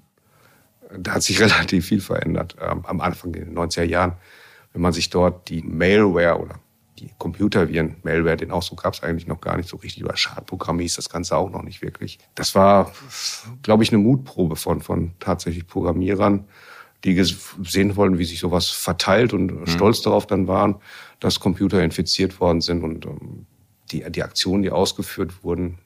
da 0.99 1.15
hat 1.15 1.23
sich 1.23 1.39
relativ 1.41 1.85
viel 1.87 2.01
verändert. 2.01 2.55
Ähm, 2.61 2.85
am 2.85 3.01
Anfang 3.01 3.33
in 3.33 3.45
den 3.45 3.57
90er 3.57 3.83
Jahren, 3.83 4.13
wenn 4.73 4.81
man 4.81 4.93
sich 4.93 5.09
dort 5.09 5.49
die 5.49 5.61
Malware 5.61 6.39
oder 6.39 6.55
die 6.99 7.09
Computerviren, 7.17 7.97
Malware, 8.03 8.37
den 8.37 8.51
Ausdruck 8.51 8.83
gab 8.83 8.93
es 8.93 9.03
eigentlich 9.03 9.27
noch 9.27 9.41
gar 9.41 9.57
nicht 9.57 9.67
so 9.67 9.77
richtig, 9.77 10.05
oder 10.05 10.15
Schadprogramm 10.15 10.79
hieß 10.79 10.95
das 10.95 11.09
Ganze 11.09 11.35
auch 11.35 11.49
noch 11.49 11.61
nicht 11.61 11.81
wirklich. 11.81 12.19
Das 12.35 12.55
war, 12.55 12.93
glaube 13.63 13.83
ich, 13.83 13.91
eine 13.91 14.01
Mutprobe 14.01 14.55
von, 14.55 14.79
von 14.79 15.11
tatsächlich 15.19 15.67
Programmierern, 15.67 16.45
die 17.03 17.21
sehen 17.21 17.97
wollen, 17.97 18.17
wie 18.17 18.23
sich 18.23 18.39
sowas 18.39 18.69
verteilt 18.69 19.33
und 19.33 19.67
stolz 19.69 20.01
darauf 20.01 20.25
dann 20.25 20.47
waren, 20.47 20.75
dass 21.19 21.41
Computer 21.41 21.83
infiziert 21.83 22.39
worden 22.39 22.61
sind 22.61 22.81
und 22.81 23.05
ähm, 23.05 23.45
die, 23.91 24.09
die 24.09 24.23
Aktionen, 24.23 24.63
die 24.63 24.71
ausgeführt 24.71 25.43
wurden, 25.43 25.77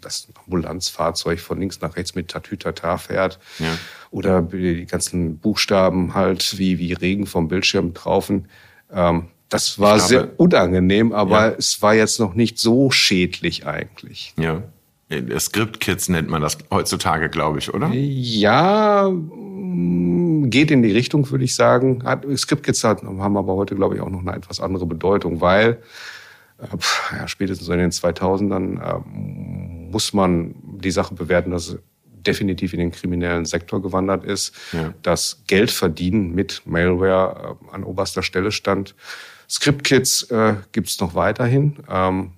das 0.00 0.28
Ambulanzfahrzeug 0.44 1.40
von 1.40 1.58
links 1.58 1.80
nach 1.80 1.96
rechts 1.96 2.14
mit 2.14 2.28
Tatütata 2.28 2.98
fährt 2.98 3.38
Ja. 3.58 3.76
oder 4.10 4.42
die 4.42 4.86
ganzen 4.86 5.38
Buchstaben 5.38 6.14
halt 6.14 6.58
wie, 6.58 6.78
wie 6.78 6.92
Regen 6.92 7.26
vom 7.26 7.48
Bildschirm 7.48 7.94
traufen. 7.94 8.48
Ähm, 8.92 9.28
das 9.48 9.78
war 9.78 9.96
glaube, 9.96 10.08
sehr 10.08 10.40
unangenehm, 10.40 11.12
aber 11.12 11.50
ja. 11.50 11.54
es 11.58 11.80
war 11.80 11.94
jetzt 11.94 12.20
noch 12.20 12.34
nicht 12.34 12.58
so 12.58 12.90
schädlich 12.90 13.66
eigentlich. 13.66 14.34
Ja. 14.38 14.62
Script 15.38 15.80
Kids 15.80 16.10
nennt 16.10 16.28
man 16.28 16.42
das 16.42 16.58
heutzutage, 16.70 17.30
glaube 17.30 17.58
ich, 17.58 17.72
oder? 17.72 17.90
Ja, 17.94 19.08
mm, 19.08 20.50
geht 20.50 20.70
in 20.70 20.82
die 20.82 20.92
Richtung, 20.92 21.30
würde 21.30 21.44
ich 21.44 21.54
sagen. 21.54 22.04
Script 22.36 22.62
Kids 22.62 22.84
haben 22.84 23.36
aber 23.36 23.54
heute, 23.54 23.74
glaube 23.74 23.94
ich, 23.94 24.02
auch 24.02 24.10
noch 24.10 24.20
eine 24.20 24.36
etwas 24.36 24.60
andere 24.60 24.84
Bedeutung, 24.84 25.40
weil 25.40 25.78
äh, 26.58 27.16
ja, 27.16 27.28
spätestens 27.28 27.68
in 27.68 27.78
den 27.78 27.90
2000ern 27.90 28.80
äh, 28.80 29.00
muss 29.08 30.12
man 30.12 30.54
die 30.80 30.90
Sache 30.90 31.14
bewerten, 31.14 31.50
dass 31.50 31.68
es 31.68 31.78
definitiv 32.04 32.72
in 32.72 32.80
den 32.80 32.90
kriminellen 32.90 33.44
Sektor 33.44 33.80
gewandert 33.80 34.24
ist, 34.24 34.54
ja. 34.72 34.92
dass 35.02 35.42
Geld 35.46 35.70
verdienen 35.70 36.34
mit 36.34 36.62
Malware 36.66 37.56
äh, 37.70 37.74
an 37.74 37.84
oberster 37.84 38.22
Stelle 38.22 38.52
stand. 38.52 38.94
Script-Kits 39.48 40.24
äh, 40.30 40.56
gibt 40.72 40.88
es 40.88 41.00
noch 41.00 41.14
weiterhin. 41.14 41.76
Ähm, 41.88 42.32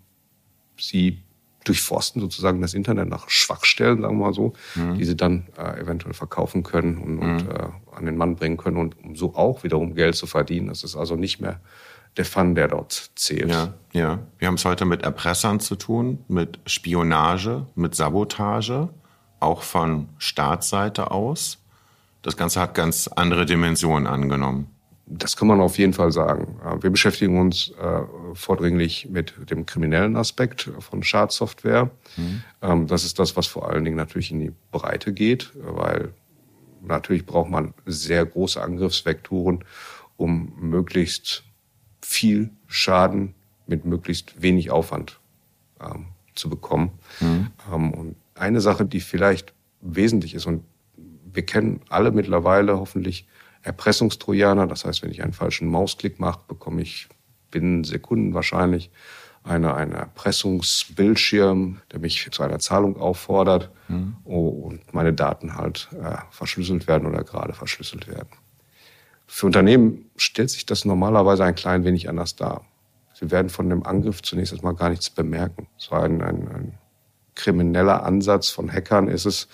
sie 0.79 1.23
durchforsten 1.65 2.23
sozusagen 2.23 2.63
das 2.63 2.73
Internet 2.73 3.09
nach 3.09 3.29
Schwachstellen, 3.29 4.01
sagen 4.01 4.19
wir 4.19 4.27
mal 4.27 4.33
so, 4.33 4.55
mhm. 4.75 4.97
die 4.97 5.05
sie 5.05 5.17
dann 5.17 5.47
äh, 5.59 5.81
eventuell 5.81 6.15
verkaufen 6.15 6.63
können 6.63 6.99
und, 6.99 7.15
mhm. 7.17 7.21
und 7.21 7.49
äh, 7.49 7.69
an 7.97 8.07
den 8.07 8.17
Mann 8.17 8.37
bringen 8.37 8.57
können 8.57 8.77
und 8.77 8.97
um 9.03 9.17
so 9.17 9.35
auch 9.35 9.63
wiederum 9.63 9.95
Geld 9.95 10.15
zu 10.15 10.27
verdienen. 10.27 10.69
Das 10.69 10.85
ist 10.85 10.97
also 10.97 11.17
nicht 11.17 11.41
mehr 11.41 11.61
der 12.17 12.25
Fun, 12.25 12.55
der 12.55 12.69
dort 12.69 13.11
zählt. 13.15 13.51
Ja, 13.51 13.75
ja. 13.93 14.19
Wir 14.39 14.49
haben 14.49 14.55
es 14.55 14.65
heute 14.65 14.85
mit 14.85 15.03
Erpressern 15.03 15.61
zu 15.61 15.77
tun, 15.77 16.25
mit 16.29 16.59
Spionage, 16.67 17.67
mit 17.75 17.95
Sabotage, 17.95 18.89
auch 19.39 19.63
von 19.63 20.09
Staatsseite 20.19 21.11
aus. 21.11 21.59
Das 22.23 22.37
Ganze 22.37 22.61
hat 22.61 22.75
ganz 22.75 23.09
andere 23.09 23.47
Dimensionen 23.47 24.07
angenommen. 24.07 24.69
Das 25.13 25.37
kann 25.37 25.49
man 25.49 25.61
auf 25.61 25.77
jeden 25.79 25.93
Fall 25.93 26.13
sagen. 26.13 26.61
Wir 26.81 26.91
beschäftigen 26.91 27.41
uns 27.41 27.71
äh, 27.71 28.03
vordringlich 28.35 29.09
mit 29.11 29.35
dem 29.51 29.67
kriminellen 29.67 30.17
Aspekt 30.17 30.71
von 30.79 31.03
Schadsoftware. 31.03 31.91
Mhm. 32.17 32.43
Ähm, 32.63 32.87
das 32.87 33.05
ist 33.05 33.19
das, 33.19 33.37
was 33.37 33.49
vor 33.49 33.69
allen 33.69 33.85
Dingen 33.85 33.97
natürlich 33.97 34.31
in 34.31 34.39
die 34.39 34.53
Breite 34.71 35.13
geht, 35.13 35.51
weil 35.57 36.13
natürlich 36.81 37.27
braucht 37.27 37.51
man 37.51 37.75
sehr 37.87 38.25
große 38.25 38.63
Angriffsvektoren, 38.63 39.65
um 40.17 40.53
möglichst 40.61 41.45
viel 42.03 42.51
Schaden 42.67 43.35
mit 43.67 43.85
möglichst 43.85 44.41
wenig 44.43 44.71
Aufwand 44.71 45.21
ähm, 45.81 46.07
zu 46.35 46.51
bekommen. 46.51 46.91
Mhm. 47.21 47.51
Ähm, 47.73 47.91
und 47.93 48.17
eine 48.35 48.61
Sache, 48.61 48.85
die 48.85 49.01
vielleicht 49.01 49.53
wesentlich 49.81 50.35
ist, 50.35 50.47
und 50.47 50.65
wir 51.33 51.45
kennen 51.45 51.81
alle 51.89 52.11
mittlerweile 52.11 52.79
hoffentlich 52.79 53.27
Erpressungstrojaner. 53.63 54.67
Das 54.67 54.85
heißt, 54.85 55.03
wenn 55.03 55.11
ich 55.11 55.23
einen 55.23 55.33
falschen 55.33 55.69
Mausklick 55.69 56.19
mache, 56.19 56.41
bekomme 56.49 56.83
ich 56.83 57.09
binnen 57.51 57.85
Sekunden 57.85 58.35
wahrscheinlich 58.35 58.91
eine, 59.43 59.75
eine 59.75 59.95
Erpressungsbildschirm, 59.95 61.81
der 61.93 61.99
mich 61.99 62.29
zu 62.31 62.43
einer 62.43 62.59
Zahlung 62.59 62.97
auffordert 62.99 63.71
mhm. 63.89 64.17
und 64.25 64.93
meine 64.93 65.13
Daten 65.13 65.57
halt 65.57 65.89
äh, 65.93 66.17
verschlüsselt 66.31 66.87
werden 66.87 67.07
oder 67.07 67.25
gerade 67.25 67.53
verschlüsselt 67.53 68.07
werden. 68.07 68.31
Für 69.33 69.47
Unternehmen 69.47 70.11
stellt 70.17 70.51
sich 70.51 70.67
das 70.67 70.85
normalerweise 70.85 71.45
ein 71.45 71.55
klein 71.55 71.85
wenig 71.85 72.09
anders 72.09 72.35
dar. 72.35 72.65
Sie 73.15 73.31
werden 73.31 73.49
von 73.49 73.71
dem 73.71 73.87
Angriff 73.87 74.23
zunächst 74.23 74.53
erstmal 74.53 74.75
gar 74.75 74.91
nichts 74.91 75.09
bemerken. 75.09 75.69
War 75.89 76.03
ein, 76.03 76.21
ein, 76.21 76.49
ein 76.49 76.79
krimineller 77.37 78.03
Ansatz 78.03 78.51
von 78.51 78.71
Hackern 78.71 79.07
ist 79.07 79.27
es, 79.27 79.47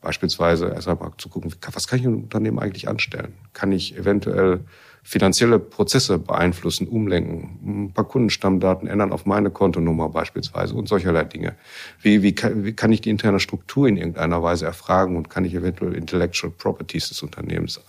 beispielsweise 0.00 0.68
erst 0.68 0.86
einmal 0.86 1.10
zu 1.18 1.28
gucken, 1.28 1.52
was 1.72 1.88
kann 1.88 1.98
ich 1.98 2.04
im 2.04 2.22
Unternehmen 2.22 2.60
eigentlich 2.60 2.88
anstellen? 2.88 3.34
Kann 3.52 3.72
ich 3.72 3.98
eventuell 3.98 4.60
finanzielle 5.02 5.58
Prozesse 5.58 6.18
beeinflussen, 6.18 6.86
umlenken, 6.86 7.58
ein 7.64 7.92
paar 7.92 8.04
Kundenstammdaten 8.04 8.86
ändern 8.86 9.12
auf 9.12 9.26
meine 9.26 9.50
Kontonummer 9.50 10.08
beispielsweise 10.08 10.74
und 10.74 10.88
solcherlei 10.88 11.24
Dinge. 11.24 11.56
Wie, 12.00 12.22
wie, 12.22 12.34
wie 12.64 12.72
kann 12.74 12.92
ich 12.92 13.00
die 13.00 13.10
interne 13.10 13.40
Struktur 13.40 13.88
in 13.88 13.96
irgendeiner 13.96 14.42
Weise 14.42 14.66
erfragen 14.66 15.16
und 15.16 15.28
kann 15.28 15.44
ich 15.44 15.54
eventuell 15.54 15.94
Intellectual 15.94 16.52
Properties 16.56 17.08
des 17.08 17.22
Unternehmens 17.22 17.80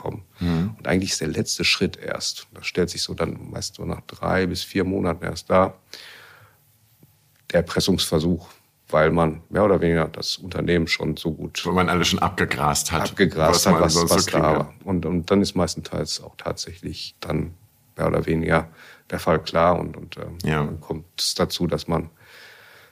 kommen. 0.00 0.24
Mhm. 0.40 0.74
Und 0.78 0.88
eigentlich 0.88 1.12
ist 1.12 1.20
der 1.20 1.28
letzte 1.28 1.62
Schritt 1.62 1.98
erst. 1.98 2.46
Das 2.54 2.66
stellt 2.66 2.88
sich 2.88 3.02
so 3.02 3.12
dann 3.12 3.50
meist 3.50 3.74
so 3.74 3.84
nach 3.84 4.00
drei 4.06 4.46
bis 4.46 4.62
vier 4.62 4.84
Monaten 4.84 5.24
erst 5.24 5.50
dar. 5.50 5.78
Der 7.50 7.60
Erpressungsversuch, 7.60 8.48
weil 8.88 9.10
man 9.10 9.42
mehr 9.50 9.64
oder 9.64 9.80
weniger 9.80 10.08
das 10.08 10.38
Unternehmen 10.38 10.88
schon 10.88 11.16
so 11.16 11.32
gut. 11.32 11.64
Weil 11.66 11.74
man 11.74 11.90
alles 11.90 12.08
schon 12.08 12.18
abgegrast 12.18 12.92
hat. 12.92 13.10
Abgegrast 13.10 13.66
was 13.66 13.72
hat, 13.72 13.80
was, 13.80 14.10
was 14.10 14.24
so 14.24 14.30
da 14.30 14.42
war. 14.42 14.74
Und, 14.84 15.04
und 15.04 15.30
dann 15.30 15.42
ist 15.42 15.54
meistenteils 15.54 16.22
auch 16.22 16.34
tatsächlich 16.36 17.14
dann 17.20 17.54
mehr 17.96 18.06
oder 18.06 18.24
weniger 18.24 18.68
der 19.10 19.18
Fall 19.18 19.42
klar. 19.42 19.78
Und, 19.78 19.98
und 19.98 20.16
ähm, 20.16 20.38
ja. 20.44 20.64
dann 20.64 20.80
kommt 20.80 21.04
es 21.18 21.34
dazu, 21.34 21.66
dass 21.66 21.88
man 21.88 22.08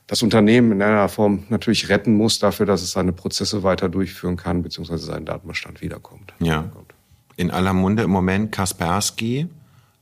das 0.09 0.23
Unternehmen 0.23 0.73
in 0.73 0.83
einer 0.83 1.09
Form 1.09 1.45
natürlich 1.49 1.89
retten 1.89 2.15
muss 2.15 2.39
dafür, 2.39 2.67
dass 2.67 2.83
es 2.83 2.93
seine 2.93 3.13
Prozesse 3.13 3.63
weiter 3.63 3.89
durchführen 3.89 4.37
kann, 4.37 4.63
beziehungsweise 4.63 5.05
seinen 5.07 5.27
Datenbestand 5.27 5.81
wiederkommt. 5.81 6.35
Ja 6.39 6.71
in 7.39 7.51
aller 7.51 7.73
Munde 7.73 8.03
im 8.03 8.11
Moment 8.11 8.53
Kaspersky, 8.53 9.49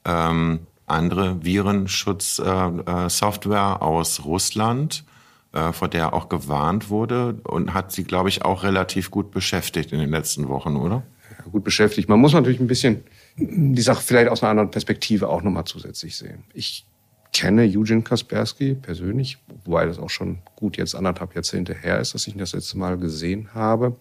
ähm, 0.04 0.58
andere 0.86 1.44
Virenschutzsoftware 1.44 3.78
äh, 3.78 3.78
äh, 3.78 3.84
aus 3.84 4.24
Russland, 4.24 5.04
äh, 5.52 5.72
vor 5.72 5.88
der 5.88 6.14
auch 6.14 6.30
gewarnt 6.30 6.88
wurde 6.88 7.34
und 7.44 7.74
hat 7.74 7.92
sie, 7.92 8.04
glaube 8.04 8.30
ich, 8.30 8.42
auch 8.44 8.64
relativ 8.64 9.10
gut 9.10 9.32
beschäftigt 9.32 9.92
in 9.92 9.98
den 9.98 10.10
letzten 10.10 10.48
Wochen, 10.48 10.76
oder? 10.76 11.02
Ja, 11.30 11.44
gut 11.52 11.62
beschäftigt. 11.62 12.08
Man 12.08 12.20
muss 12.20 12.32
natürlich 12.32 12.58
ein 12.58 12.68
bisschen 12.68 13.04
die 13.36 13.82
Sache 13.82 14.02
vielleicht 14.02 14.30
aus 14.30 14.42
einer 14.42 14.52
anderen 14.52 14.70
Perspektive 14.70 15.28
auch 15.28 15.42
nochmal 15.42 15.64
zusätzlich 15.64 16.16
sehen. 16.16 16.44
Ich 16.54 16.86
kenne 17.34 17.64
Eugene 17.64 18.00
Kaspersky 18.00 18.74
persönlich, 18.74 19.36
wobei 19.66 19.84
das 19.84 19.98
auch 19.98 20.08
schon 20.08 20.38
gut 20.54 20.78
jetzt 20.78 20.94
anderthalb 20.94 21.34
Jahrzehnte 21.34 21.74
her 21.74 22.00
ist, 22.00 22.14
dass 22.14 22.26
ich 22.26 22.32
ihn 22.32 22.38
das 22.38 22.54
letzte 22.54 22.78
Mal 22.78 22.96
gesehen 22.96 23.50
habe. 23.52 23.94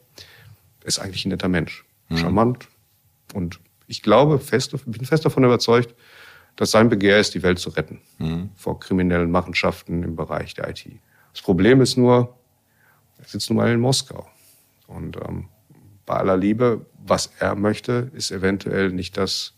Ist 0.85 0.99
eigentlich 0.99 1.25
ein 1.25 1.29
netter 1.29 1.49
Mensch. 1.49 1.83
Mhm. 2.07 2.17
Charmant, 2.17 2.69
und 3.35 3.59
ich 3.87 4.01
glaube 4.01 4.39
fest, 4.39 4.73
bin 4.85 5.05
fest 5.05 5.25
davon 5.25 5.43
überzeugt, 5.43 5.93
dass 6.55 6.71
sein 6.71 6.89
Begehr 6.89 7.19
ist, 7.19 7.35
die 7.35 7.43
Welt 7.43 7.59
zu 7.59 7.69
retten 7.69 8.01
mhm. 8.17 8.49
vor 8.55 8.79
kriminellen 8.79 9.29
Machenschaften 9.29 10.03
im 10.03 10.15
Bereich 10.15 10.53
der 10.53 10.69
IT. 10.69 10.87
Das 11.33 11.41
Problem 11.41 11.81
ist 11.81 11.97
nur, 11.97 12.37
er 13.17 13.25
sitzt 13.25 13.49
nun 13.49 13.57
mal 13.57 13.71
in 13.71 13.81
Moskau. 13.81 14.25
Und 14.87 15.17
ähm, 15.17 15.49
bei 16.05 16.15
aller 16.15 16.37
Liebe, 16.37 16.85
was 17.05 17.31
er 17.39 17.55
möchte, 17.55 18.09
ist 18.13 18.31
eventuell 18.31 18.91
nicht 18.91 19.17
das, 19.17 19.53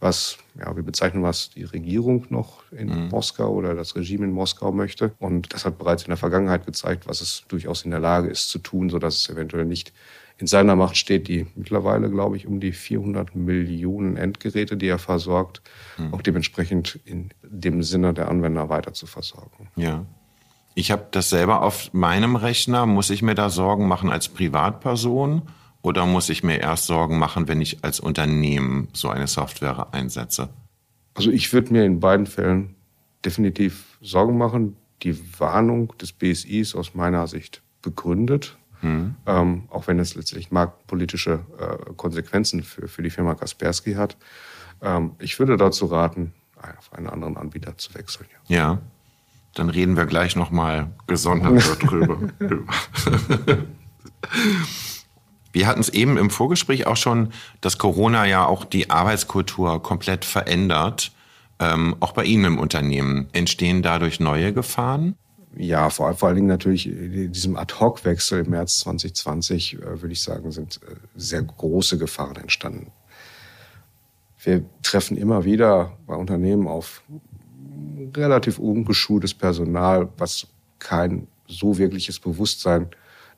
was, 0.00 0.38
ja, 0.58 0.74
wir 0.74 0.82
bezeichnen 0.82 1.22
was 1.22 1.50
die 1.50 1.64
Regierung 1.64 2.26
noch 2.30 2.64
in 2.72 2.88
mhm. 2.88 3.08
Moskau 3.10 3.52
oder 3.52 3.76
das 3.76 3.94
Regime 3.94 4.24
in 4.24 4.32
Moskau 4.32 4.72
möchte. 4.72 5.12
Und 5.20 5.54
das 5.54 5.64
hat 5.64 5.78
bereits 5.78 6.02
in 6.02 6.08
der 6.08 6.16
Vergangenheit 6.16 6.66
gezeigt, 6.66 7.06
was 7.06 7.20
es 7.20 7.44
durchaus 7.46 7.84
in 7.84 7.92
der 7.92 8.00
Lage 8.00 8.28
ist 8.28 8.50
zu 8.50 8.58
tun, 8.58 8.90
sodass 8.90 9.18
es 9.18 9.28
eventuell 9.28 9.66
nicht 9.66 9.92
in 10.38 10.46
seiner 10.46 10.74
Macht 10.74 10.96
steht, 10.96 11.28
die 11.28 11.46
mittlerweile, 11.54 12.10
glaube 12.10 12.36
ich, 12.36 12.46
um 12.46 12.58
die 12.60 12.72
400 12.72 13.36
Millionen 13.36 14.16
Endgeräte, 14.16 14.76
die 14.76 14.88
er 14.88 14.98
versorgt, 14.98 15.62
hm. 15.96 16.12
auch 16.12 16.22
dementsprechend 16.22 16.98
in 17.04 17.30
dem 17.42 17.82
Sinne 17.82 18.12
der 18.14 18.28
Anwender 18.28 18.68
weiter 18.68 18.92
zu 18.92 19.06
versorgen. 19.06 19.68
Ja. 19.76 20.04
Ich 20.74 20.90
habe 20.90 21.06
das 21.12 21.30
selber 21.30 21.62
auf 21.62 21.92
meinem 21.92 22.34
Rechner. 22.34 22.84
Muss 22.84 23.10
ich 23.10 23.22
mir 23.22 23.36
da 23.36 23.48
Sorgen 23.48 23.86
machen 23.86 24.10
als 24.10 24.28
Privatperson 24.28 25.42
oder 25.82 26.04
muss 26.04 26.28
ich 26.30 26.42
mir 26.42 26.60
erst 26.60 26.86
Sorgen 26.86 27.18
machen, 27.18 27.46
wenn 27.46 27.60
ich 27.60 27.84
als 27.84 28.00
Unternehmen 28.00 28.88
so 28.92 29.08
eine 29.08 29.28
Software 29.28 29.88
einsetze? 29.92 30.48
Also 31.14 31.30
ich 31.30 31.52
würde 31.52 31.72
mir 31.72 31.84
in 31.84 32.00
beiden 32.00 32.26
Fällen 32.26 32.74
definitiv 33.24 33.98
Sorgen 34.00 34.36
machen. 34.36 34.76
Die 35.02 35.16
Warnung 35.38 35.94
des 35.98 36.12
BSI 36.12 36.60
ist 36.60 36.74
aus 36.74 36.94
meiner 36.94 37.28
Sicht 37.28 37.62
begründet. 37.82 38.56
Mhm. 38.84 39.14
Ähm, 39.26 39.64
auch 39.70 39.86
wenn 39.86 39.98
es 39.98 40.14
letztlich 40.14 40.50
marktpolitische 40.50 41.44
äh, 41.58 41.92
Konsequenzen 41.94 42.62
für, 42.62 42.86
für 42.86 43.02
die 43.02 43.10
Firma 43.10 43.34
Kaspersky 43.34 43.94
hat. 43.94 44.16
Ähm, 44.82 45.12
ich 45.18 45.38
würde 45.38 45.56
dazu 45.56 45.86
raten, 45.86 46.34
auf 46.78 46.92
einen 46.92 47.08
anderen 47.08 47.36
Anbieter 47.36 47.76
zu 47.76 47.94
wechseln. 47.94 48.26
Ja, 48.48 48.56
ja. 48.56 48.78
dann 49.54 49.68
reden 49.70 49.96
wir 49.96 50.06
gleich 50.06 50.36
nochmal 50.36 50.90
gesondert 51.06 51.82
darüber. 51.82 52.18
Wir 55.52 55.66
hatten 55.66 55.80
es 55.80 55.88
eben 55.90 56.16
im 56.16 56.30
Vorgespräch 56.30 56.86
auch 56.86 56.96
schon, 56.96 57.32
dass 57.60 57.78
Corona 57.78 58.26
ja 58.26 58.46
auch 58.46 58.64
die 58.64 58.90
Arbeitskultur 58.90 59.82
komplett 59.82 60.24
verändert. 60.24 61.12
Ähm, 61.60 61.96
auch 62.00 62.12
bei 62.12 62.24
Ihnen 62.24 62.44
im 62.44 62.58
Unternehmen 62.58 63.28
entstehen 63.32 63.82
dadurch 63.82 64.18
neue 64.18 64.52
Gefahren? 64.52 65.16
Ja, 65.56 65.90
vor, 65.90 66.12
vor 66.14 66.28
allen 66.28 66.36
Dingen 66.36 66.48
natürlich 66.48 66.88
in 66.88 67.32
diesem 67.32 67.56
Ad-Hoc-Wechsel 67.56 68.44
im 68.44 68.50
März 68.50 68.80
2020, 68.80 69.74
äh, 69.74 70.02
würde 70.02 70.12
ich 70.12 70.22
sagen, 70.22 70.50
sind 70.50 70.80
äh, 70.82 70.94
sehr 71.14 71.42
große 71.42 71.98
Gefahren 71.98 72.36
entstanden. 72.36 72.90
Wir 74.42 74.64
treffen 74.82 75.16
immer 75.16 75.44
wieder 75.44 75.96
bei 76.06 76.14
Unternehmen 76.14 76.66
auf 76.66 77.02
relativ 78.14 78.58
ungeschultes 78.58 79.32
Personal, 79.32 80.08
was 80.18 80.46
kein 80.78 81.28
so 81.48 81.78
wirkliches 81.78 82.20
Bewusstsein 82.20 82.88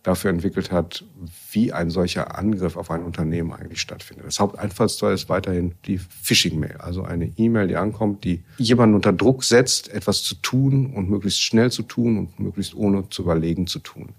dafür 0.07 0.31
entwickelt 0.31 0.71
hat, 0.71 1.05
wie 1.51 1.73
ein 1.73 1.91
solcher 1.91 2.39
Angriff 2.39 2.77
auf 2.77 2.93
ein 2.93 3.03
Unternehmen 3.03 3.53
eigentlich 3.53 3.81
stattfindet. 3.81 4.25
Das 4.25 4.39
Haupteinfallstor 4.39 5.11
ist 5.11 5.29
weiterhin 5.29 5.75
die 5.85 5.99
Phishing-Mail, 5.99 6.77
also 6.77 7.03
eine 7.03 7.33
E-Mail, 7.37 7.67
die 7.67 7.77
ankommt, 7.77 8.23
die 8.23 8.45
jemanden 8.59 8.95
unter 8.95 9.13
Druck 9.13 9.43
setzt, 9.43 9.89
etwas 9.89 10.23
zu 10.23 10.37
tun 10.37 10.93
und 10.95 11.11
möglichst 11.11 11.43
schnell 11.43 11.73
zu 11.73 11.83
tun 11.83 12.19
und 12.19 12.39
möglichst 12.39 12.77
ohne 12.77 13.09
zu 13.11 13.23
überlegen 13.23 13.67
zu 13.67 13.81
tun. 13.81 14.11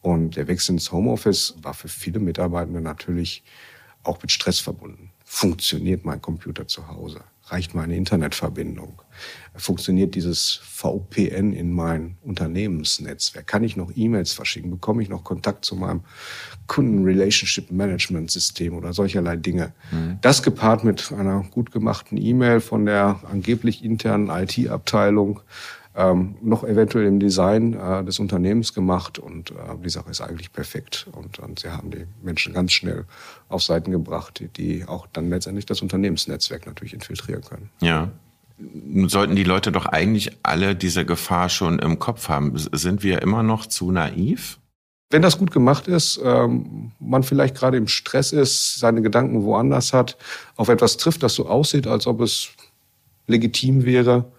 Und 0.00 0.36
der 0.36 0.48
Wechsel 0.48 0.72
ins 0.72 0.92
Homeoffice 0.92 1.56
war 1.60 1.74
für 1.74 1.88
viele 1.88 2.20
Mitarbeitende 2.20 2.80
natürlich 2.80 3.42
auch 4.04 4.22
mit 4.22 4.32
Stress 4.32 4.60
verbunden. 4.60 5.10
Funktioniert 5.24 6.06
mein 6.06 6.22
Computer 6.22 6.66
zu 6.66 6.88
Hause? 6.88 7.20
Reicht 7.50 7.74
meine 7.74 7.96
Internetverbindung? 7.96 9.02
Funktioniert 9.54 10.14
dieses 10.14 10.60
VPN 10.62 11.52
in 11.52 11.72
mein 11.72 12.16
Unternehmensnetzwerk? 12.22 13.46
Kann 13.46 13.64
ich 13.64 13.76
noch 13.76 13.90
E-Mails 13.94 14.32
verschicken? 14.32 14.70
Bekomme 14.70 15.02
ich 15.02 15.08
noch 15.08 15.24
Kontakt 15.24 15.64
zu 15.64 15.74
meinem 15.74 16.02
Kunden-Relationship-Management-System 16.68 18.74
oder 18.74 18.92
solcherlei 18.92 19.36
Dinge? 19.36 19.72
Mhm. 19.90 20.18
Das 20.20 20.42
gepaart 20.42 20.84
mit 20.84 21.12
einer 21.12 21.44
gut 21.50 21.72
gemachten 21.72 22.16
E-Mail 22.16 22.60
von 22.60 22.86
der 22.86 23.20
angeblich 23.28 23.84
internen 23.84 24.30
IT-Abteilung 24.30 25.40
ähm, 25.98 26.36
noch 26.40 26.62
eventuell 26.62 27.06
im 27.06 27.18
Design 27.18 27.74
äh, 27.74 28.04
des 28.04 28.20
Unternehmens 28.20 28.72
gemacht 28.72 29.18
und 29.18 29.50
äh, 29.50 29.54
die 29.84 29.90
Sache 29.90 30.10
ist 30.10 30.20
eigentlich 30.20 30.52
perfekt. 30.52 31.08
Und, 31.10 31.40
und 31.40 31.58
sie 31.58 31.70
haben 31.70 31.90
die 31.90 32.06
Menschen 32.22 32.54
ganz 32.54 32.72
schnell 32.72 33.04
auf 33.48 33.64
Seiten 33.64 33.90
gebracht, 33.90 34.38
die, 34.38 34.46
die 34.46 34.84
auch 34.86 35.08
dann 35.12 35.28
letztendlich 35.28 35.66
das 35.66 35.82
Unternehmensnetzwerk 35.82 36.66
natürlich 36.66 36.94
infiltrieren 36.94 37.42
können. 37.42 37.70
Ja. 37.80 38.10
Sollten 39.06 39.34
die 39.34 39.44
Leute 39.44 39.72
doch 39.72 39.86
eigentlich 39.86 40.36
alle 40.44 40.76
diese 40.76 41.04
Gefahr 41.04 41.48
schon 41.48 41.80
im 41.80 41.98
Kopf 41.98 42.28
haben. 42.28 42.52
Sind 42.56 43.02
wir 43.02 43.20
immer 43.22 43.42
noch 43.42 43.66
zu 43.66 43.90
naiv? 43.90 44.60
Wenn 45.10 45.22
das 45.22 45.38
gut 45.38 45.50
gemacht 45.50 45.88
ist, 45.88 46.20
ähm, 46.22 46.92
man 47.00 47.24
vielleicht 47.24 47.56
gerade 47.56 47.76
im 47.76 47.88
Stress 47.88 48.32
ist, 48.32 48.78
seine 48.78 49.02
Gedanken 49.02 49.42
woanders 49.42 49.92
hat, 49.92 50.16
auf 50.54 50.68
etwas 50.68 50.96
trifft, 50.96 51.24
das 51.24 51.34
so 51.34 51.48
aussieht, 51.48 51.88
als 51.88 52.06
ob 52.06 52.20
es 52.20 52.50
legitim 53.26 53.84
wäre, 53.84 54.30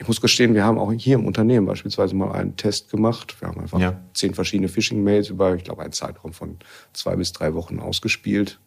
ich 0.00 0.08
muss 0.08 0.22
gestehen, 0.22 0.54
wir 0.54 0.64
haben 0.64 0.78
auch 0.78 0.90
hier 0.92 1.16
im 1.16 1.26
Unternehmen 1.26 1.66
beispielsweise 1.66 2.16
mal 2.16 2.32
einen 2.32 2.56
Test 2.56 2.90
gemacht. 2.90 3.36
Wir 3.38 3.48
haben 3.48 3.60
einfach 3.60 3.78
ja. 3.78 4.00
zehn 4.14 4.32
verschiedene 4.32 4.68
Phishing-Mails 4.68 5.28
über, 5.28 5.54
ich 5.54 5.64
glaube, 5.64 5.82
einen 5.82 5.92
Zeitraum 5.92 6.32
von 6.32 6.58
zwei 6.94 7.16
bis 7.16 7.34
drei 7.34 7.52
Wochen 7.52 7.80
ausgespielt. 7.80 8.58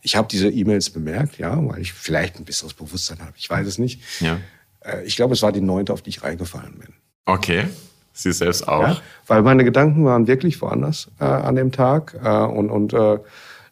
Ich 0.00 0.16
habe 0.16 0.28
diese 0.28 0.48
E-Mails 0.48 0.88
bemerkt, 0.88 1.36
ja, 1.36 1.58
weil 1.68 1.82
ich 1.82 1.92
vielleicht 1.92 2.38
ein 2.38 2.46
besseres 2.46 2.72
Bewusstsein 2.72 3.18
habe. 3.18 3.34
Ich 3.36 3.50
weiß 3.50 3.66
es 3.66 3.76
nicht. 3.76 4.00
Ja. 4.20 4.38
Äh, 4.80 5.04
ich 5.04 5.14
glaube, 5.14 5.34
es 5.34 5.42
war 5.42 5.52
die 5.52 5.60
neunte, 5.60 5.92
auf 5.92 6.00
die 6.00 6.08
ich 6.08 6.22
reingefallen 6.22 6.78
bin. 6.78 6.94
Okay. 7.26 7.66
Sie 8.14 8.32
selbst 8.32 8.66
auch? 8.66 8.80
Ja, 8.80 9.02
weil 9.26 9.42
meine 9.42 9.64
Gedanken 9.64 10.06
waren 10.06 10.26
wirklich 10.26 10.58
woanders 10.62 11.10
äh, 11.20 11.24
an 11.24 11.54
dem 11.54 11.70
Tag. 11.70 12.18
Äh, 12.24 12.28
und 12.30 12.70
und 12.70 12.94
äh, 12.94 13.18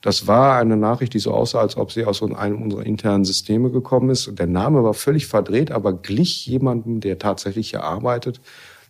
das 0.02 0.26
war 0.26 0.58
eine 0.58 0.76
Nachricht, 0.76 1.14
die 1.14 1.18
so 1.18 1.32
aussah, 1.32 1.60
als 1.60 1.76
ob 1.76 1.92
sie 1.92 2.04
aus 2.04 2.22
einem 2.22 2.62
unserer 2.62 2.84
internen 2.84 3.24
Systeme 3.24 3.70
gekommen 3.70 4.10
ist. 4.10 4.28
Und 4.28 4.38
der 4.38 4.46
Name 4.46 4.84
war 4.84 4.94
völlig 4.94 5.26
verdreht, 5.26 5.70
aber 5.70 5.92
glich 5.92 6.46
jemandem, 6.46 7.00
der 7.00 7.18
tatsächlich 7.18 7.70
hier 7.70 7.82
arbeitet. 7.82 8.40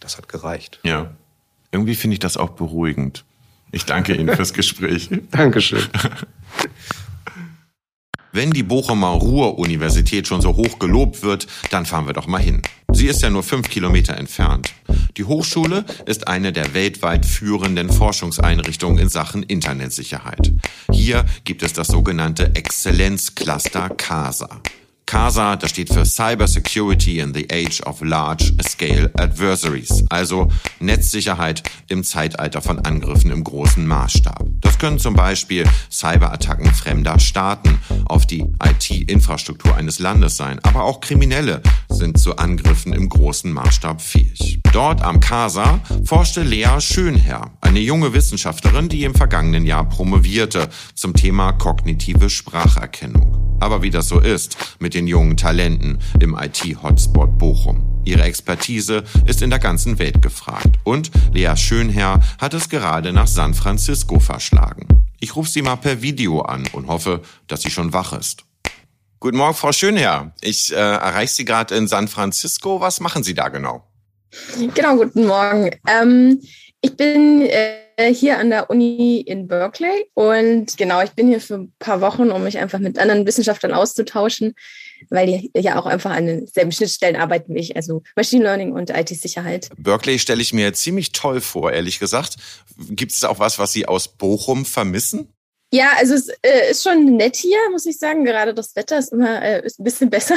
Das 0.00 0.18
hat 0.18 0.28
gereicht. 0.28 0.80
Ja. 0.84 1.11
Irgendwie 1.72 1.94
finde 1.94 2.14
ich 2.14 2.20
das 2.20 2.36
auch 2.36 2.50
beruhigend. 2.50 3.24
Ich 3.72 3.84
danke 3.84 4.14
Ihnen 4.14 4.34
fürs 4.34 4.52
Gespräch. 4.54 5.11
Dankeschön. 5.30 5.82
Wenn 8.37 8.51
die 8.51 8.64
Bochumer 8.64 9.12
Ruhr-Universität 9.12 10.28
schon 10.28 10.43
so 10.43 10.57
hoch 10.57 10.78
gelobt 10.78 11.22
wird, 11.22 11.47
dann 11.70 11.87
fahren 11.87 12.07
wir 12.07 12.12
doch 12.12 12.26
mal 12.26 12.37
hin. 12.37 12.61
Sie 12.93 13.07
ist 13.07 13.22
ja 13.22 13.30
nur 13.30 13.43
fünf 13.43 13.70
Kilometer 13.70 14.14
entfernt. 14.14 14.74
Die 15.16 15.24
Hochschule 15.24 15.87
ist 16.05 16.28
eine 16.28 16.53
der 16.53 16.74
weltweit 16.74 17.24
führenden 17.24 17.91
Forschungseinrichtungen 17.91 18.99
in 18.99 19.09
Sachen 19.09 19.43
Internetsicherheit. 19.43 20.53
Hier 20.93 21.24
gibt 21.45 21.62
es 21.62 21.72
das 21.72 21.87
sogenannte 21.87 22.55
Exzellenzcluster 22.55 23.89
CASA. 23.97 24.61
CASA, 25.07 25.54
das 25.54 25.70
steht 25.70 25.92
für 25.92 26.04
Cyber 26.04 26.48
Security 26.48 27.20
in 27.20 27.32
the 27.32 27.46
Age 27.52 27.80
of 27.82 28.02
Large 28.02 28.52
Scale 28.68 29.09
Adversaries, 29.14 30.04
also 30.09 30.48
Netzsicherheit 30.80 31.62
im 31.88 32.02
Zeitalter 32.02 32.61
von 32.61 32.80
Angriffen 32.80 33.30
im 33.30 33.44
großen 33.44 33.86
Maßstab. 33.86 34.44
Das 34.62 34.80
können 34.80 34.98
zum 34.98 35.14
Beispiel 35.14 35.64
Cyberattacken 35.92 36.74
fremder 36.74 37.20
Staaten 37.20 37.78
auf 38.07 38.26
die 38.26 38.44
IT-Infrastruktur 38.61 39.76
eines 39.76 40.00
Landes 40.00 40.36
sein, 40.36 40.59
aber 40.64 40.82
auch 40.82 41.00
Kriminelle 41.00 41.62
sind 41.88 42.18
zu 42.18 42.36
Angriffen 42.36 42.92
im 42.92 43.09
großen 43.09 43.52
Maßstab 43.52 44.02
fähig. 44.02 44.59
Dort 44.72 45.02
am 45.02 45.20
CASA 45.20 45.80
forschte 46.04 46.42
Lea 46.42 46.80
Schönherr, 46.80 47.52
eine 47.61 47.78
junge 47.78 48.12
Wissenschaftlerin, 48.12 48.88
die 48.88 49.04
im 49.04 49.14
vergangenen 49.14 49.66
Jahr 49.66 49.88
promovierte 49.88 50.68
zum 50.96 51.14
Thema 51.14 51.52
kognitive 51.52 52.28
Spracherkennung. 52.28 53.57
Aber 53.61 53.82
wie 53.82 53.90
das 53.90 54.09
so 54.09 54.20
ist 54.20 54.57
mit 54.80 54.95
den 54.97 55.07
jungen 55.07 55.36
Talenten 55.36 55.99
im 56.20 56.34
IT-Hotspot 56.34 57.38
Bochum. 57.38 58.01
Ihre 58.07 58.22
Expertise 58.22 59.05
ist 59.26 59.42
in 59.42 59.51
der 59.51 59.59
ganzen 59.59 59.99
Welt 59.99 60.22
gefragt. 60.22 60.70
Und 60.84 61.11
Lea 61.34 61.55
Schönherr 61.55 62.20
hat 62.40 62.55
es 62.55 62.70
gerade 62.70 63.12
nach 63.12 63.26
San 63.26 63.53
Francisco 63.53 64.18
verschlagen. 64.18 64.88
Ich 65.20 65.36
rufe 65.36 65.51
sie 65.51 65.61
mal 65.61 65.76
per 65.76 66.01
Video 66.01 66.40
an 66.40 66.64
und 66.72 66.88
hoffe, 66.88 67.20
dass 67.47 67.62
sie 67.62 67.70
schon 67.70 67.92
wach 67.92 68.18
ist. 68.18 68.44
Guten 69.20 69.36
Morgen, 69.36 69.55
Frau 69.55 69.72
Schönherr. 69.72 70.32
Ich 70.40 70.72
äh, 70.72 70.76
erreiche 70.76 71.34
Sie 71.34 71.44
gerade 71.44 71.74
in 71.74 71.88
San 71.88 72.09
Francisco. 72.09 72.80
Was 72.80 73.01
machen 73.01 73.22
Sie 73.22 73.34
da 73.34 73.49
genau? 73.49 73.84
Genau, 74.74 74.97
guten 74.97 75.26
Morgen. 75.26 75.70
Ähm, 75.86 76.40
ich 76.80 76.97
bin 76.97 77.42
äh, 77.42 78.14
hier 78.14 78.38
an 78.38 78.51
der 78.51 78.70
Uni 78.70 79.20
in 79.20 79.49
Berkeley 79.49 80.11
und 80.14 80.76
genau, 80.76 81.03
ich 81.03 81.11
bin 81.11 81.28
hier 81.28 81.40
für 81.40 81.55
ein 81.55 81.72
paar 81.78 82.01
Wochen, 82.01 82.30
um 82.30 82.44
mich 82.44 82.59
einfach 82.59 82.78
mit 82.78 82.99
anderen 82.99 83.26
Wissenschaftlern 83.26 83.72
auszutauschen, 83.72 84.55
weil 85.11 85.26
die 85.26 85.51
ja 85.57 85.78
auch 85.78 85.86
einfach 85.86 86.11
an 86.11 86.26
denselben 86.26 86.72
Schnittstellen 86.72 87.16
arbeiten 87.16 87.55
wie 87.55 87.61
ich, 87.61 87.76
also 87.76 88.03
Machine 88.14 88.44
Learning 88.44 88.72
und 88.72 88.90
IT-Sicherheit. 88.90 89.68
Berkeley 89.76 90.18
stelle 90.18 90.42
ich 90.42 90.53
mir 90.53 90.72
ziemlich 90.72 91.12
toll 91.12 91.40
vor, 91.40 91.72
ehrlich 91.72 91.99
gesagt. 91.99 92.36
Gibt 92.90 93.12
es 93.12 93.24
auch 93.24 93.38
was, 93.38 93.59
was 93.59 93.72
Sie 93.72 93.86
aus 93.86 94.09
Bochum 94.09 94.64
vermissen? 94.64 95.32
Ja, 95.72 95.90
also 95.97 96.14
es 96.14 96.28
äh, 96.42 96.70
ist 96.70 96.84
schon 96.84 97.16
nett 97.16 97.36
hier, 97.36 97.59
muss 97.70 97.86
ich 97.86 97.99
sagen. 97.99 98.24
Gerade 98.24 98.55
das 98.55 98.76
Wetter 98.76 98.99
ist 98.99 99.12
immer 99.12 99.42
äh, 99.42 99.64
ist 99.64 99.80
ein 99.80 99.84
bisschen 99.84 100.11
besser. 100.11 100.36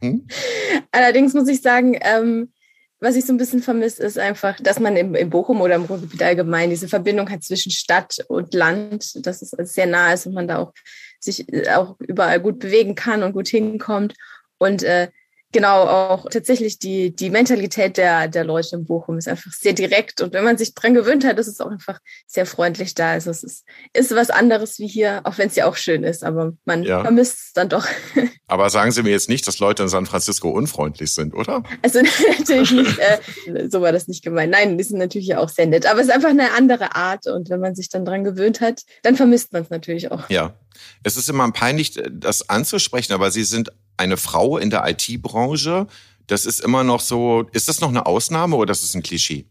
Hm? 0.00 0.26
Allerdings 0.92 1.34
muss 1.34 1.48
ich 1.48 1.60
sagen, 1.60 1.98
ähm, 2.00 2.52
was 3.00 3.16
ich 3.16 3.24
so 3.24 3.32
ein 3.32 3.38
bisschen 3.38 3.62
vermisse, 3.62 4.02
ist 4.02 4.18
einfach, 4.18 4.58
dass 4.60 4.80
man 4.80 4.96
im, 4.96 5.14
im 5.14 5.30
Bochum 5.30 5.60
oder 5.60 5.76
im 5.76 5.84
Ruhrgebiet 5.84 6.22
allgemein 6.22 6.70
diese 6.70 6.88
Verbindung 6.88 7.30
hat 7.30 7.44
zwischen 7.44 7.70
Stadt 7.70 8.24
und 8.28 8.54
Land, 8.54 9.24
dass 9.26 9.42
es 9.42 9.50
sehr 9.74 9.86
nah 9.86 10.12
ist 10.12 10.26
und 10.26 10.34
man 10.34 10.48
da 10.48 10.58
auch 10.58 10.72
sich 11.20 11.52
äh, 11.52 11.70
auch 11.70 11.96
überall 12.00 12.40
gut 12.40 12.58
bewegen 12.58 12.94
kann 12.94 13.22
und 13.22 13.32
gut 13.32 13.48
hinkommt. 13.48 14.14
Und 14.58 14.82
äh, 14.82 15.08
genau 15.52 15.84
auch 15.84 16.28
tatsächlich 16.30 16.78
die, 16.78 17.14
die 17.14 17.30
Mentalität 17.30 17.96
der, 17.96 18.28
der 18.28 18.44
Leute 18.44 18.76
in 18.76 18.84
Bochum 18.84 19.18
ist 19.18 19.28
einfach 19.28 19.52
sehr 19.52 19.72
direkt. 19.72 20.20
Und 20.20 20.32
wenn 20.32 20.44
man 20.44 20.58
sich 20.58 20.74
dran 20.74 20.94
gewöhnt 20.94 21.24
hat, 21.24 21.38
ist 21.38 21.46
es 21.46 21.60
auch 21.60 21.70
einfach 21.70 21.98
sehr 22.26 22.44
freundlich 22.44 22.94
da. 22.94 23.12
Also 23.12 23.30
es 23.30 23.42
ist, 23.42 23.64
ist 23.94 24.14
was 24.14 24.30
anderes 24.30 24.78
wie 24.78 24.86
hier, 24.86 25.22
auch 25.24 25.38
wenn 25.38 25.48
es 25.48 25.56
ja 25.56 25.66
auch 25.66 25.76
schön 25.76 26.04
ist, 26.04 26.22
aber 26.22 26.52
man 26.64 26.82
ja. 26.82 27.02
vermisst 27.02 27.38
es 27.38 27.52
dann 27.52 27.68
doch. 27.68 27.86
Aber 28.50 28.70
sagen 28.70 28.92
Sie 28.92 29.02
mir 29.02 29.10
jetzt 29.10 29.28
nicht, 29.28 29.46
dass 29.46 29.58
Leute 29.58 29.82
in 29.82 29.90
San 29.90 30.06
Francisco 30.06 30.48
unfreundlich 30.48 31.12
sind, 31.12 31.34
oder? 31.34 31.62
Also 31.82 32.00
natürlich 32.38 32.70
nicht, 32.70 32.98
äh, 32.98 33.68
so 33.68 33.82
war 33.82 33.92
das 33.92 34.08
nicht 34.08 34.24
gemeint. 34.24 34.52
Nein, 34.52 34.78
die 34.78 34.84
sind 34.84 34.98
natürlich 34.98 35.36
auch 35.36 35.50
sehr 35.50 35.66
nett. 35.66 35.84
Aber 35.84 36.00
es 36.00 36.06
ist 36.06 36.12
einfach 36.14 36.30
eine 36.30 36.52
andere 36.52 36.94
Art. 36.94 37.26
Und 37.26 37.50
wenn 37.50 37.60
man 37.60 37.74
sich 37.74 37.90
dann 37.90 38.06
dran 38.06 38.24
gewöhnt 38.24 38.62
hat, 38.62 38.84
dann 39.02 39.16
vermisst 39.16 39.52
man 39.52 39.62
es 39.62 39.70
natürlich 39.70 40.10
auch. 40.10 40.30
Ja. 40.30 40.54
Es 41.02 41.18
ist 41.18 41.28
immer 41.28 41.50
peinlich, 41.52 42.00
das 42.10 42.48
anzusprechen, 42.48 43.12
aber 43.12 43.30
Sie 43.30 43.44
sind 43.44 43.70
eine 43.98 44.16
Frau 44.16 44.58
in 44.58 44.70
der 44.70 44.84
IT-Branche. 44.88 45.86
Das 46.26 46.46
ist 46.46 46.60
immer 46.60 46.84
noch 46.84 47.00
so, 47.00 47.46
ist 47.52 47.68
das 47.68 47.80
noch 47.80 47.88
eine 47.88 48.06
Ausnahme 48.06 48.56
oder 48.56 48.72
ist 48.72 48.82
das 48.82 48.94
ein 48.94 49.02
Klischee? 49.02 49.46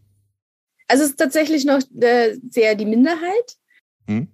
Also 0.88 1.04
es 1.04 1.12
ist 1.12 1.18
tatsächlich 1.18 1.66
noch 1.66 1.82
äh, 2.00 2.38
sehr 2.50 2.76
die 2.76 2.86
Minderheit. 2.86 3.58
Hm? 4.08 4.28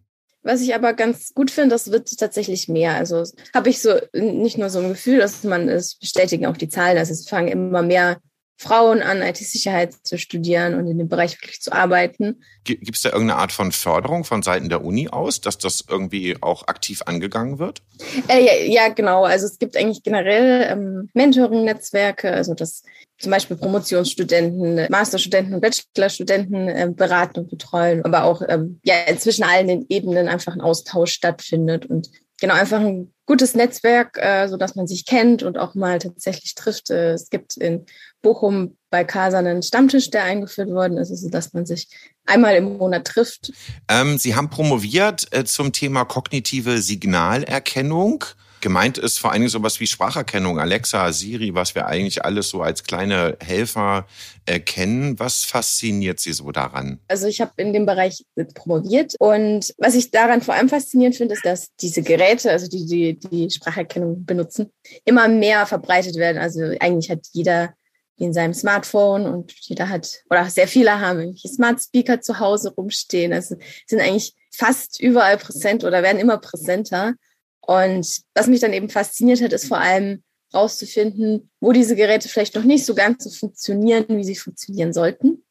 Was 0.44 0.62
ich 0.62 0.76
aber 0.76 0.94
ganz 0.94 1.34
gut 1.34 1.50
finde, 1.50 1.70
das 1.70 1.90
wird 1.90 2.18
tatsächlich 2.18 2.68
mehr. 2.68 2.96
Also 2.96 3.24
habe 3.54 3.70
ich 3.70 3.82
so 3.82 3.94
nicht 4.14 4.58
nur 4.58 4.70
so 4.70 4.80
ein 4.80 4.90
Gefühl, 4.90 5.20
dass 5.20 5.44
man 5.44 5.70
es 5.70 5.96
bestätigen 5.96 6.46
auch 6.46 6.58
die 6.58 6.68
Zahlen. 6.68 6.98
Also 6.98 7.14
es 7.14 7.28
fangen 7.28 7.48
immer 7.48 7.82
mehr 7.82 8.20
Frauen 8.58 9.02
an, 9.02 9.22
IT-Sicherheit 9.22 9.94
zu 10.04 10.18
studieren 10.18 10.76
und 10.76 10.88
in 10.88 10.98
dem 10.98 11.10
Bereich 11.10 11.42
wirklich 11.42 11.62
zu 11.62 11.72
arbeiten. 11.72 12.44
Gibt 12.64 12.96
es 12.96 13.02
da 13.02 13.10
irgendeine 13.10 13.40
Art 13.40 13.52
von 13.52 13.72
Förderung 13.72 14.24
von 14.24 14.42
Seiten 14.42 14.70
der 14.70 14.84
Uni 14.84 15.10
aus, 15.10 15.42
dass 15.42 15.58
das 15.58 15.84
irgendwie 15.88 16.38
auch 16.42 16.68
aktiv 16.68 17.02
angegangen 17.06 17.60
wird? 17.60 17.82
Äh, 18.28 18.46
ja, 18.46 18.54
ja, 18.66 18.88
genau. 18.90 19.24
Also 19.24 19.48
es 19.48 19.60
gibt 19.60 19.76
eigentlich 19.76 20.04
generell 20.04 20.68
ähm, 20.72 21.10
Mentoring-Netzwerke, 21.14 22.32
also 22.32 22.54
dass 22.54 22.84
zum 23.20 23.32
Beispiel 23.32 23.58
Promotionsstudenten, 23.58 24.88
Masterstudenten 24.90 25.56
und 25.56 25.62
Bachelorstudenten 25.62 26.68
äh, 26.68 26.90
beraten 26.92 27.40
und 27.40 27.50
betreuen, 27.50 28.04
aber 28.06 28.24
auch 28.24 28.42
ähm, 28.48 28.80
ja, 28.84 28.96
zwischen 29.18 29.44
allen 29.44 29.68
den 29.68 29.86
Ebenen 29.90 30.28
einfach 30.28 30.54
ein 30.54 30.62
Austausch 30.62 31.14
stattfindet 31.14 31.86
und 31.86 32.10
genau 32.40 32.56
einfach 32.56 32.80
ein 32.80 33.13
gutes 33.26 33.56
Netzwerk, 33.56 34.18
äh, 34.18 34.48
so 34.48 34.58
dass 34.58 34.76
man 34.76 34.88
sich 34.88 35.06
kennt 35.06 35.44
und 35.44 35.58
auch 35.58 35.76
mal 35.76 36.00
tatsächlich 36.00 36.56
trifft. 36.56 36.90
Äh, 36.90 37.14
es 37.14 37.30
gibt 37.30 37.58
in 37.58 37.86
Bochum 38.22 38.78
bei 38.90 39.04
Casa 39.04 39.40
einen 39.40 39.64
Stammtisch, 39.64 40.10
der 40.10 40.24
eingeführt 40.24 40.70
worden 40.70 40.98
ist, 40.98 41.10
so 41.10 41.30
dass 41.30 41.54
man 41.54 41.66
sich 41.66 41.88
einmal 42.26 42.56
im 42.56 42.78
Monat 42.78 43.06
trifft. 43.06 43.52
Ähm, 43.90 44.18
Sie 44.18 44.36
haben 44.36 44.50
promoviert 44.50 45.28
äh, 45.32 45.46
zum 45.46 45.72
Thema 45.72 46.06
kognitive 46.06 46.82
Signalerkennung. 46.82 48.26
Gemeint 48.64 48.98
ist 48.98 49.20
vor 49.20 49.34
allen 49.34 49.42
Dingen 49.42 49.50
sowas 49.50 49.82
wie 49.82 49.88
Spracherkennung, 49.88 50.58
Alexa, 50.58 51.12
Siri, 51.12 51.54
was 51.54 51.76
wir 51.76 51.86
eigentlich 51.86 52.24
alles 52.24 52.48
so 52.48 52.62
als 52.62 52.86
kleine 52.86 53.36
Helfer 53.42 54.08
erkennen. 54.46 55.20
Was 55.20 55.44
fasziniert 55.44 56.22
Sie 56.22 56.32
so 56.32 56.50
daran? 56.54 57.02
Also 57.10 57.28
ich 57.28 57.42
habe 57.42 57.52
in 57.58 57.74
dem 57.74 57.86
Bereich 57.86 58.24
promoviert 58.54 59.16
und 59.20 59.74
was 59.78 59.96
ich 59.96 60.12
daran 60.12 60.42
vor 60.42 60.54
allem 60.54 60.70
faszinierend 60.70 61.18
finde, 61.18 61.34
ist, 61.34 61.44
dass 61.44 61.76
diese 61.82 62.04
Geräte, 62.04 62.52
also 62.52 62.70
die, 62.70 62.86
die 62.86 63.20
die 63.20 63.50
Spracherkennung 63.50 64.24
benutzen, 64.24 64.72
immer 65.04 65.28
mehr 65.28 65.66
verbreitet 65.66 66.16
werden. 66.16 66.38
Also 66.38 66.62
eigentlich 66.80 67.12
hat 67.12 67.20
jeder 67.34 67.74
in 68.16 68.32
seinem 68.32 68.54
Smartphone 68.54 69.26
und 69.26 69.52
jeder 69.60 69.90
hat, 69.90 70.24
oder 70.30 70.50
sehr 70.50 70.70
viele 70.70 71.02
haben 71.02 71.20
irgendwelche 71.20 71.50
Smart 71.50 71.82
Speaker 71.82 72.22
zu 72.22 72.40
Hause 72.40 72.74
rumstehen. 72.74 73.34
Also 73.34 73.58
sind 73.88 74.00
eigentlich 74.00 74.34
fast 74.56 75.02
überall 75.02 75.38
präsent 75.38 75.84
oder 75.84 76.02
werden 76.02 76.22
immer 76.22 76.38
präsenter. 76.38 77.16
Und 77.66 78.22
was 78.34 78.48
mich 78.48 78.60
dann 78.60 78.74
eben 78.74 78.90
fasziniert 78.90 79.42
hat, 79.42 79.54
ist 79.54 79.68
vor 79.68 79.80
allem 79.80 80.24
rauszufinden, 80.54 81.50
wo 81.60 81.72
diese 81.72 81.96
Geräte 81.96 82.30
vielleicht 82.30 82.56
noch 82.56 82.64
nicht 82.64 82.86
so 82.86 82.94
ganz 82.94 83.24
so 83.24 83.30
funktionieren, 83.32 84.06
wie 84.10 84.24
sie 84.24 84.36
funktionieren 84.36 84.94
sollten. 84.94 85.43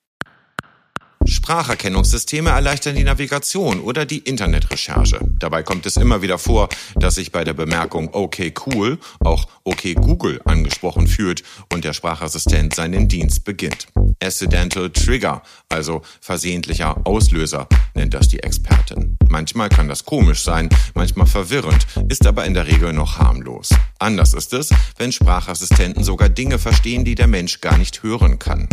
Spracherkennungssysteme 1.25 2.51
erleichtern 2.51 2.97
die 2.97 3.05
Navigation 3.05 3.81
oder 3.81 4.07
die 4.07 4.19
Internetrecherche. 4.19 5.21
Dabei 5.39 5.63
kommt 5.63 5.87
es 5.87 5.97
immer 5.97 6.23
wieder 6.23 6.39
vor, 6.39 6.69
dass 6.97 7.17
sich 7.17 7.33
bei 7.33 7.45
der 7.45 7.55
Bemerkung 7.55 8.11
okay 8.13 8.53
cool 8.67 8.99
auch 9.21 9.47
okay 9.65 9.95
Google 9.95 10.41
angesprochen 10.45 11.07
fühlt 11.07 11.43
und 11.73 11.85
der 11.85 11.93
Sprachassistent 11.93 12.75
seinen 12.75 13.09
Dienst 13.09 13.45
beginnt. 13.45 13.87
Accidental 14.21 14.91
Trigger, 14.91 15.43
also 15.69 16.03
versehentlicher 16.21 17.07
Auslöser, 17.07 17.69
nennt 17.95 18.15
das 18.15 18.29
die 18.29 18.43
Expertin. 18.43 19.17
Manchmal 19.29 19.69
kann 19.69 19.89
das 19.89 20.05
komisch 20.05 20.43
sein, 20.43 20.69
manchmal 20.95 21.27
verwirrend, 21.27 21.87
ist 22.09 22.27
aber 22.27 22.45
in 22.45 22.55
der 22.55 22.67
Regel 22.67 22.93
noch 22.93 23.19
harmlos. 23.19 23.71
Anders 23.99 24.35
ist 24.35 24.53
es, 24.53 24.71
wenn 24.99 25.13
Sprachassistenten 25.13 26.05
sogar 26.05 26.29
Dinge 26.29 26.59
verstehen, 26.59 27.05
die 27.05 27.15
der 27.15 27.27
Mensch 27.27 27.61
gar 27.61 27.79
nicht 27.79 28.03
hören 28.03 28.39
kann. 28.39 28.69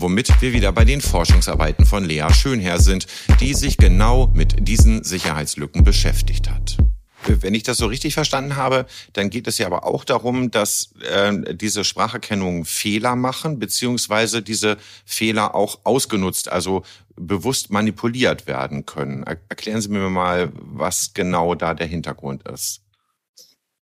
Womit 0.00 0.40
wir 0.40 0.54
wieder 0.54 0.72
bei 0.72 0.86
den 0.86 1.02
Forschungsarbeiten 1.02 1.84
von 1.84 2.06
Lea 2.06 2.32
Schönherr 2.32 2.80
sind, 2.80 3.06
die 3.38 3.52
sich 3.52 3.76
genau 3.76 4.30
mit 4.32 4.66
diesen 4.66 5.04
Sicherheitslücken 5.04 5.84
beschäftigt 5.84 6.48
hat. 6.48 6.78
Wenn 7.26 7.52
ich 7.52 7.64
das 7.64 7.76
so 7.76 7.84
richtig 7.84 8.14
verstanden 8.14 8.56
habe, 8.56 8.86
dann 9.12 9.28
geht 9.28 9.46
es 9.46 9.58
ja 9.58 9.66
aber 9.66 9.84
auch 9.84 10.04
darum, 10.04 10.50
dass 10.50 10.94
äh, 11.02 11.54
diese 11.54 11.84
Spracherkennung 11.84 12.64
Fehler 12.64 13.14
machen, 13.14 13.58
beziehungsweise 13.58 14.40
diese 14.40 14.78
Fehler 15.04 15.54
auch 15.54 15.80
ausgenutzt, 15.84 16.50
also 16.50 16.82
bewusst 17.16 17.70
manipuliert 17.70 18.46
werden 18.46 18.86
können. 18.86 19.24
Erklären 19.24 19.82
Sie 19.82 19.90
mir 19.90 20.08
mal, 20.08 20.50
was 20.54 21.12
genau 21.12 21.54
da 21.54 21.74
der 21.74 21.88
Hintergrund 21.88 22.48
ist. 22.48 22.80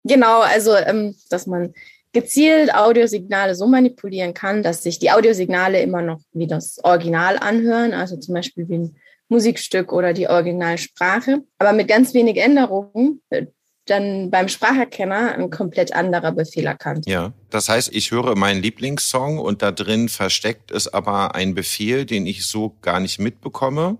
Genau, 0.03 0.41
also 0.41 0.75
ähm, 0.75 1.13
dass 1.29 1.45
man 1.45 1.75
gezielt 2.11 2.73
Audiosignale 2.73 3.55
so 3.55 3.67
manipulieren 3.67 4.33
kann, 4.33 4.63
dass 4.63 4.83
sich 4.83 4.99
die 4.99 5.11
Audiosignale 5.11 5.81
immer 5.81 6.01
noch 6.01 6.19
wie 6.33 6.47
das 6.47 6.79
Original 6.83 7.37
anhören, 7.37 7.93
also 7.93 8.17
zum 8.17 8.33
Beispiel 8.33 8.67
wie 8.67 8.77
ein 8.77 8.95
Musikstück 9.27 9.93
oder 9.93 10.13
die 10.13 10.27
Originalsprache, 10.27 11.43
aber 11.59 11.73
mit 11.73 11.87
ganz 11.87 12.13
wenig 12.13 12.37
Änderungen 12.37 13.21
äh, 13.29 13.45
dann 13.85 14.29
beim 14.29 14.47
Spracherkenner 14.47 15.35
ein 15.35 15.49
komplett 15.49 15.93
anderer 15.93 16.31
Befehl 16.31 16.65
erkannt. 16.65 17.05
Ja, 17.07 17.33
das 17.49 17.69
heißt, 17.69 17.93
ich 17.93 18.11
höre 18.11 18.35
meinen 18.35 18.61
Lieblingssong 18.61 19.39
und 19.39 19.61
da 19.61 19.71
drin 19.71 20.09
versteckt 20.09 20.71
ist 20.71 20.89
aber 20.93 21.35
ein 21.35 21.55
Befehl, 21.55 22.05
den 22.05 22.25
ich 22.25 22.45
so 22.45 22.75
gar 22.81 22.99
nicht 22.99 23.19
mitbekomme, 23.19 23.97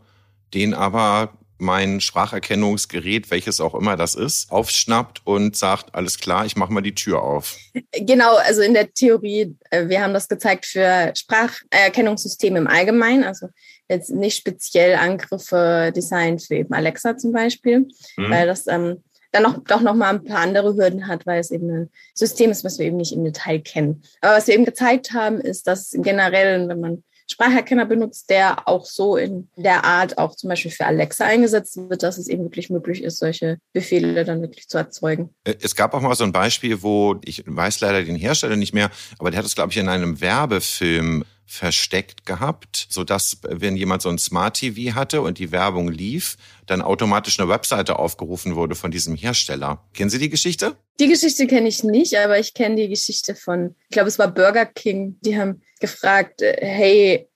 den 0.53 0.73
aber 0.73 1.33
mein 1.59 2.01
Spracherkennungsgerät, 2.01 3.31
welches 3.31 3.61
auch 3.61 3.75
immer 3.75 3.95
das 3.95 4.15
ist, 4.15 4.51
aufschnappt 4.51 5.21
und 5.25 5.55
sagt, 5.55 5.93
alles 5.93 6.17
klar, 6.19 6.45
ich 6.45 6.55
mache 6.55 6.73
mal 6.73 6.81
die 6.81 6.95
Tür 6.95 7.21
auf. 7.21 7.57
Genau, 7.91 8.35
also 8.37 8.61
in 8.61 8.73
der 8.73 8.93
Theorie, 8.93 9.55
äh, 9.69 9.87
wir 9.87 10.01
haben 10.01 10.13
das 10.13 10.27
gezeigt 10.27 10.65
für 10.65 11.13
Spracherkennungssysteme 11.15 12.59
im 12.59 12.67
Allgemeinen, 12.67 13.23
also 13.23 13.47
jetzt 13.89 14.09
nicht 14.09 14.37
speziell 14.37 14.95
Angriffe 14.95 15.91
designt 15.95 16.43
für 16.43 16.55
eben 16.55 16.73
Alexa 16.73 17.17
zum 17.17 17.31
Beispiel, 17.31 17.87
mhm. 18.17 18.29
weil 18.29 18.47
das 18.47 18.67
ähm, 18.67 19.03
dann 19.31 19.43
noch, 19.43 19.63
doch 19.63 19.81
noch 19.81 19.95
mal 19.95 20.09
ein 20.09 20.23
paar 20.23 20.39
andere 20.39 20.75
Hürden 20.75 21.07
hat, 21.07 21.25
weil 21.25 21.39
es 21.39 21.51
eben 21.51 21.69
ein 21.69 21.89
System 22.13 22.51
ist, 22.51 22.63
was 22.63 22.79
wir 22.79 22.87
eben 22.87 22.97
nicht 22.97 23.13
im 23.13 23.23
Detail 23.23 23.59
kennen. 23.59 24.03
Aber 24.21 24.37
was 24.37 24.47
wir 24.47 24.55
eben 24.55 24.65
gezeigt 24.65 25.13
haben, 25.13 25.39
ist, 25.39 25.67
dass 25.67 25.91
generell, 25.93 26.67
wenn 26.67 26.79
man 26.79 27.03
Spracherkenner 27.31 27.85
benutzt, 27.85 28.29
der 28.29 28.67
auch 28.67 28.85
so 28.85 29.15
in 29.15 29.49
der 29.55 29.85
Art 29.85 30.17
auch 30.17 30.35
zum 30.35 30.49
Beispiel 30.49 30.71
für 30.71 30.85
Alexa 30.85 31.25
eingesetzt 31.25 31.77
wird, 31.77 32.03
dass 32.03 32.17
es 32.17 32.27
eben 32.27 32.43
wirklich 32.43 32.69
möglich 32.69 33.03
ist, 33.03 33.19
solche 33.19 33.59
Befehle 33.73 34.25
dann 34.25 34.41
wirklich 34.41 34.67
zu 34.67 34.77
erzeugen. 34.77 35.29
Äh, 35.43 35.55
es 35.61 35.75
gab 35.75 35.93
auch 35.93 36.01
mal 36.01 36.15
so 36.15 36.23
ein 36.23 36.31
Beispiel, 36.31 36.81
wo 36.81 37.17
ich 37.23 37.43
weiß 37.45 37.81
leider 37.81 38.03
den 38.03 38.15
Hersteller 38.15 38.55
nicht 38.55 38.73
mehr, 38.73 38.89
aber 39.19 39.31
der 39.31 39.39
hat 39.39 39.45
es, 39.45 39.55
glaube 39.55 39.71
ich, 39.71 39.77
in 39.77 39.89
einem 39.89 40.19
Werbefilm 40.21 41.23
versteckt 41.49 42.27
gehabt, 42.27 42.85
so 42.89 43.03
dass 43.03 43.39
wenn 43.41 43.75
jemand 43.75 44.03
so 44.03 44.09
ein 44.09 44.19
Smart 44.19 44.57
TV 44.57 44.93
hatte 44.93 45.21
und 45.21 45.39
die 45.39 45.51
Werbung 45.51 45.89
lief, 45.89 46.37
dann 46.67 46.83
automatisch 46.83 47.39
eine 47.39 47.49
Webseite 47.49 47.97
aufgerufen 47.97 48.55
wurde 48.55 48.75
von 48.75 48.91
diesem 48.91 49.15
Hersteller. 49.15 49.83
Kennen 49.93 50.11
Sie 50.11 50.19
die 50.19 50.29
Geschichte? 50.29 50.75
Die 50.99 51.07
Geschichte 51.07 51.47
kenne 51.47 51.67
ich 51.67 51.83
nicht, 51.83 52.15
aber 52.19 52.37
ich 52.37 52.53
kenne 52.53 52.75
die 52.75 52.87
Geschichte 52.87 53.33
von, 53.33 53.75
ich 53.85 53.89
glaube, 53.89 54.09
es 54.09 54.19
war 54.19 54.27
Burger 54.27 54.67
King. 54.67 55.17
Die 55.21 55.39
haben 55.39 55.63
gefragt, 55.79 56.43
äh, 56.43 56.55
hey, 56.61 57.27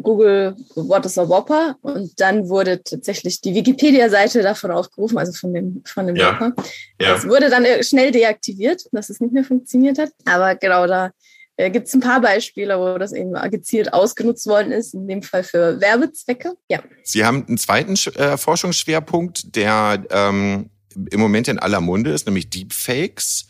Google, 0.00 0.54
what 0.74 1.06
is 1.06 1.16
a 1.16 1.26
Whopper? 1.26 1.76
Und 1.80 2.20
dann 2.20 2.50
wurde 2.50 2.82
tatsächlich 2.82 3.40
die 3.40 3.54
Wikipedia-Seite 3.54 4.42
davon 4.42 4.70
aufgerufen, 4.70 5.16
also 5.16 5.32
von 5.32 5.54
dem, 5.54 5.82
von 5.86 6.06
dem 6.06 6.16
ja. 6.16 6.34
Whopper. 6.34 6.54
Ja. 7.00 7.14
Das 7.14 7.26
wurde 7.26 7.48
dann 7.48 7.64
äh, 7.64 7.82
schnell 7.82 8.10
deaktiviert, 8.10 8.84
dass 8.92 9.08
es 9.08 9.20
nicht 9.20 9.32
mehr 9.32 9.44
funktioniert 9.44 9.98
hat. 9.98 10.10
Aber 10.26 10.56
genau 10.56 10.86
da 10.86 11.12
äh, 11.62 11.70
gibt 11.70 11.88
es 11.88 11.94
ein 11.94 12.00
paar 12.00 12.20
Beispiele, 12.20 12.78
wo 12.78 12.98
das 12.98 13.12
eben 13.12 13.34
gezielt 13.50 13.92
ausgenutzt 13.92 14.46
worden 14.46 14.72
ist, 14.72 14.94
in 14.94 15.06
dem 15.06 15.22
Fall 15.22 15.44
für 15.44 15.80
Werbezwecke. 15.80 16.54
Ja. 16.68 16.82
Sie 17.04 17.24
haben 17.24 17.46
einen 17.46 17.58
zweiten 17.58 17.94
äh, 18.16 18.36
Forschungsschwerpunkt, 18.36 19.54
der 19.54 20.04
ähm, 20.10 20.70
im 21.10 21.20
Moment 21.20 21.48
in 21.48 21.58
aller 21.58 21.80
Munde 21.80 22.10
ist, 22.10 22.26
nämlich 22.26 22.50
Deepfakes. 22.50 23.46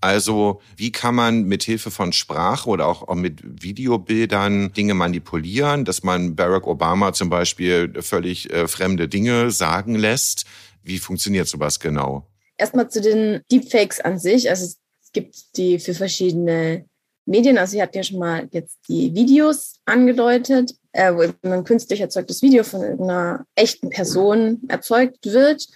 Also 0.00 0.60
wie 0.76 0.90
kann 0.90 1.14
man 1.14 1.44
mit 1.44 1.62
Hilfe 1.62 1.92
von 1.92 2.12
Sprache 2.12 2.68
oder 2.68 2.88
auch, 2.88 3.06
auch 3.06 3.14
mit 3.14 3.40
Videobildern 3.62 4.72
Dinge 4.72 4.94
manipulieren, 4.94 5.84
dass 5.84 6.02
man 6.02 6.34
Barack 6.34 6.66
Obama 6.66 7.12
zum 7.12 7.30
Beispiel 7.30 8.02
völlig 8.02 8.52
äh, 8.52 8.66
fremde 8.66 9.08
Dinge 9.08 9.52
sagen 9.52 9.94
lässt? 9.94 10.44
Wie 10.82 10.98
funktioniert 10.98 11.46
sowas 11.46 11.78
genau? 11.78 12.26
Erstmal 12.56 12.90
zu 12.90 13.00
den 13.00 13.42
Deepfakes 13.52 14.00
an 14.00 14.18
sich. 14.18 14.50
Also 14.50 14.64
es 14.64 14.80
gibt 15.12 15.56
die 15.56 15.78
für 15.78 15.94
verschiedene 15.94 16.84
Medien. 17.24 17.58
Also 17.58 17.72
sie 17.72 17.82
hat 17.82 17.94
ja 17.94 18.02
schon 18.02 18.18
mal 18.18 18.48
jetzt 18.50 18.78
die 18.88 19.14
Videos 19.14 19.80
angedeutet, 19.84 20.74
äh, 20.92 21.12
wo 21.12 21.24
ein 21.48 21.64
künstlich 21.64 22.00
erzeugtes 22.00 22.42
Video 22.42 22.64
von 22.64 22.82
einer 22.82 23.46
echten 23.54 23.90
Person 23.90 24.62
erzeugt 24.68 25.26
wird. 25.26 25.66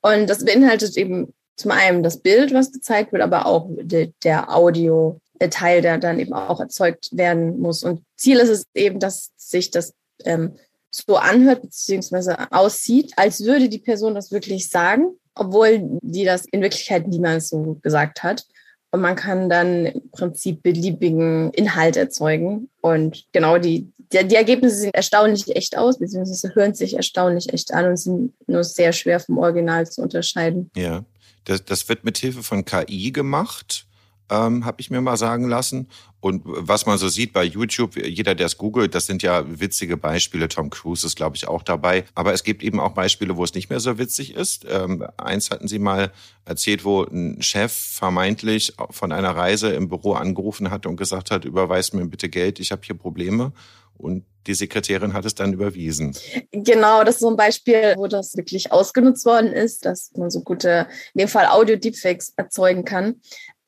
Und 0.00 0.28
das 0.28 0.44
beinhaltet 0.44 0.96
eben 0.96 1.32
zum 1.56 1.70
einen 1.70 2.02
das 2.02 2.18
Bild, 2.18 2.52
was 2.52 2.72
gezeigt 2.72 3.12
wird, 3.12 3.22
aber 3.22 3.46
auch 3.46 3.68
de, 3.70 4.12
der 4.24 4.54
Audio-Teil, 4.54 5.82
der 5.82 5.98
dann 5.98 6.18
eben 6.18 6.32
auch 6.32 6.60
erzeugt 6.60 7.10
werden 7.12 7.60
muss. 7.60 7.84
Und 7.84 8.02
Ziel 8.16 8.38
ist 8.38 8.48
es 8.48 8.66
eben, 8.74 8.98
dass 8.98 9.30
sich 9.36 9.70
das 9.70 9.94
ähm, 10.24 10.56
so 10.90 11.16
anhört 11.16 11.62
beziehungsweise 11.62 12.52
aussieht, 12.52 13.12
als 13.16 13.44
würde 13.44 13.68
die 13.68 13.78
Person 13.78 14.14
das 14.14 14.30
wirklich 14.30 14.68
sagen, 14.68 15.16
obwohl 15.34 15.98
die 16.02 16.24
das 16.24 16.44
in 16.46 16.62
Wirklichkeit 16.62 17.08
niemals 17.08 17.48
so 17.48 17.78
gesagt 17.82 18.22
hat. 18.22 18.46
Und 18.94 19.00
man 19.00 19.16
kann 19.16 19.50
dann 19.50 19.86
im 19.86 20.08
Prinzip 20.12 20.62
beliebigen 20.62 21.50
Inhalt 21.50 21.96
erzeugen. 21.96 22.70
Und 22.80 23.24
genau 23.32 23.58
die, 23.58 23.90
die, 24.12 24.28
die 24.28 24.36
Ergebnisse 24.36 24.76
sehen 24.76 24.94
erstaunlich 24.94 25.48
echt 25.56 25.76
aus, 25.76 25.98
beziehungsweise 25.98 26.54
hören 26.54 26.74
sich 26.74 26.94
erstaunlich 26.94 27.52
echt 27.52 27.74
an 27.74 27.86
und 27.86 27.96
sind 27.96 28.34
nur 28.46 28.62
sehr 28.62 28.92
schwer 28.92 29.18
vom 29.18 29.38
Original 29.38 29.90
zu 29.90 30.00
unterscheiden. 30.00 30.70
Ja, 30.76 31.04
das, 31.44 31.64
das 31.64 31.88
wird 31.88 32.04
mit 32.04 32.18
Hilfe 32.18 32.44
von 32.44 32.64
KI 32.64 33.10
gemacht 33.10 33.88
ähm, 34.30 34.64
habe 34.64 34.80
ich 34.80 34.90
mir 34.90 35.00
mal 35.00 35.16
sagen 35.16 35.48
lassen. 35.48 35.88
Und 36.20 36.42
was 36.44 36.86
man 36.86 36.96
so 36.96 37.08
sieht 37.08 37.34
bei 37.34 37.44
YouTube, 37.44 37.96
jeder, 37.96 38.34
der 38.34 38.46
es 38.46 38.56
googelt, 38.56 38.94
das 38.94 39.06
sind 39.06 39.22
ja 39.22 39.44
witzige 39.60 39.98
Beispiele. 39.98 40.48
Tom 40.48 40.70
Cruise 40.70 41.06
ist, 41.06 41.16
glaube 41.16 41.36
ich, 41.36 41.46
auch 41.48 41.62
dabei. 41.62 42.04
Aber 42.14 42.32
es 42.32 42.44
gibt 42.44 42.62
eben 42.62 42.80
auch 42.80 42.92
Beispiele, 42.92 43.36
wo 43.36 43.44
es 43.44 43.54
nicht 43.54 43.68
mehr 43.68 43.80
so 43.80 43.98
witzig 43.98 44.34
ist. 44.34 44.64
Ähm, 44.68 45.06
eins 45.18 45.50
hatten 45.50 45.68
Sie 45.68 45.78
mal 45.78 46.12
erzählt, 46.46 46.84
wo 46.84 47.02
ein 47.02 47.42
Chef 47.42 47.72
vermeintlich 47.72 48.72
von 48.90 49.12
einer 49.12 49.36
Reise 49.36 49.70
im 49.74 49.88
Büro 49.88 50.14
angerufen 50.14 50.70
hat 50.70 50.86
und 50.86 50.96
gesagt 50.96 51.30
hat, 51.30 51.44
überweist 51.44 51.92
mir 51.92 52.06
bitte 52.06 52.30
Geld, 52.30 52.58
ich 52.58 52.72
habe 52.72 52.82
hier 52.84 52.96
Probleme. 52.96 53.52
und 53.96 54.24
die 54.46 54.54
Sekretärin 54.54 55.14
hat 55.14 55.24
es 55.24 55.34
dann 55.34 55.54
überwiesen. 55.54 56.14
Genau, 56.52 57.02
das 57.02 57.16
ist 57.16 57.20
so 57.20 57.30
ein 57.30 57.36
Beispiel, 57.36 57.94
wo 57.96 58.06
das 58.06 58.36
wirklich 58.36 58.72
ausgenutzt 58.72 59.24
worden 59.24 59.52
ist, 59.52 59.86
dass 59.86 60.10
man 60.16 60.30
so 60.30 60.42
gute, 60.42 60.86
in 61.14 61.20
dem 61.20 61.28
Fall 61.28 61.46
Audio-Deepfakes 61.46 62.34
erzeugen 62.36 62.84
kann. 62.84 63.20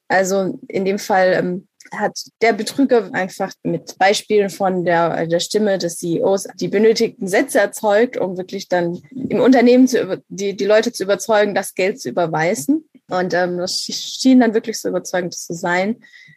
Also 0.09 0.59
in 0.69 0.85
dem 0.85 0.99
Fall 0.99 1.33
ähm, 1.35 1.69
hat 1.93 2.19
der 2.43 2.53
Betrüger 2.53 3.13
einfach 3.13 3.53
mit 3.63 3.99
Beispielen 3.99 4.51
von 4.51 4.85
der, 4.85 5.27
der 5.27 5.41
Stimme 5.41 5.79
des 5.79 5.99
CEOs 5.99 6.49
die 6.61 6.69
benötigten 6.69 7.29
Sätze 7.29 7.61
erzeugt, 7.61 8.17
um 8.17 8.37
wirklich 8.37 8.69
dann 8.69 9.01
im 9.11 9.41
Unternehmen 9.41 9.89
zu, 9.89 10.23
die, 10.29 10.57
die 10.57 10.65
Leute 10.65 10.93
zu 10.93 11.05
überzeugen, 11.05 11.55
das 11.55 11.75
Geld 11.75 12.01
zu 12.01 12.09
überweisen. 12.09 12.89
Und 13.09 13.35
ähm, 13.35 13.59
das 13.59 13.83
schien 13.83 14.41
dann 14.41 14.55
wirklich 14.55 14.81
so 14.81 14.89
überzeugend 14.89 15.33
zu 15.33 15.55
sein, 15.55 15.97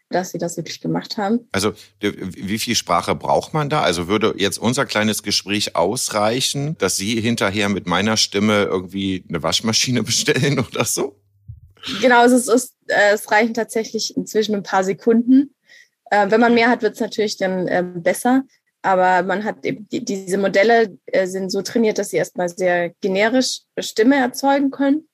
dass 0.10 0.32
sie 0.32 0.38
das 0.38 0.58
wirklich 0.58 0.82
gemacht 0.82 1.18
haben. 1.18 1.48
Also 1.52 1.74
wie 2.00 2.60
viel 2.60 2.76
Sprache 2.76 3.16
braucht 3.16 3.54
man 3.54 3.70
da? 3.70 3.82
Also 3.82 4.08
würde 4.08 4.36
jetzt 4.38 4.60
unser 4.60 4.86
kleines 4.86 5.24
Gespräch 5.24 5.76
ausreichen, 5.76 6.78
dass 6.78 6.98
Sie 6.98 7.20
hinterher 7.22 7.70
mit 7.70 7.88
meiner 7.88 8.18
Stimme 8.18 8.64
irgendwie 8.64 9.24
eine 9.30 9.42
Waschmaschine 9.42 10.04
bestellen 10.10 10.60
oder 10.60 10.86
so? 10.86 11.19
Genau, 12.02 12.24
es, 12.26 12.48
ist, 12.48 12.76
äh, 12.88 13.14
es 13.14 13.32
reichen 13.32 13.54
tatsächlich 13.54 14.16
inzwischen 14.16 14.56
ein 14.56 14.64
paar 14.64 14.84
Sekunden. 14.84 15.56
Äh, 16.12 16.30
wenn 16.30 16.42
man 16.42 16.54
mehr 16.54 16.70
hat, 16.70 16.82
wird 16.82 16.96
es 16.96 17.00
natürlich 17.00 17.38
dann 17.38 17.68
äh, 17.68 17.84
besser. 17.84 18.44
Aber 18.82 19.24
man 19.24 19.44
hat 19.44 19.66
eben 19.66 19.88
die, 19.90 20.04
diese 20.04 20.38
Modelle 20.38 20.98
äh, 21.08 21.28
sind 21.28 21.52
so 21.52 21.62
trainiert, 21.62 21.98
dass 21.98 22.10
sie 22.10 22.18
erstmal 22.18 22.50
sehr 22.50 22.92
generisch 23.02 23.62
Stimme 23.78 24.16
erzeugen 24.16 24.72
können. 24.72 25.08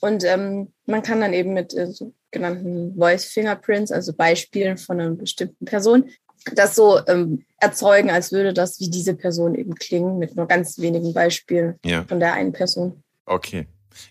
Und 0.00 0.24
ähm, 0.24 0.72
man 0.84 1.02
kann 1.02 1.20
dann 1.20 1.32
eben 1.32 1.54
mit 1.54 1.72
sogenannten 1.72 2.94
Voice 2.96 3.24
Fingerprints, 3.24 3.90
also 3.90 4.12
Beispielen 4.12 4.76
von 4.76 5.00
einer 5.00 5.10
bestimmten 5.10 5.64
Person, 5.64 6.10
das 6.54 6.76
so 6.76 7.00
ähm, 7.06 7.44
erzeugen, 7.58 8.10
als 8.10 8.30
würde 8.30 8.52
das 8.52 8.78
wie 8.78 8.90
diese 8.90 9.14
Person 9.14 9.54
eben 9.54 9.74
klingen, 9.74 10.18
mit 10.18 10.36
nur 10.36 10.46
ganz 10.46 10.78
wenigen 10.78 11.12
Beispielen 11.12 11.78
ja. 11.84 12.04
von 12.04 12.20
der 12.20 12.34
einen 12.34 12.52
Person. 12.52 13.02
Okay. 13.24 13.66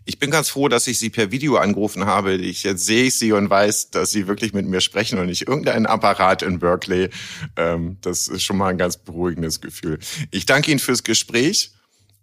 Ich 0.06 0.20
bin 0.20 0.32
ganz 0.32 0.50
froh, 0.50 0.68
dass 0.68 0.88
ich 0.88 1.00
Sie 1.00 1.10
per 1.10 1.32
Video 1.32 1.58
angerufen 1.58 2.06
habe. 2.06 2.36
Ich, 2.36 2.64
jetzt 2.64 2.86
sehe 2.86 3.06
ich 3.06 3.18
Sie 3.18 3.32
und 3.32 3.50
weiß, 3.50 3.92
dass 3.92 4.12
Sie 4.12 4.28
wirklich 4.28 4.54
mit 4.54 4.66
mir 4.66 4.82
sprechen 4.82 5.20
und 5.20 5.28
nicht 5.28 5.48
irgendein 5.48 5.86
Apparat 5.86 6.42
in 6.42 6.60
Berkeley. 6.60 7.10
Ähm, 7.56 7.98
das 8.02 8.28
ist 8.28 8.44
schon 8.44 8.58
mal 8.58 8.70
ein 8.70 8.78
ganz 8.78 8.98
beruhigendes 8.98 9.62
Gefühl. 9.62 10.00
Ich 10.32 10.46
danke 10.46 10.72
Ihnen 10.72 10.80
fürs 10.80 11.04
Gespräch 11.04 11.72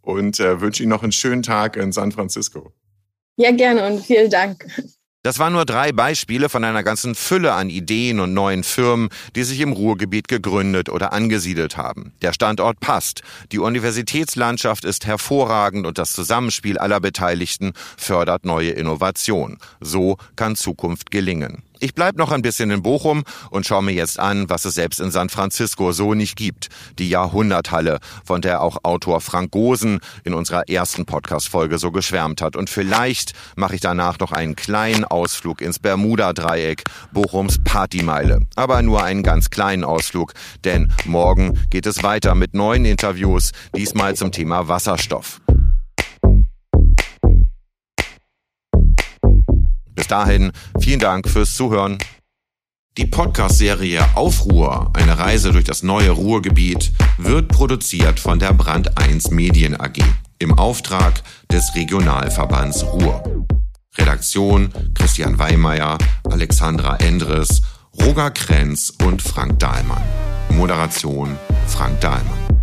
und 0.00 0.40
äh, 0.40 0.60
wünsche 0.60 0.82
Ihnen 0.82 0.90
noch 0.90 1.02
einen 1.02 1.12
schönen 1.12 1.42
Tag 1.42 1.76
in 1.76 1.92
San 1.92 2.12
Francisco. 2.12 2.72
Ja, 3.36 3.50
gerne 3.50 3.86
und 3.86 4.04
vielen 4.04 4.30
Dank. 4.30 4.66
Das 5.24 5.38
waren 5.38 5.52
nur 5.52 5.64
drei 5.64 5.92
Beispiele 5.92 6.48
von 6.48 6.64
einer 6.64 6.82
ganzen 6.82 7.14
Fülle 7.14 7.52
an 7.52 7.70
Ideen 7.70 8.18
und 8.18 8.34
neuen 8.34 8.64
Firmen, 8.64 9.08
die 9.36 9.44
sich 9.44 9.60
im 9.60 9.70
Ruhrgebiet 9.70 10.26
gegründet 10.26 10.88
oder 10.88 11.12
angesiedelt 11.12 11.76
haben. 11.76 12.12
Der 12.22 12.32
Standort 12.32 12.80
passt, 12.80 13.22
die 13.52 13.60
Universitätslandschaft 13.60 14.84
ist 14.84 15.06
hervorragend 15.06 15.86
und 15.86 15.98
das 15.98 16.12
Zusammenspiel 16.12 16.76
aller 16.76 16.98
Beteiligten 16.98 17.72
fördert 17.96 18.44
neue 18.44 18.70
Innovation. 18.70 19.58
So 19.80 20.16
kann 20.34 20.56
Zukunft 20.56 21.12
gelingen. 21.12 21.62
Ich 21.82 21.94
bleib 21.94 22.16
noch 22.16 22.30
ein 22.30 22.42
bisschen 22.42 22.70
in 22.70 22.80
Bochum 22.80 23.24
und 23.50 23.66
schaue 23.66 23.82
mir 23.82 23.90
jetzt 23.90 24.20
an, 24.20 24.48
was 24.48 24.64
es 24.64 24.76
selbst 24.76 25.00
in 25.00 25.10
San 25.10 25.30
Francisco 25.30 25.90
so 25.90 26.14
nicht 26.14 26.36
gibt. 26.36 26.68
Die 27.00 27.08
Jahrhunderthalle, 27.08 27.98
von 28.24 28.40
der 28.40 28.60
auch 28.60 28.84
Autor 28.84 29.20
Frank 29.20 29.50
Gosen 29.50 29.98
in 30.22 30.32
unserer 30.32 30.68
ersten 30.68 31.06
Podcast-Folge 31.06 31.78
so 31.78 31.90
geschwärmt 31.90 32.40
hat. 32.40 32.54
Und 32.54 32.70
vielleicht 32.70 33.32
mache 33.56 33.74
ich 33.74 33.80
danach 33.80 34.20
noch 34.20 34.30
einen 34.30 34.54
kleinen 34.54 35.04
Ausflug 35.04 35.60
ins 35.60 35.80
Bermuda-Dreieck, 35.80 36.84
Bochums 37.10 37.58
Partymeile. 37.64 38.46
Aber 38.54 38.80
nur 38.82 39.02
einen 39.02 39.24
ganz 39.24 39.50
kleinen 39.50 39.82
Ausflug, 39.82 40.34
denn 40.62 40.92
morgen 41.04 41.58
geht 41.70 41.86
es 41.86 42.04
weiter 42.04 42.36
mit 42.36 42.54
neuen 42.54 42.84
Interviews, 42.84 43.50
diesmal 43.74 44.14
zum 44.14 44.30
Thema 44.30 44.68
Wasserstoff. 44.68 45.41
Bis 50.02 50.08
dahin, 50.08 50.50
vielen 50.80 50.98
Dank 50.98 51.28
fürs 51.28 51.54
Zuhören. 51.54 51.96
Die 52.98 53.06
Podcast-Serie 53.06 54.04
Aufruhr, 54.16 54.90
eine 54.94 55.16
Reise 55.16 55.52
durch 55.52 55.62
das 55.62 55.84
neue 55.84 56.10
Ruhrgebiet, 56.10 56.90
wird 57.18 57.46
produziert 57.46 58.18
von 58.18 58.40
der 58.40 58.52
Brand 58.52 58.98
1 58.98 59.30
Medien 59.30 59.80
AG 59.80 60.02
im 60.40 60.58
Auftrag 60.58 61.22
des 61.52 61.76
Regionalverbands 61.76 62.82
Ruhr. 62.82 63.46
Redaktion 63.96 64.72
Christian 64.94 65.38
Weimeyer, 65.38 65.98
Alexandra 66.28 66.96
Endres, 66.96 67.62
Roger 68.00 68.32
Krenz 68.32 68.92
und 69.04 69.22
Frank 69.22 69.60
Dahlmann. 69.60 70.02
Moderation 70.50 71.38
Frank 71.68 72.00
Dahlmann. 72.00 72.61